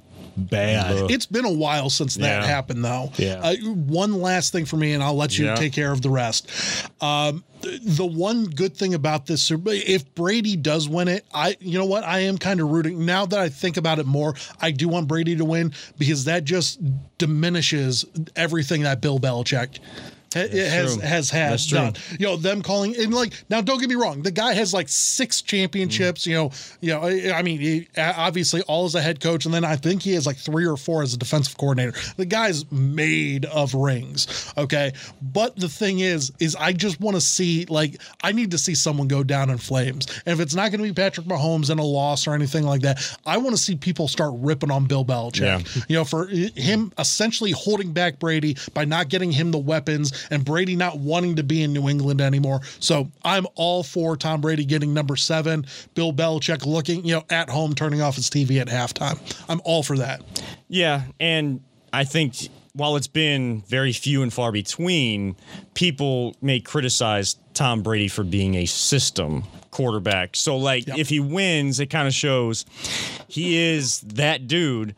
bad. 0.49 1.09
It's 1.11 1.25
been 1.25 1.45
a 1.45 1.51
while 1.51 1.89
since 1.89 2.15
that 2.15 2.41
Yeah. 2.41 2.45
happened, 2.47 2.83
though. 2.83 3.11
Yeah. 3.17 3.39
Uh, 3.41 3.55
one 3.73 4.21
last 4.21 4.51
thing 4.51 4.65
for 4.65 4.77
me, 4.77 4.93
and 4.93 5.01
I'll 5.03 5.15
let 5.15 5.37
you 5.37 5.45
Yeah. 5.45 5.55
take 5.55 5.73
care 5.73 5.91
of 5.91 6.01
the 6.01 6.09
rest. 6.09 6.47
Um, 7.01 7.43
the 7.61 8.05
one 8.05 8.45
good 8.45 8.75
thing 8.75 8.93
about 8.95 9.27
this, 9.27 9.51
if 9.51 10.15
Brady 10.15 10.55
does 10.55 10.89
win 10.89 11.07
it, 11.07 11.25
I, 11.33 11.55
you 11.59 11.77
know 11.77 11.85
what, 11.85 12.03
I 12.03 12.21
am 12.21 12.37
kind 12.37 12.59
of 12.59 12.69
rooting. 12.69 13.05
Now 13.05 13.25
that 13.27 13.39
I 13.39 13.49
think 13.49 13.77
about 13.77 13.99
it 13.99 14.05
more, 14.07 14.35
I 14.59 14.71
do 14.71 14.87
want 14.87 15.07
Brady 15.07 15.35
to 15.35 15.45
win 15.45 15.71
because 15.97 16.23
that 16.25 16.43
just 16.43 16.79
diminishes 17.19 18.05
everything 18.35 18.81
that 18.81 18.99
Bill 19.01 19.19
Belichick. 19.19 19.77
Ha- 20.33 20.47
Has 20.47 20.93
true. 20.95 21.01
has 21.03 21.29
had 21.29 21.51
That's 21.53 21.65
true. 21.67 21.77
done, 21.79 21.93
you 22.19 22.25
know, 22.25 22.37
them 22.37 22.61
calling 22.61 22.95
and 22.97 23.13
like 23.13 23.33
now. 23.49 23.61
Don't 23.61 23.79
get 23.79 23.89
me 23.89 23.95
wrong, 23.95 24.21
the 24.21 24.31
guy 24.31 24.53
has 24.53 24.73
like 24.73 24.89
six 24.89 25.41
championships. 25.41 26.25
You 26.25 26.35
know, 26.35 26.51
you 26.81 26.89
know. 26.93 27.01
I 27.01 27.31
I 27.37 27.41
mean, 27.43 27.59
he, 27.59 27.87
obviously 27.97 28.61
all 28.63 28.85
as 28.85 28.95
a 28.95 29.01
head 29.01 29.19
coach, 29.19 29.45
and 29.45 29.53
then 29.53 29.63
I 29.65 29.75
think 29.75 30.01
he 30.01 30.13
has 30.13 30.25
like 30.25 30.37
three 30.37 30.65
or 30.65 30.77
four 30.77 31.01
as 31.03 31.13
a 31.13 31.17
defensive 31.17 31.57
coordinator. 31.57 31.93
The 32.17 32.25
guy's 32.25 32.69
made 32.71 33.45
of 33.45 33.73
rings. 33.73 34.53
Okay, 34.57 34.93
but 35.21 35.55
the 35.55 35.69
thing 35.69 35.99
is, 35.99 36.31
is 36.39 36.55
I 36.55 36.73
just 36.73 36.99
want 36.99 37.15
to 37.15 37.21
see 37.21 37.65
like 37.65 38.01
I 38.23 38.31
need 38.31 38.51
to 38.51 38.57
see 38.57 38.75
someone 38.75 39.07
go 39.07 39.23
down 39.23 39.49
in 39.49 39.57
flames, 39.57 40.07
and 40.25 40.33
if 40.33 40.39
it's 40.39 40.55
not 40.55 40.71
going 40.71 40.79
to 40.81 40.87
be 40.87 40.93
Patrick 40.93 41.27
Mahomes 41.27 41.69
in 41.69 41.79
a 41.79 41.83
loss 41.83 42.27
or 42.27 42.33
anything 42.33 42.63
like 42.65 42.81
that, 42.81 42.99
I 43.25 43.37
want 43.37 43.55
to 43.55 43.61
see 43.61 43.75
people 43.75 44.07
start 44.07 44.33
ripping 44.35 44.71
on 44.71 44.85
Bill 44.85 45.05
Belichick. 45.05 45.41
Yeah. 45.41 45.83
You 45.87 45.95
know, 45.97 46.03
for 46.05 46.27
him 46.27 46.91
essentially 46.97 47.51
holding 47.51 47.91
back 47.93 48.19
Brady 48.19 48.57
by 48.73 48.85
not 48.85 49.09
getting 49.09 49.31
him 49.31 49.51
the 49.51 49.57
weapons 49.57 50.20
and 50.29 50.45
Brady 50.45 50.75
not 50.75 50.99
wanting 50.99 51.35
to 51.37 51.43
be 51.43 51.63
in 51.63 51.73
New 51.73 51.89
England 51.89 52.21
anymore. 52.21 52.61
So 52.79 53.09
I'm 53.23 53.47
all 53.55 53.83
for 53.83 54.15
Tom 54.17 54.41
Brady 54.41 54.65
getting 54.65 54.93
number 54.93 55.15
seven, 55.15 55.65
Bill 55.95 56.13
Belichick 56.13 56.65
looking, 56.65 57.03
you 57.05 57.15
know, 57.15 57.23
at 57.29 57.49
home 57.49 57.73
turning 57.75 58.01
off 58.01 58.15
his 58.15 58.29
TV 58.29 58.59
at 58.61 58.67
halftime. 58.67 59.19
I'm 59.49 59.61
all 59.63 59.83
for 59.83 59.97
that. 59.97 60.21
Yeah, 60.67 61.03
and 61.19 61.61
I 61.93 62.03
think 62.03 62.35
while 62.73 62.95
it's 62.95 63.07
been 63.07 63.61
very 63.67 63.91
few 63.91 64.21
and 64.23 64.31
far 64.31 64.51
between, 64.51 65.35
people 65.73 66.35
may 66.41 66.59
criticize 66.61 67.35
Tom 67.53 67.81
Brady 67.83 68.07
for 68.07 68.23
being 68.23 68.55
a 68.55 68.65
system 68.65 69.43
quarterback. 69.71 70.35
So, 70.37 70.55
like, 70.57 70.87
Yep. 70.87 70.97
if 70.97 71.09
he 71.09 71.19
wins, 71.19 71.79
it 71.81 71.87
kind 71.87 72.07
of 72.07 72.13
shows 72.13 72.65
he 73.27 73.57
is 73.57 73.99
that 74.01 74.47
dude. 74.47 74.95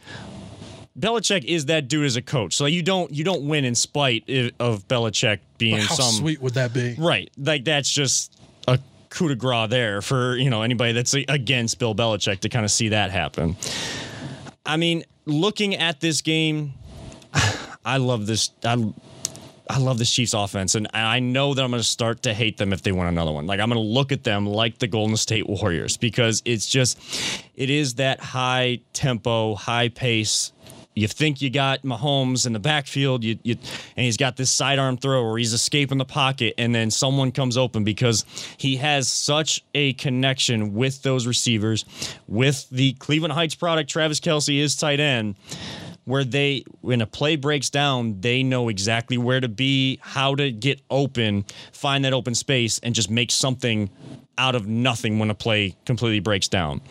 Belichick 0.99 1.43
is 1.45 1.65
that 1.65 1.87
dude 1.87 2.05
as 2.05 2.15
a 2.15 2.21
coach. 2.21 2.55
So 2.55 2.65
you 2.65 2.83
don't 2.83 3.11
you 3.11 3.23
don't 3.23 3.47
win 3.47 3.65
in 3.65 3.75
spite 3.75 4.29
of 4.59 4.87
Belichick 4.87 5.39
being 5.57 5.79
How 5.79 5.95
some 5.95 6.13
sweet 6.13 6.41
would 6.41 6.53
that 6.53 6.73
be? 6.73 6.95
Right. 6.97 7.31
Like 7.37 7.65
that's 7.65 7.89
just 7.89 8.39
a 8.67 8.79
coup 9.09 9.29
de 9.29 9.35
grace 9.35 9.69
there 9.69 10.01
for, 10.01 10.35
you 10.37 10.49
know, 10.49 10.61
anybody 10.61 10.93
that's 10.93 11.13
against 11.13 11.79
Bill 11.79 11.95
Belichick 11.95 12.41
to 12.41 12.49
kind 12.49 12.65
of 12.65 12.71
see 12.71 12.89
that 12.89 13.11
happen. 13.11 13.55
I 14.65 14.77
mean, 14.77 15.03
looking 15.25 15.75
at 15.75 15.99
this 15.99 16.21
game, 16.21 16.73
I 17.85 17.97
love 17.97 18.27
this 18.27 18.51
I 18.63 18.93
I 19.69 19.77
love 19.77 19.97
this 19.97 20.11
Chiefs 20.11 20.33
offense, 20.33 20.75
and 20.75 20.87
I 20.93 21.19
know 21.19 21.53
that 21.53 21.63
I'm 21.63 21.71
going 21.71 21.81
to 21.81 21.87
start 21.87 22.23
to 22.23 22.33
hate 22.33 22.57
them 22.57 22.73
if 22.73 22.83
they 22.83 22.91
win 22.91 23.07
another 23.07 23.31
one. 23.31 23.47
Like 23.47 23.59
I'm 23.59 23.69
going 23.69 23.81
to 23.81 23.87
look 23.87 24.11
at 24.11 24.23
them 24.23 24.45
like 24.45 24.77
the 24.79 24.87
Golden 24.87 25.15
State 25.17 25.47
Warriors 25.47 25.95
because 25.97 26.41
it's 26.45 26.67
just, 26.67 26.99
it 27.55 27.69
is 27.69 27.95
that 27.95 28.19
high 28.19 28.81
tempo, 28.91 29.55
high 29.55 29.89
pace. 29.89 30.51
You 30.95 31.07
think 31.07 31.41
you 31.41 31.49
got 31.49 31.81
Mahomes 31.81 32.45
in 32.45 32.53
the 32.53 32.59
backfield, 32.59 33.23
you, 33.23 33.39
you, 33.43 33.55
and 33.97 34.05
he's 34.05 34.17
got 34.17 34.37
this 34.37 34.51
sidearm 34.51 34.97
throw 34.97 35.27
where 35.27 35.37
he's 35.37 35.53
escaping 35.53 35.97
the 35.97 36.05
pocket, 36.05 36.53
and 36.57 36.73
then 36.73 36.91
someone 36.91 37.31
comes 37.31 37.57
open 37.57 37.83
because 37.83 38.25
he 38.57 38.77
has 38.77 39.07
such 39.07 39.63
a 39.73 39.93
connection 39.93 40.73
with 40.73 41.01
those 41.01 41.25
receivers, 41.25 41.85
with 42.27 42.69
the 42.69 42.93
Cleveland 42.93 43.33
Heights 43.33 43.55
product. 43.55 43.89
Travis 43.89 44.19
Kelce 44.19 44.59
is 44.59 44.75
tight 44.75 44.99
end 44.99 45.35
where 46.05 46.23
they 46.23 46.63
when 46.81 47.01
a 47.01 47.05
play 47.05 47.35
breaks 47.35 47.69
down 47.69 48.19
they 48.21 48.43
know 48.43 48.69
exactly 48.69 49.17
where 49.17 49.39
to 49.39 49.47
be 49.47 49.99
how 50.01 50.35
to 50.35 50.51
get 50.51 50.81
open 50.89 51.45
find 51.71 52.03
that 52.03 52.13
open 52.13 52.35
space 52.35 52.79
and 52.79 52.93
just 52.93 53.09
make 53.09 53.31
something 53.31 53.89
out 54.37 54.55
of 54.55 54.67
nothing 54.67 55.19
when 55.19 55.29
a 55.29 55.35
play 55.35 55.75
completely 55.85 56.19
breaks 56.19 56.47
down 56.47 56.81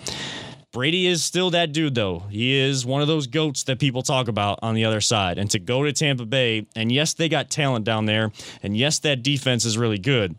Brady 0.72 1.06
is 1.06 1.22
still 1.22 1.50
that 1.50 1.72
dude 1.72 1.94
though. 1.94 2.20
He 2.30 2.58
is 2.58 2.86
one 2.86 3.02
of 3.02 3.08
those 3.08 3.26
goats 3.26 3.64
that 3.64 3.78
people 3.78 4.02
talk 4.02 4.28
about 4.28 4.58
on 4.62 4.74
the 4.74 4.86
other 4.86 5.02
side. 5.02 5.36
And 5.36 5.50
to 5.50 5.58
go 5.58 5.84
to 5.84 5.92
Tampa 5.92 6.24
Bay, 6.24 6.66
and 6.74 6.90
yes, 6.90 7.12
they 7.12 7.28
got 7.28 7.50
talent 7.50 7.84
down 7.84 8.06
there, 8.06 8.32
and 8.62 8.74
yes, 8.74 8.98
that 9.00 9.22
defense 9.22 9.66
is 9.66 9.76
really 9.76 9.98
good. 9.98 10.34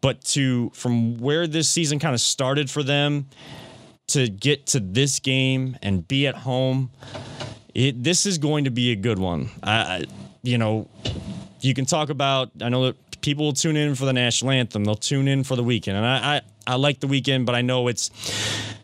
But 0.00 0.22
to 0.24 0.70
from 0.70 1.18
where 1.18 1.46
this 1.46 1.68
season 1.68 1.98
kind 1.98 2.14
of 2.14 2.22
started 2.22 2.70
for 2.70 2.82
them 2.82 3.26
to 4.08 4.28
get 4.28 4.66
to 4.68 4.80
this 4.80 5.20
game 5.20 5.76
and 5.82 6.08
be 6.08 6.26
at 6.26 6.36
home, 6.36 6.90
it, 7.74 8.02
this 8.02 8.24
is 8.24 8.38
going 8.38 8.64
to 8.64 8.70
be 8.70 8.92
a 8.92 8.96
good 8.96 9.18
one. 9.18 9.50
I, 9.62 10.06
you 10.42 10.56
know, 10.56 10.88
you 11.60 11.74
can 11.74 11.84
talk 11.84 12.08
about. 12.08 12.50
I 12.62 12.70
know 12.70 12.86
that 12.86 13.20
people 13.20 13.44
will 13.44 13.52
tune 13.52 13.76
in 13.76 13.94
for 13.94 14.06
the 14.06 14.14
national 14.14 14.52
anthem. 14.52 14.86
They'll 14.86 14.94
tune 14.94 15.28
in 15.28 15.44
for 15.44 15.54
the 15.54 15.62
Weeknd, 15.62 15.92
and 15.92 16.06
I, 16.06 16.36
I, 16.36 16.40
I 16.66 16.74
like 16.76 17.00
the 17.00 17.06
Weeknd, 17.06 17.44
but 17.44 17.54
I 17.54 17.60
know 17.60 17.88
it's, 17.88 18.10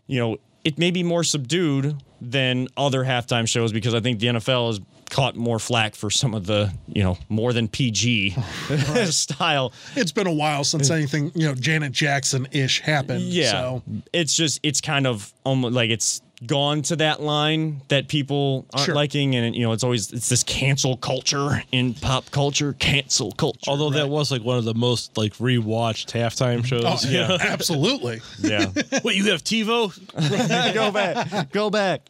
you 0.06 0.20
know, 0.20 0.36
it 0.66 0.78
may 0.78 0.90
be 0.90 1.04
more 1.04 1.22
subdued 1.22 2.02
than 2.20 2.66
other 2.76 3.04
halftime 3.04 3.46
shows 3.46 3.72
because 3.72 3.94
I 3.94 4.00
think 4.00 4.18
the 4.18 4.26
NFL 4.26 4.66
has 4.66 4.80
caught 5.10 5.36
more 5.36 5.60
flack 5.60 5.94
for 5.94 6.10
some 6.10 6.34
of 6.34 6.44
the, 6.46 6.72
you 6.88 7.04
know, 7.04 7.16
more 7.28 7.52
than 7.52 7.68
PG 7.68 8.30
style. 9.04 9.72
It's 9.94 10.10
been 10.10 10.26
a 10.26 10.32
while 10.32 10.64
since 10.64 10.90
anything, 10.90 11.30
you 11.36 11.46
know, 11.46 11.54
Janet 11.54 11.92
Jackson 11.92 12.48
ish 12.50 12.80
happened. 12.80 13.22
Yeah. 13.22 13.52
So 13.52 13.82
It's 14.12 14.34
just 14.34 14.58
it's 14.64 14.80
kind 14.80 15.06
of 15.06 15.32
almost 15.44 15.72
like 15.72 15.90
it's 15.90 16.20
gone 16.44 16.82
to 16.82 16.96
that 16.96 17.22
line 17.22 17.80
that 17.88 18.08
people 18.08 18.66
aren't 18.74 18.84
Sure. 18.86 18.94
liking 18.94 19.34
and 19.34 19.56
you 19.56 19.62
know 19.62 19.72
it's 19.72 19.82
always 19.82 20.12
it's 20.12 20.28
this 20.28 20.42
cancel 20.42 20.98
culture 20.98 21.62
in 21.72 21.94
pop 21.94 22.30
culture 22.30 22.74
cancel 22.74 23.32
culture 23.32 23.70
Although 23.70 23.88
that 23.90 24.10
was 24.10 24.30
like 24.30 24.42
one 24.42 24.58
of 24.58 24.64
the 24.64 24.74
most 24.74 25.16
like 25.16 25.32
rewatched 25.36 26.12
halftime 26.12 26.62
shows. 26.62 26.84
oh, 26.84 26.98
yeah, 27.08 27.38
absolutely. 27.40 28.20
yeah 28.40 28.66
Wait, 29.04 29.16
you 29.16 29.30
have 29.30 29.42
TiVo? 29.44 30.74
go 30.74 30.90
back 30.92 31.50
go 31.52 31.70
back 31.70 32.02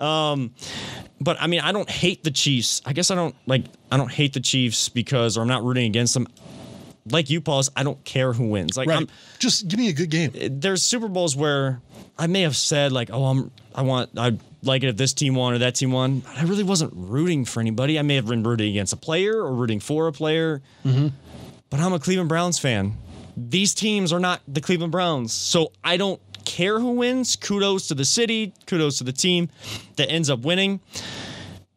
um 0.00 0.52
but 1.20 1.36
i 1.40 1.46
mean 1.46 1.60
i 1.60 1.70
don't 1.70 1.88
hate 1.90 2.24
the 2.24 2.30
chiefs 2.32 2.82
i 2.84 2.92
guess 2.92 3.10
i 3.12 3.14
don't 3.14 3.34
like 3.46 3.64
i 3.92 3.96
don't 3.96 4.10
hate 4.10 4.32
the 4.32 4.40
chiefs 4.40 4.88
because 4.88 5.36
or 5.36 5.42
i'm 5.42 5.48
not 5.48 5.62
rooting 5.62 5.86
against 5.86 6.14
them 6.14 6.26
like 7.10 7.30
you 7.30 7.40
paul's 7.40 7.70
i 7.76 7.82
don't 7.84 8.04
care 8.04 8.32
who 8.32 8.48
wins 8.48 8.76
like 8.76 8.88
Right. 8.88 8.98
I'm, 8.98 9.08
Just 9.38 9.68
give 9.68 9.78
me 9.78 9.88
a 9.88 9.92
good 9.92 10.10
game. 10.10 10.32
there's 10.60 10.82
Super 10.82 11.08
Bowls 11.08 11.34
where 11.36 11.80
I 12.18 12.26
may 12.26 12.42
have 12.42 12.56
said 12.56 12.92
like, 12.92 13.10
"Oh, 13.12 13.24
I'm 13.26 13.50
I 13.74 13.82
want 13.82 14.10
I 14.16 14.36
like 14.62 14.82
it 14.82 14.88
if 14.88 14.96
this 14.96 15.12
team 15.12 15.34
won 15.34 15.54
or 15.54 15.58
that 15.58 15.76
team 15.76 15.92
won." 15.92 16.20
But 16.20 16.36
I 16.36 16.42
really 16.42 16.64
wasn't 16.64 16.92
rooting 16.94 17.44
for 17.44 17.60
anybody. 17.60 17.98
I 17.98 18.02
may 18.02 18.16
have 18.16 18.26
been 18.26 18.42
rooting 18.42 18.70
against 18.70 18.92
a 18.92 18.96
player 18.96 19.36
or 19.36 19.52
rooting 19.52 19.80
for 19.80 20.08
a 20.08 20.12
player. 20.12 20.60
Mm-hmm. 20.84 21.08
But 21.70 21.80
I'm 21.80 21.92
a 21.92 21.98
Cleveland 21.98 22.28
Browns 22.28 22.58
fan. 22.58 22.96
These 23.36 23.74
teams 23.74 24.12
are 24.12 24.18
not 24.18 24.40
the 24.48 24.60
Cleveland 24.60 24.90
Browns, 24.90 25.32
so 25.32 25.72
I 25.84 25.96
don't 25.96 26.20
care 26.44 26.80
who 26.80 26.92
wins. 26.92 27.36
Kudos 27.36 27.88
to 27.88 27.94
the 27.94 28.04
city. 28.04 28.52
Kudos 28.66 28.98
to 28.98 29.04
the 29.04 29.12
team 29.12 29.48
that 29.96 30.10
ends 30.10 30.30
up 30.30 30.40
winning. 30.40 30.80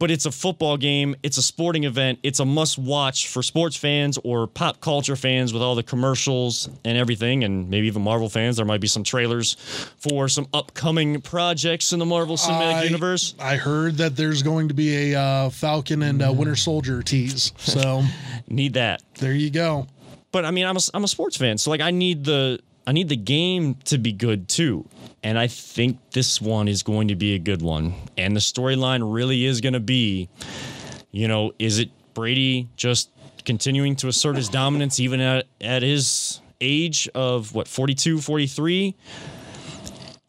But 0.01 0.09
it's 0.09 0.25
a 0.25 0.31
football 0.31 0.77
game. 0.77 1.15
It's 1.21 1.37
a 1.37 1.43
sporting 1.43 1.83
event. 1.83 2.17
It's 2.23 2.39
a 2.39 2.45
must 2.45 2.79
watch 2.79 3.27
for 3.27 3.43
sports 3.43 3.75
fans 3.75 4.17
or 4.23 4.47
pop 4.47 4.81
culture 4.81 5.15
fans 5.15 5.53
with 5.53 5.61
all 5.61 5.75
the 5.75 5.83
commercials 5.83 6.67
and 6.83 6.97
everything, 6.97 7.43
and 7.43 7.69
maybe 7.69 7.85
even 7.85 8.01
Marvel 8.01 8.27
fans. 8.27 8.57
There 8.57 8.65
might 8.65 8.81
be 8.81 8.87
some 8.87 9.03
trailers 9.03 9.53
for 9.99 10.27
some 10.27 10.47
upcoming 10.55 11.21
projects 11.21 11.93
in 11.93 11.99
the 11.99 12.05
Marvel 12.07 12.35
Cinematic 12.35 12.73
I- 12.73 12.83
Universe. 12.85 13.35
I 13.39 13.57
heard 13.57 13.97
that 13.97 14.15
there's 14.15 14.41
going 14.41 14.69
to 14.69 14.73
be 14.73 15.13
a 15.13 15.19
uh, 15.21 15.49
Falcon 15.51 16.01
and 16.01 16.23
uh, 16.23 16.33
Winter 16.33 16.55
Soldier 16.55 17.03
tease. 17.03 17.53
So 17.57 18.01
Need 18.47 18.73
that. 18.73 19.03
there 19.19 19.33
you 19.33 19.51
go. 19.51 19.85
But 20.31 20.45
I 20.45 20.51
mean, 20.51 20.65
I'm 20.65 20.77
a, 20.77 20.81
I'm 20.95 21.03
a 21.03 21.07
sports 21.07 21.37
fan, 21.37 21.59
so 21.59 21.69
like 21.69 21.81
I 21.81 21.91
need 21.91 22.23
the 22.23 22.59
I 22.87 22.91
need 22.91 23.07
the 23.07 23.15
game 23.17 23.75
to 23.85 23.99
be 23.99 24.13
good 24.13 24.47
too. 24.49 24.87
And 25.23 25.37
I 25.37 25.47
think 25.47 25.99
this 26.11 26.41
one 26.41 26.67
is 26.67 26.83
going 26.83 27.09
to 27.09 27.15
be 27.15 27.35
a 27.35 27.39
good 27.39 27.61
one. 27.61 27.93
And 28.17 28.35
the 28.35 28.39
storyline 28.39 29.13
really 29.13 29.45
is 29.45 29.61
going 29.61 29.73
to 29.73 29.79
be, 29.79 30.29
you 31.11 31.27
know, 31.27 31.53
is 31.59 31.79
it 31.79 31.91
Brady 32.13 32.69
just 32.75 33.09
continuing 33.45 33.95
to 33.97 34.07
assert 34.07 34.35
his 34.35 34.49
dominance 34.49 34.99
even 34.99 35.19
at, 35.19 35.45
at 35.59 35.83
his 35.83 36.41
age 36.59 37.07
of 37.13 37.53
what 37.53 37.67
42, 37.67 38.19
43? 38.19 38.95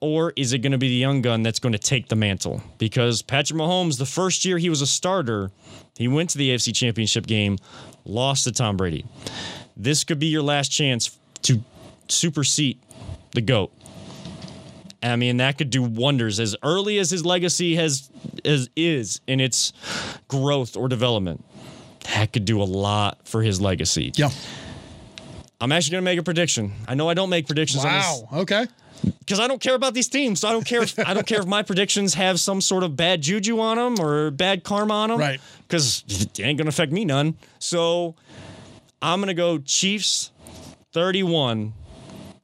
Or 0.01 0.32
is 0.34 0.53
it 0.53 0.59
going 0.59 0.72
to 0.72 0.78
be 0.78 0.88
the 0.88 0.97
young 0.97 1.22
gun 1.22 1.43
that's 1.43 1.61
going 1.61 1.72
to 1.72 1.78
take 1.78 2.09
the 2.09 2.16
mantle? 2.16 2.61
Because 2.78 3.22
Patrick 3.22 3.59
Mahomes, 3.59 3.99
the 3.99 4.07
first 4.07 4.45
year 4.45 4.59
he 4.59 4.68
was 4.68 4.82
a 4.82 4.86
starter, 4.86 5.51
he 5.97 6.09
went 6.09 6.30
to 6.30 6.38
the 6.38 6.51
AFC 6.51 6.74
Championship 6.74 7.26
game, 7.26 7.59
lost 8.05 8.45
to 8.45 8.53
Tom 8.53 8.76
Brady. 8.76 9.07
This 9.76 10.03
could 10.05 10.18
be 10.18 10.26
your 10.26 10.43
last 10.43 10.68
chance 10.70 11.16
to 11.43 11.62
supersede 12.09 12.80
the 13.30 13.40
GOAT. 13.40 13.72
I 15.03 15.17
mean, 15.17 15.39
that 15.39 15.59
could 15.59 15.71
do 15.71 15.83
wonders 15.83 16.39
as 16.39 16.55
early 16.63 16.99
as 16.99 17.11
his 17.11 17.25
legacy 17.25 17.75
has 17.77 18.09
is, 18.45 18.69
is 18.77 19.21
in 19.27 19.41
its 19.41 19.73
growth 20.29 20.77
or 20.77 20.89
development. 20.89 21.45
That 22.15 22.33
could 22.33 22.45
do 22.45 22.61
a 22.63 22.65
lot 22.65 23.27
for 23.27 23.43
his 23.43 23.61
legacy. 23.61 24.13
Yeah. 24.15 24.31
I'm 25.61 25.71
actually 25.73 25.93
going 25.93 26.03
to 26.05 26.11
make 26.11 26.19
a 26.19 26.23
prediction. 26.23 26.73
I 26.89 26.95
know 26.95 27.09
I 27.09 27.15
don't 27.15 27.31
make 27.31 27.47
predictions 27.47 27.85
Wow. 27.85 28.29
Okay. 28.33 28.67
because 29.21 29.39
I 29.39 29.47
don't 29.47 29.61
care 29.61 29.75
about 29.77 29.95
these 29.95 30.09
teams. 30.09 30.41
So 30.41 30.49
I 30.49 30.53
don't 30.53 30.67
care. 30.67 30.83
If, 30.83 30.99
I 30.99 31.15
don't 31.15 31.27
care 31.27 31.39
if 31.41 31.47
my 31.47 31.63
predictions 31.63 32.15
have 32.15 32.41
some 32.41 32.61
sort 32.61 32.83
of 32.83 32.97
bad 32.97 33.23
juju 33.23 33.61
on 33.61 33.77
them 33.77 34.05
or 34.05 34.31
bad 34.33 34.65
karma 34.65 34.95
on 34.95 35.11
them. 35.11 35.19
Right. 35.21 35.41
Because 35.69 36.05
it 36.09 36.41
ain't 36.41 36.59
gonna 36.59 36.69
affect 36.69 36.91
me 36.93 37.05
none. 37.05 37.37
So 37.61 38.17
I'm 39.01 39.21
gonna 39.21 39.35
go 39.35 39.59
Chiefs 39.59 40.33
31, 40.93 41.73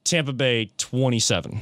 Tampa 0.05 0.33
Bay 0.33 0.71
27. 0.77 1.59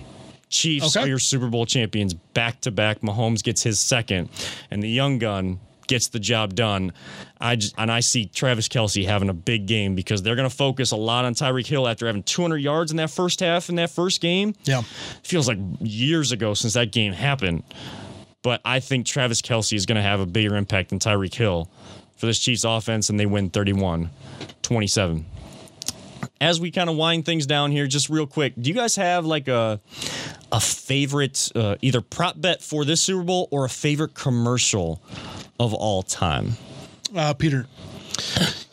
Chiefs 0.50 0.96
Okay. 0.96 1.06
are 1.06 1.08
your 1.08 1.20
Super 1.20 1.48
Bowl 1.48 1.66
champions 1.66 2.14
back 2.14 2.62
to 2.62 2.72
back. 2.72 3.02
Mahomes 3.02 3.44
gets 3.44 3.64
his 3.64 3.80
second, 3.80 4.30
and 4.72 4.82
the 4.82 4.90
young 4.90 5.18
gun 5.20 5.60
gets 5.88 6.08
the 6.10 6.20
job 6.20 6.54
done. 6.54 6.92
I 7.40 7.56
just, 7.56 7.74
and 7.78 7.90
I 7.92 8.02
see 8.02 8.26
Travis 8.26 8.68
Kelce 8.68 9.06
having 9.06 9.30
a 9.30 9.34
big 9.34 9.68
game 9.68 9.96
because 9.96 10.22
they're 10.22 10.36
going 10.36 10.50
to 10.50 10.54
focus 10.56 10.92
a 10.92 10.96
lot 10.98 11.24
on 11.26 11.34
Tyreek 11.34 11.66
Hill 11.68 11.88
after 11.88 12.08
having 12.08 12.24
200 12.24 12.58
yards 12.58 12.92
in 12.92 12.98
that 12.98 13.10
first 13.10 13.40
half 13.40 13.70
in 13.70 13.76
that 13.76 13.90
first 13.90 14.20
game 14.22 14.54
Yeah. 14.66 14.82
feels 15.24 15.48
like 15.48 15.58
years 15.80 16.32
ago 16.34 16.54
since 16.54 16.74
that 16.74 16.92
game 16.92 17.14
happened. 17.14 17.64
But 18.42 18.60
I 18.66 18.80
think 18.82 19.06
Travis 19.06 19.42
Kelce 19.42 19.74
is 19.78 19.86
going 19.86 19.96
to 19.96 20.02
have 20.02 20.20
a 20.20 20.26
bigger 20.26 20.56
impact 20.58 20.90
than 20.90 21.00
Tyreek 21.00 21.34
Hill 21.34 21.70
for 22.18 22.26
this 22.26 22.40
Chiefs 22.40 22.64
offense, 22.66 23.10
and 23.10 23.18
they 23.20 23.26
win 23.26 23.50
31 23.50 24.10
27. 24.64 25.26
As 26.40 26.60
we 26.60 26.72
kind 26.72 26.90
of 26.90 26.96
wind 26.96 27.26
things 27.26 27.46
down 27.46 27.72
here, 27.72 27.88
just 27.88 28.10
real 28.10 28.28
quick, 28.28 28.54
do 28.60 28.70
you 28.70 28.76
guys 28.76 28.96
have 28.96 29.26
like 29.26 29.48
a 29.48 29.80
a 30.52 30.60
favorite 30.60 31.52
uh, 31.56 31.76
either 31.82 32.02
prop 32.02 32.40
bet 32.40 32.62
for 32.62 32.86
this 32.86 33.02
Super 33.02 33.24
Bowl 33.24 33.48
or 33.52 33.66
a 33.66 33.70
favorite 33.70 34.14
commercial 34.14 35.02
of 35.60 35.74
all 35.74 36.04
time? 36.04 36.54
Uh, 37.16 37.34
Peter. 37.34 37.68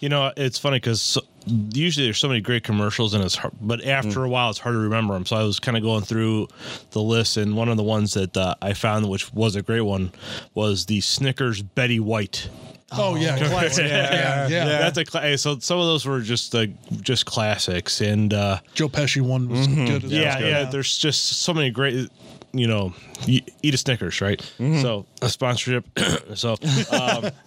You 0.01 0.09
know, 0.09 0.33
it's 0.37 0.59
funny 0.59 0.77
because 0.77 1.01
so, 1.01 1.21
usually 1.47 2.07
there's 2.07 2.19
so 2.19 2.29
many 2.29 2.41
great 2.41 2.65
commercials, 2.65 3.15
and 3.15 3.25
it's 3.25 3.37
hard, 3.37 3.55
but 3.61 3.85
after 3.85 4.25
a 4.25 4.29
while, 4.29 4.51
it's 4.51 4.59
hard 4.59 4.75
to 4.75 4.79
remember 4.79 5.15
them. 5.15 5.27
So 5.27 5.37
I 5.37 5.43
was 5.45 5.61
kind 5.61 5.77
of 5.77 5.83
going 5.83 6.03
through 6.03 6.49
the 6.91 7.03
list, 7.03 7.37
and 7.37 7.57
one 7.57 7.69
of 7.69 7.77
the 7.77 7.83
ones 7.83 8.15
that 8.15 8.37
uh, 8.37 8.55
I 8.61 8.75
found, 8.75 9.09
which 9.09 9.33
was 9.33 9.57
a 9.57 9.63
great 9.63 9.83
one, 9.83 10.13
was 10.55 10.87
the 10.87 11.01
Snickers 11.01 11.63
Betty 11.63 12.01
White 12.01 12.49
Oh, 12.93 13.17
yeah, 13.17 13.37
classic. 13.49 13.87
yeah, 13.89 14.47
yeah. 14.49 14.65
That's 14.67 14.99
a 14.99 15.05
cla- 15.05 15.37
so 15.39 15.59
some 15.59 15.79
of 15.79 15.87
those 15.87 16.07
were 16.07 16.21
just 16.21 16.55
uh, 16.55 16.67
just 17.01 17.27
classics, 17.27 18.01
and 18.01 18.33
uh, 18.33 18.61
Joe 18.75 18.89
Pesci 18.89 19.21
one 19.21 19.49
was 19.49 19.67
good. 19.67 20.05
As 20.05 20.13
yeah, 20.13 20.39
well. 20.39 20.49
yeah, 20.49 20.65
There's 20.71 20.97
just 20.97 21.39
so 21.43 21.53
many 21.55 21.71
great, 21.71 22.09
you 22.53 22.67
know, 22.69 22.93
y- 23.27 23.41
eat 23.63 23.75
a 23.75 23.79
Snickers, 23.79 24.21
right? 24.21 24.41
So 24.59 25.07
a 25.23 25.29
sponsorship. 25.29 25.85
so 26.35 26.57
um, 26.93 27.31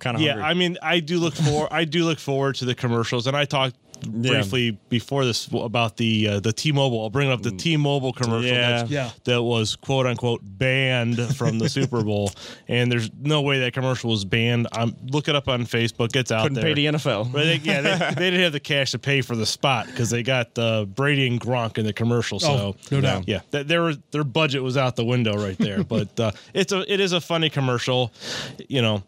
Kind 0.00 0.16
of 0.16 0.20
yeah, 0.22 0.44
I 0.44 0.52
mean, 0.54 0.76
I 0.82 1.00
do 1.00 1.18
look 1.18 1.34
for 1.34 1.72
I 1.72 1.84
do 1.84 2.04
look 2.04 2.18
forward 2.18 2.56
to 2.56 2.64
the 2.66 2.74
commercials, 2.74 3.26
and 3.26 3.34
I 3.36 3.44
talked 3.46 3.76
briefly 4.06 4.78
before 4.88 5.24
this 5.24 5.48
about 5.52 5.96
the 5.96 6.28
uh, 6.28 6.40
the 6.40 6.52
T-Mobile. 6.52 7.02
I'll 7.02 7.10
bring 7.10 7.30
up 7.30 7.42
the 7.42 7.50
T-Mobile 7.50 8.12
commercial 8.12 8.50
Yeah. 8.50 8.68
that's- 8.68 8.90
Yeah. 8.90 9.10
that 9.24 9.42
was 9.42 9.76
quote 9.76 10.06
unquote 10.06 10.40
banned 10.44 11.18
from 11.36 11.58
the 11.58 11.68
Super 11.68 12.02
Bowl, 12.02 12.30
and 12.68 12.90
there's 12.90 13.10
no 13.20 13.42
way 13.42 13.60
that 13.60 13.72
commercial 13.72 14.10
was 14.10 14.24
banned. 14.24 14.68
I'm 14.72 14.94
look 15.06 15.28
it 15.28 15.34
up 15.36 15.48
on 15.48 15.64
Facebook. 15.66 16.14
It's 16.16 16.30
out 16.30 16.42
couldn't 16.42 16.54
there. 16.56 16.64
pay 16.64 16.74
the 16.74 16.86
NFL. 16.86 17.32
But 17.32 17.44
they, 17.44 17.56
yeah, 17.56 17.80
they, 17.80 17.98
they 18.16 18.30
didn't 18.30 18.40
have 18.40 18.52
the 18.52 18.60
cash 18.60 18.92
to 18.92 18.98
pay 18.98 19.20
for 19.22 19.36
the 19.36 19.46
spot 19.46 19.86
because 19.86 20.10
they 20.10 20.22
got 20.22 20.56
uh, 20.58 20.84
Brady 20.84 21.26
and 21.26 21.40
Gronk 21.40 21.78
in 21.78 21.84
the 21.84 21.92
commercial. 21.92 22.38
So 22.40 22.46
Oh, 22.56 22.76
no 22.90 23.00
doubt. 23.00 23.24
yeah, 23.26 23.40
th- 23.52 23.66
their 23.66 23.94
their 24.12 24.24
budget 24.24 24.62
was 24.62 24.76
out 24.76 24.96
the 24.96 25.04
window 25.04 25.34
right 25.36 25.58
there. 25.58 25.82
but 25.88 26.18
uh, 26.20 26.30
it's 26.54 26.72
a 26.72 26.90
it 26.92 27.00
is 27.00 27.12
a 27.12 27.20
funny 27.20 27.50
commercial. 27.50 28.12
You 28.68 28.82
know, 28.82 29.02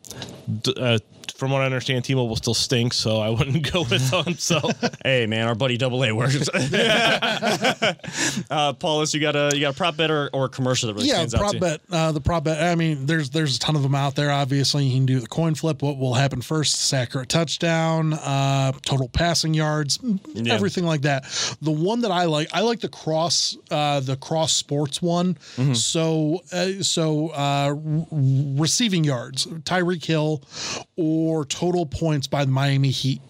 d- 0.63 0.75
uh, 0.77 0.99
from 1.33 1.51
what 1.51 1.63
I 1.63 1.67
understand, 1.67 2.05
T-Mobile 2.05 2.37
still 2.37 2.55
stinks, 2.55 2.97
so 2.97 3.19
I 3.19 3.31
wouldn't 3.31 3.71
go 3.73 3.81
with 3.83 4.11
them. 4.11 4.35
So 4.35 4.61
Hey 5.05 5.27
man, 5.27 5.47
our 5.47 5.55
buddy 5.55 5.77
Double 5.77 6.05
A 6.05 6.13
works. 6.13 6.49
uh, 8.51 8.73
Paulus, 8.79 9.15
you 9.15 9.21
got 9.21 9.37
a 9.37 9.51
you 9.55 9.61
got 9.61 9.75
a 9.75 9.77
prop 9.77 9.97
bet 9.97 10.11
or, 10.11 10.31
or 10.33 10.47
a 10.47 10.49
commercial 10.49 10.89
that 10.89 10.95
really 10.95 11.09
yeah, 11.09 11.15
stands 11.15 11.35
out 11.35 11.41
prop 11.41 11.51
to 11.53 11.57
you? 11.57 11.61
bet. 11.61 11.81
Uh, 11.91 12.13
the 12.13 12.21
prop 12.21 12.45
bet. 12.45 12.63
I 12.63 12.75
mean, 12.75 13.07
there's 13.07 13.31
there's 13.31 13.57
a 13.57 13.59
ton 13.59 13.77
of 13.77 13.83
them 13.83 13.95
out 13.95 14.15
there. 14.15 14.31
Obviously, 14.31 14.85
you 14.85 14.95
can 14.95 15.07
do 15.07 15.21
the 15.21 15.27
coin 15.27 15.55
flip. 15.55 15.83
What 15.83 15.99
will 15.99 16.15
happen 16.15 16.41
first? 16.41 16.75
Sack 16.89 17.15
or 17.15 17.21
a 17.21 17.27
touchdown? 17.27 18.15
Uh, 18.15 18.73
total 18.83 19.09
passing 19.09 19.55
yards? 19.55 19.99
Yeah. 20.35 20.55
Everything 20.55 20.85
like 20.85 21.03
that. 21.03 21.25
The 21.63 21.71
one 21.71 22.01
that 22.03 22.11
I 22.11 22.25
like, 22.25 22.49
I 22.53 22.61
like 22.61 22.81
the 22.81 22.89
cross 22.89 23.57
uh, 23.71 24.01
the 24.01 24.17
cross 24.17 24.53
sports 24.53 25.01
one. 25.03 25.35
Mm-hmm. 25.57 25.75
So 25.75 26.43
uh, 26.53 26.83
so 26.83 27.29
uh, 27.31 27.75
r- 27.75 28.07
receiving 28.11 29.05
yards, 29.05 29.47
Tyreek 29.47 30.05
Hill, 30.05 30.43
or 30.97 31.18
total 31.45 31.87
points 31.87 32.27
by 32.27 32.45
the 32.45 32.51
Miami 32.51 32.91
Heat. 32.91 33.21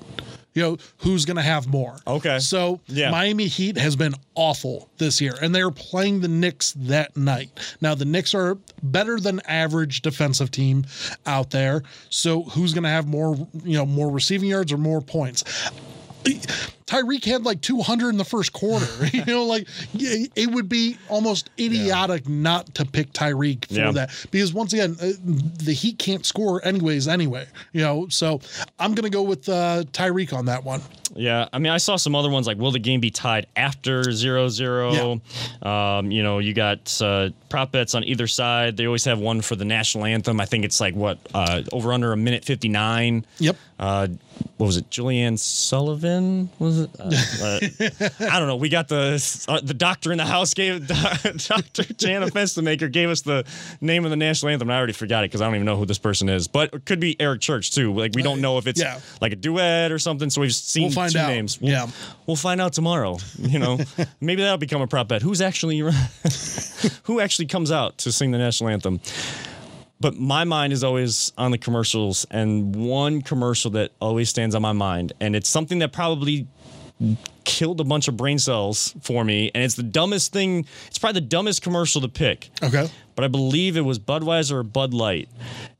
You 0.54 0.62
know 0.62 0.76
who's 0.98 1.24
going 1.24 1.36
to 1.36 1.42
have 1.42 1.68
more? 1.68 1.96
Okay. 2.06 2.40
So 2.40 2.80
Yeah. 2.86 3.10
Miami 3.10 3.46
Heat 3.46 3.76
has 3.78 3.94
been 3.94 4.14
awful 4.34 4.88
this 4.98 5.20
year, 5.20 5.34
and 5.40 5.54
they're 5.54 5.70
playing 5.70 6.20
the 6.20 6.26
Knicks 6.26 6.72
that 6.72 7.16
night. 7.16 7.50
Now 7.80 7.94
the 7.94 8.04
Knicks 8.04 8.34
are 8.34 8.58
better 8.82 9.20
than 9.20 9.40
average 9.46 10.02
defensive 10.02 10.50
team 10.50 10.84
out 11.26 11.50
there. 11.50 11.82
So 12.10 12.42
who's 12.42 12.72
going 12.74 12.84
to 12.84 12.90
have 12.90 13.06
more, 13.06 13.36
you 13.62 13.76
know, 13.76 13.86
more 13.86 14.10
receiving 14.10 14.48
yards 14.48 14.72
or 14.72 14.78
more 14.78 15.00
points? 15.00 15.44
Tyreek 16.86 17.24
had 17.24 17.44
like 17.44 17.60
200 17.60 18.08
in 18.10 18.16
the 18.16 18.24
first 18.24 18.52
quarter. 18.52 18.86
you 19.12 19.24
know, 19.26 19.44
like 19.44 19.66
it 19.94 20.50
would 20.50 20.68
be 20.68 20.96
almost 21.08 21.50
idiotic 21.58 22.28
not 22.28 22.74
to 22.76 22.84
pick 22.84 23.12
Tyreek 23.12 23.66
for 23.66 23.74
Yeah. 23.74 23.90
that 23.92 24.10
because 24.30 24.52
once 24.54 24.72
again, 24.72 24.96
uh, 25.00 25.10
the 25.22 25.72
Heat 25.72 25.98
can't 25.98 26.24
score 26.24 26.64
anyways. 26.64 27.08
Anyway, 27.08 27.46
you 27.72 27.82
know, 27.82 28.08
so 28.08 28.40
I'm 28.78 28.94
going 28.94 29.10
to 29.10 29.14
go 29.14 29.22
with 29.22 29.48
uh, 29.48 29.84
Tyreek 29.92 30.32
on 30.32 30.46
that 30.46 30.64
one. 30.64 30.80
Yeah, 31.18 31.48
I 31.52 31.58
mean, 31.58 31.72
I 31.72 31.78
saw 31.78 31.96
some 31.96 32.14
other 32.14 32.30
ones 32.30 32.46
like 32.46 32.58
will 32.58 32.70
the 32.70 32.78
game 32.78 33.00
be 33.00 33.10
tied 33.10 33.46
after 33.56 34.10
0 34.12 34.48
0? 34.48 35.20
Um, 35.62 36.10
you 36.10 36.22
know, 36.22 36.38
you 36.38 36.54
got 36.54 36.96
uh, 37.02 37.30
prop 37.48 37.72
bets 37.72 37.94
on 37.94 38.04
either 38.04 38.26
side. 38.26 38.76
They 38.76 38.86
always 38.86 39.04
have 39.04 39.18
one 39.18 39.40
for 39.40 39.56
the 39.56 39.64
national 39.64 40.04
anthem. 40.04 40.40
I 40.40 40.44
think 40.44 40.64
it's 40.64 40.80
like 40.80 40.94
what 40.94 41.18
uh, 41.34 41.62
over 41.72 41.92
under 41.92 42.12
a 42.12 42.16
minute 42.16 42.44
59. 42.44 43.26
Yep. 43.38 43.56
Uh, 43.80 44.08
what 44.56 44.66
was 44.66 44.76
it? 44.76 44.88
Julianne 44.90 45.38
Sullivan 45.38 46.48
was 46.58 46.80
it? 46.80 46.90
Uh, 46.98 47.04
uh, 47.04 48.08
I 48.30 48.38
don't 48.38 48.48
know. 48.48 48.56
We 48.56 48.68
got 48.68 48.88
the 48.88 49.44
uh, 49.48 49.60
the 49.62 49.74
doctor 49.74 50.10
in 50.12 50.18
the 50.18 50.24
house 50.24 50.54
gave 50.54 50.86
Doctor 50.88 51.84
Jana 51.94 52.26
Fenstermaker 52.26 52.90
gave 52.90 53.08
us 53.08 53.22
the 53.22 53.44
name 53.80 54.04
of 54.04 54.10
the 54.10 54.16
national 54.16 54.50
anthem. 54.50 54.68
And 54.68 54.74
I 54.74 54.78
already 54.78 54.92
forgot 54.92 55.24
it 55.24 55.30
because 55.30 55.40
I 55.42 55.46
don't 55.46 55.54
even 55.56 55.64
know 55.66 55.76
who 55.76 55.86
this 55.86 55.98
person 55.98 56.28
is. 56.28 56.48
But 56.48 56.72
it 56.74 56.84
could 56.86 57.00
be 57.00 57.20
Eric 57.20 57.40
Church 57.40 57.72
too. 57.72 57.92
Like 57.92 58.12
we 58.14 58.22
don't 58.22 58.40
know 58.40 58.58
if 58.58 58.66
it's 58.66 58.80
Yeah. 58.80 59.00
like 59.20 59.32
a 59.32 59.36
duet 59.36 59.90
or 59.92 59.98
something. 59.98 60.30
So 60.30 60.40
we've 60.40 60.54
seen 60.54 60.84
We'll 60.84 60.92
find 61.08 61.12
two 61.12 61.18
out. 61.20 61.28
names. 61.28 61.60
We'll, 61.60 61.70
Yeah. 61.72 61.86
we'll 62.26 62.36
find 62.36 62.60
out 62.60 62.72
tomorrow. 62.72 63.18
You 63.38 63.58
know, 63.58 63.78
maybe 64.20 64.42
that'll 64.42 64.58
become 64.58 64.82
a 64.82 64.86
prop 64.86 65.08
bet. 65.08 65.22
Who's 65.22 65.40
actually 65.40 65.78
who 67.04 67.20
actually 67.20 67.46
comes 67.46 67.70
out 67.72 67.98
to 67.98 68.12
sing 68.12 68.30
the 68.30 68.38
national 68.38 68.70
anthem? 68.70 69.00
But 70.00 70.16
my 70.16 70.44
mind 70.44 70.72
is 70.72 70.84
always 70.84 71.32
on 71.36 71.50
the 71.50 71.58
commercials, 71.58 72.24
and 72.30 72.76
one 72.76 73.20
commercial 73.20 73.72
that 73.72 73.90
always 74.00 74.28
stands 74.28 74.54
on 74.54 74.62
my 74.62 74.72
mind, 74.72 75.12
and 75.20 75.34
it's 75.34 75.48
something 75.48 75.80
that 75.80 75.92
probably 75.92 76.46
killed 77.48 77.80
a 77.80 77.84
bunch 77.84 78.08
of 78.08 78.16
brain 78.16 78.38
cells 78.38 78.94
for 79.00 79.24
me, 79.24 79.50
and 79.54 79.64
it's 79.64 79.74
the 79.74 79.82
dumbest 79.82 80.32
thing. 80.32 80.66
It's 80.86 80.98
probably 80.98 81.20
the 81.22 81.26
dumbest 81.26 81.62
commercial 81.62 82.02
to 82.02 82.08
pick 82.08 82.50
Okay. 82.62 82.86
but 83.16 83.24
I 83.24 83.28
believe 83.28 83.76
it 83.78 83.80
was 83.80 83.98
Budweiser 83.98 84.52
or 84.52 84.62
Bud 84.62 84.92
Light. 84.94 85.28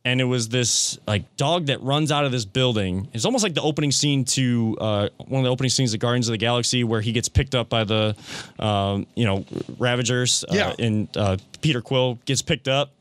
And 0.04 0.22
it 0.22 0.24
was 0.24 0.48
this 0.48 0.98
like 1.06 1.36
dog 1.36 1.66
that 1.66 1.82
runs 1.82 2.10
out 2.10 2.24
of 2.24 2.32
this 2.32 2.46
building. 2.46 3.08
It's 3.12 3.26
almost 3.26 3.42
like 3.44 3.52
the 3.52 3.60
opening 3.60 3.92
scene 3.92 4.24
to 4.36 4.76
uh, 4.80 5.08
one 5.26 5.40
of 5.40 5.44
the 5.44 5.50
opening 5.50 5.68
scenes 5.68 5.92
of 5.92 6.00
Guardians 6.00 6.28
of 6.28 6.32
the 6.32 6.38
Galaxy, 6.38 6.82
where 6.82 7.02
he 7.02 7.12
gets 7.12 7.28
picked 7.28 7.54
up 7.54 7.68
by 7.68 7.84
the, 7.84 8.16
um, 8.58 9.06
you 9.14 9.26
know, 9.26 9.44
Ravagers. 9.78 10.44
Uh, 10.48 10.54
Yeah. 10.54 10.74
And 10.78 11.14
uh, 11.14 11.36
Peter 11.60 11.82
Quill 11.82 12.18
gets 12.24 12.40
picked 12.40 12.68
up. 12.68 12.92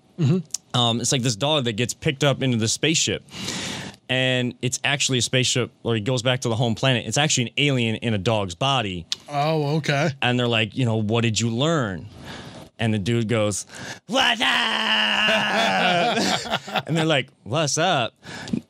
Um, 0.74 1.00
it's 1.00 1.12
like 1.14 1.22
this 1.22 1.36
dog 1.38 1.64
that 1.64 1.74
gets 1.74 1.94
picked 1.94 2.24
up 2.26 2.44
into 2.44 2.58
the 2.58 2.68
spaceship. 2.68 3.24
And 4.10 4.54
it's 4.62 4.80
actually 4.84 5.18
a 5.18 5.22
spaceship, 5.22 5.72
or 5.84 5.96
he 5.96 6.02
goes 6.02 6.22
back 6.22 6.42
to 6.42 6.50
the 6.50 6.56
home 6.56 6.76
planet. 6.76 7.06
It's 7.08 7.18
actually 7.18 7.48
an 7.48 7.54
alien 7.58 7.96
in 7.98 8.14
a 8.14 8.18
dog's 8.18 8.56
body 8.56 9.06
Oh, 9.30 9.76
okay. 9.78 10.10
and 10.22 10.40
they're 10.40 10.48
like, 10.48 10.76
you 10.78 10.86
know, 10.86 10.96
what 10.96 11.22
did 11.22 11.40
you 11.40 11.50
learn? 11.50 12.08
And 12.80 12.94
the 12.94 13.00
dude 13.00 13.28
goes, 13.28 13.66
What's 14.06 14.40
up? 14.40 14.48
and 16.88 16.96
they're 16.96 17.06
like, 17.06 17.30
What's 17.44 17.78
up? 17.78 18.14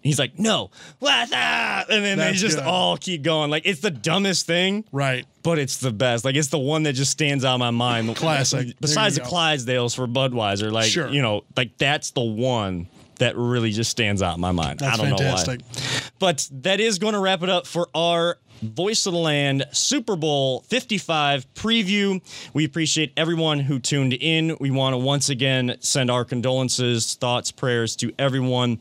He's 0.01 0.19
like, 0.19 0.37
No, 0.39 0.71
what's 0.99 1.31
up? 1.31 1.89
And 1.89 2.03
then 2.05 2.17
That's 2.17 2.39
they 2.41 2.47
just 2.47 2.57
good. 2.57 2.65
all 2.65 2.97
keep 2.97 3.21
going. 3.21 3.49
Like, 3.51 3.63
it's 3.65 3.81
the 3.81 3.91
dumbest 3.91 4.45
thing, 4.45 4.85
Right. 4.91 5.25
but 5.43 5.59
it's 5.59 5.77
the 5.77 5.91
best. 5.91 6.25
Like, 6.25 6.35
it's 6.35 6.47
the 6.49 6.59
one 6.59 6.83
that 6.83 6.93
just 6.93 7.11
stands 7.11 7.43
out 7.45 7.55
in 7.55 7.59
my 7.59 7.71
mind. 7.71 8.15
Classic. 8.15 8.75
Besides 8.79 9.15
the 9.15 9.21
go. 9.21 9.27
Clydesdales 9.27 9.95
for 9.95 10.07
Budweiser, 10.07 10.71
like, 10.71 10.89
Sure. 10.89 11.09
you 11.09 11.21
know, 11.21 11.43
like 11.55 11.77
that's 11.77 12.11
the 12.11 12.21
one 12.21 12.87
that 13.17 13.35
really 13.35 13.71
just 13.71 13.91
stands 13.91 14.21
out 14.21 14.35
in 14.35 14.41
my 14.41 14.51
mind. 14.51 14.79
That's 14.79 14.99
I 14.99 15.01
don't 15.01 15.17
fantastic. 15.17 15.59
know 15.61 15.65
why. 15.67 16.09
But 16.19 16.49
that 16.51 16.79
is 16.79 16.99
going 16.99 17.13
to 17.13 17.19
wrap 17.19 17.43
it 17.43 17.49
up 17.49 17.67
for 17.67 17.89
our 17.93 18.37
Voice 18.61 19.05
of 19.05 19.13
the 19.13 19.19
Land 19.19 19.65
Super 19.71 20.15
Bowl 20.15 20.61
55 20.61 21.53
preview. 21.53 22.21
We 22.53 22.65
appreciate 22.65 23.13
everyone 23.15 23.59
who 23.59 23.79
tuned 23.79 24.13
in. 24.13 24.57
We 24.59 24.71
want 24.71 24.93
to 24.93 24.97
once 24.97 25.29
again 25.29 25.77
send 25.79 26.09
our 26.09 26.25
condolences, 26.25 27.15
thoughts, 27.15 27.51
prayers 27.51 27.95
to 27.97 28.11
everyone 28.17 28.79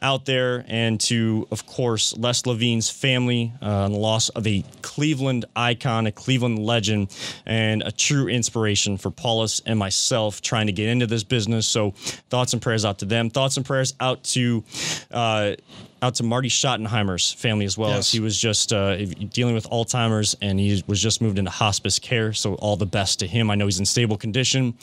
out 0.00 0.24
there 0.24 0.64
and 0.68 1.00
to, 1.02 1.46
of 1.50 1.66
course, 1.66 2.16
Les 2.16 2.46
Levine's 2.46 2.88
family 2.88 3.52
uh, 3.60 3.84
on 3.84 3.92
the 3.92 3.98
loss 3.98 4.28
of 4.30 4.46
a 4.46 4.64
Cleveland 4.82 5.44
icon, 5.54 6.06
a 6.06 6.12
Cleveland 6.12 6.58
legend, 6.58 7.14
and 7.44 7.82
a 7.82 7.92
true 7.92 8.28
inspiration 8.28 8.96
for 8.96 9.10
Paulus 9.10 9.60
and 9.66 9.78
myself 9.78 10.40
trying 10.40 10.66
to 10.66 10.72
get 10.72 10.88
into 10.88 11.06
this 11.06 11.24
business. 11.24 11.66
So, 11.66 11.90
thoughts 12.30 12.52
and 12.52 12.62
prayers 12.62 12.84
out 12.84 12.98
to 13.00 13.04
them. 13.04 13.30
Thoughts 13.30 13.56
and 13.56 13.66
prayers 13.66 13.94
out 14.00 14.24
to. 14.24 14.64
Uh, 15.10 15.54
out 16.00 16.14
to 16.16 16.22
Marty 16.22 16.48
Schottenheimer's 16.48 17.32
family 17.32 17.64
as 17.64 17.76
well, 17.76 17.90
Yes. 17.90 17.98
as 17.98 18.12
he 18.12 18.20
was 18.20 18.38
just 18.38 18.72
uh, 18.72 18.96
dealing 18.96 19.54
with 19.54 19.68
Alzheimer's 19.70 20.36
and 20.40 20.60
he 20.60 20.82
was 20.86 21.00
just 21.02 21.20
moved 21.20 21.38
into 21.38 21.50
hospice 21.50 21.98
care. 21.98 22.32
So, 22.32 22.54
all 22.54 22.76
the 22.76 22.86
best 22.86 23.18
to 23.20 23.26
him. 23.26 23.50
I 23.50 23.54
know 23.56 23.66
he's 23.66 23.78
in 23.80 23.86
stable 23.86 24.16
condition, 24.16 24.74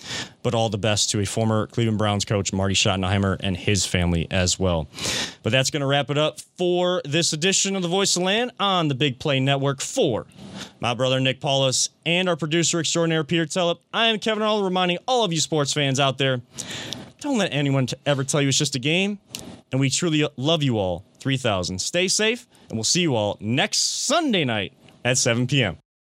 but 0.43 0.53
all 0.53 0.69
the 0.69 0.77
best 0.77 1.09
to 1.11 1.19
a 1.21 1.25
former 1.25 1.67
Cleveland 1.67 1.97
Browns 1.97 2.25
coach, 2.25 2.51
Marty 2.51 2.75
Schottenheimer, 2.75 3.37
and 3.39 3.55
his 3.55 3.85
family 3.85 4.27
as 4.29 4.59
well. 4.59 4.87
But 5.43 5.51
that's 5.51 5.69
going 5.71 5.81
to 5.81 5.87
wrap 5.87 6.09
it 6.09 6.17
up 6.17 6.39
for 6.57 7.01
this 7.05 7.33
edition 7.33 7.75
of 7.75 7.81
The 7.81 7.87
Voice 7.87 8.15
of 8.15 8.23
Land 8.23 8.51
on 8.59 8.87
the 8.87 8.95
Big 8.95 9.19
Play 9.19 9.39
Network 9.39 9.81
for 9.81 10.25
my 10.79 10.93
brother 10.93 11.19
Nick 11.19 11.39
Paulus 11.39 11.89
and 12.05 12.27
our 12.29 12.35
producer 12.35 12.79
extraordinaire 12.79 13.23
Peter 13.23 13.45
Tellep. 13.45 13.77
I 13.93 14.07
am 14.07 14.19
Kevin 14.19 14.41
Arnold 14.43 14.63
reminding 14.63 14.97
all 15.07 15.23
of 15.23 15.33
you 15.33 15.39
sports 15.39 15.73
fans 15.73 15.99
out 15.99 16.17
there 16.17 16.41
don't 17.25 17.37
let 17.37 17.51
anyone 17.51 17.87
ever 18.05 18.23
tell 18.23 18.41
you 18.41 18.47
it's 18.47 18.57
just 18.57 18.75
a 18.75 18.79
game. 18.79 19.19
And 19.71 19.81
we 19.81 19.89
truly 19.89 20.27
love 20.37 20.63
you 20.63 20.77
all. 20.77 21.05
3000. 21.19 21.79
Stay 21.79 22.07
safe, 22.07 22.45
and 22.69 22.77
we'll 22.77 22.83
see 22.83 23.01
you 23.01 23.15
all 23.15 23.37
next 23.39 24.05
Sunday 24.05 24.45
night 24.45 24.73
at 25.03 25.17
7 25.17 25.47
p.m. 25.47 25.77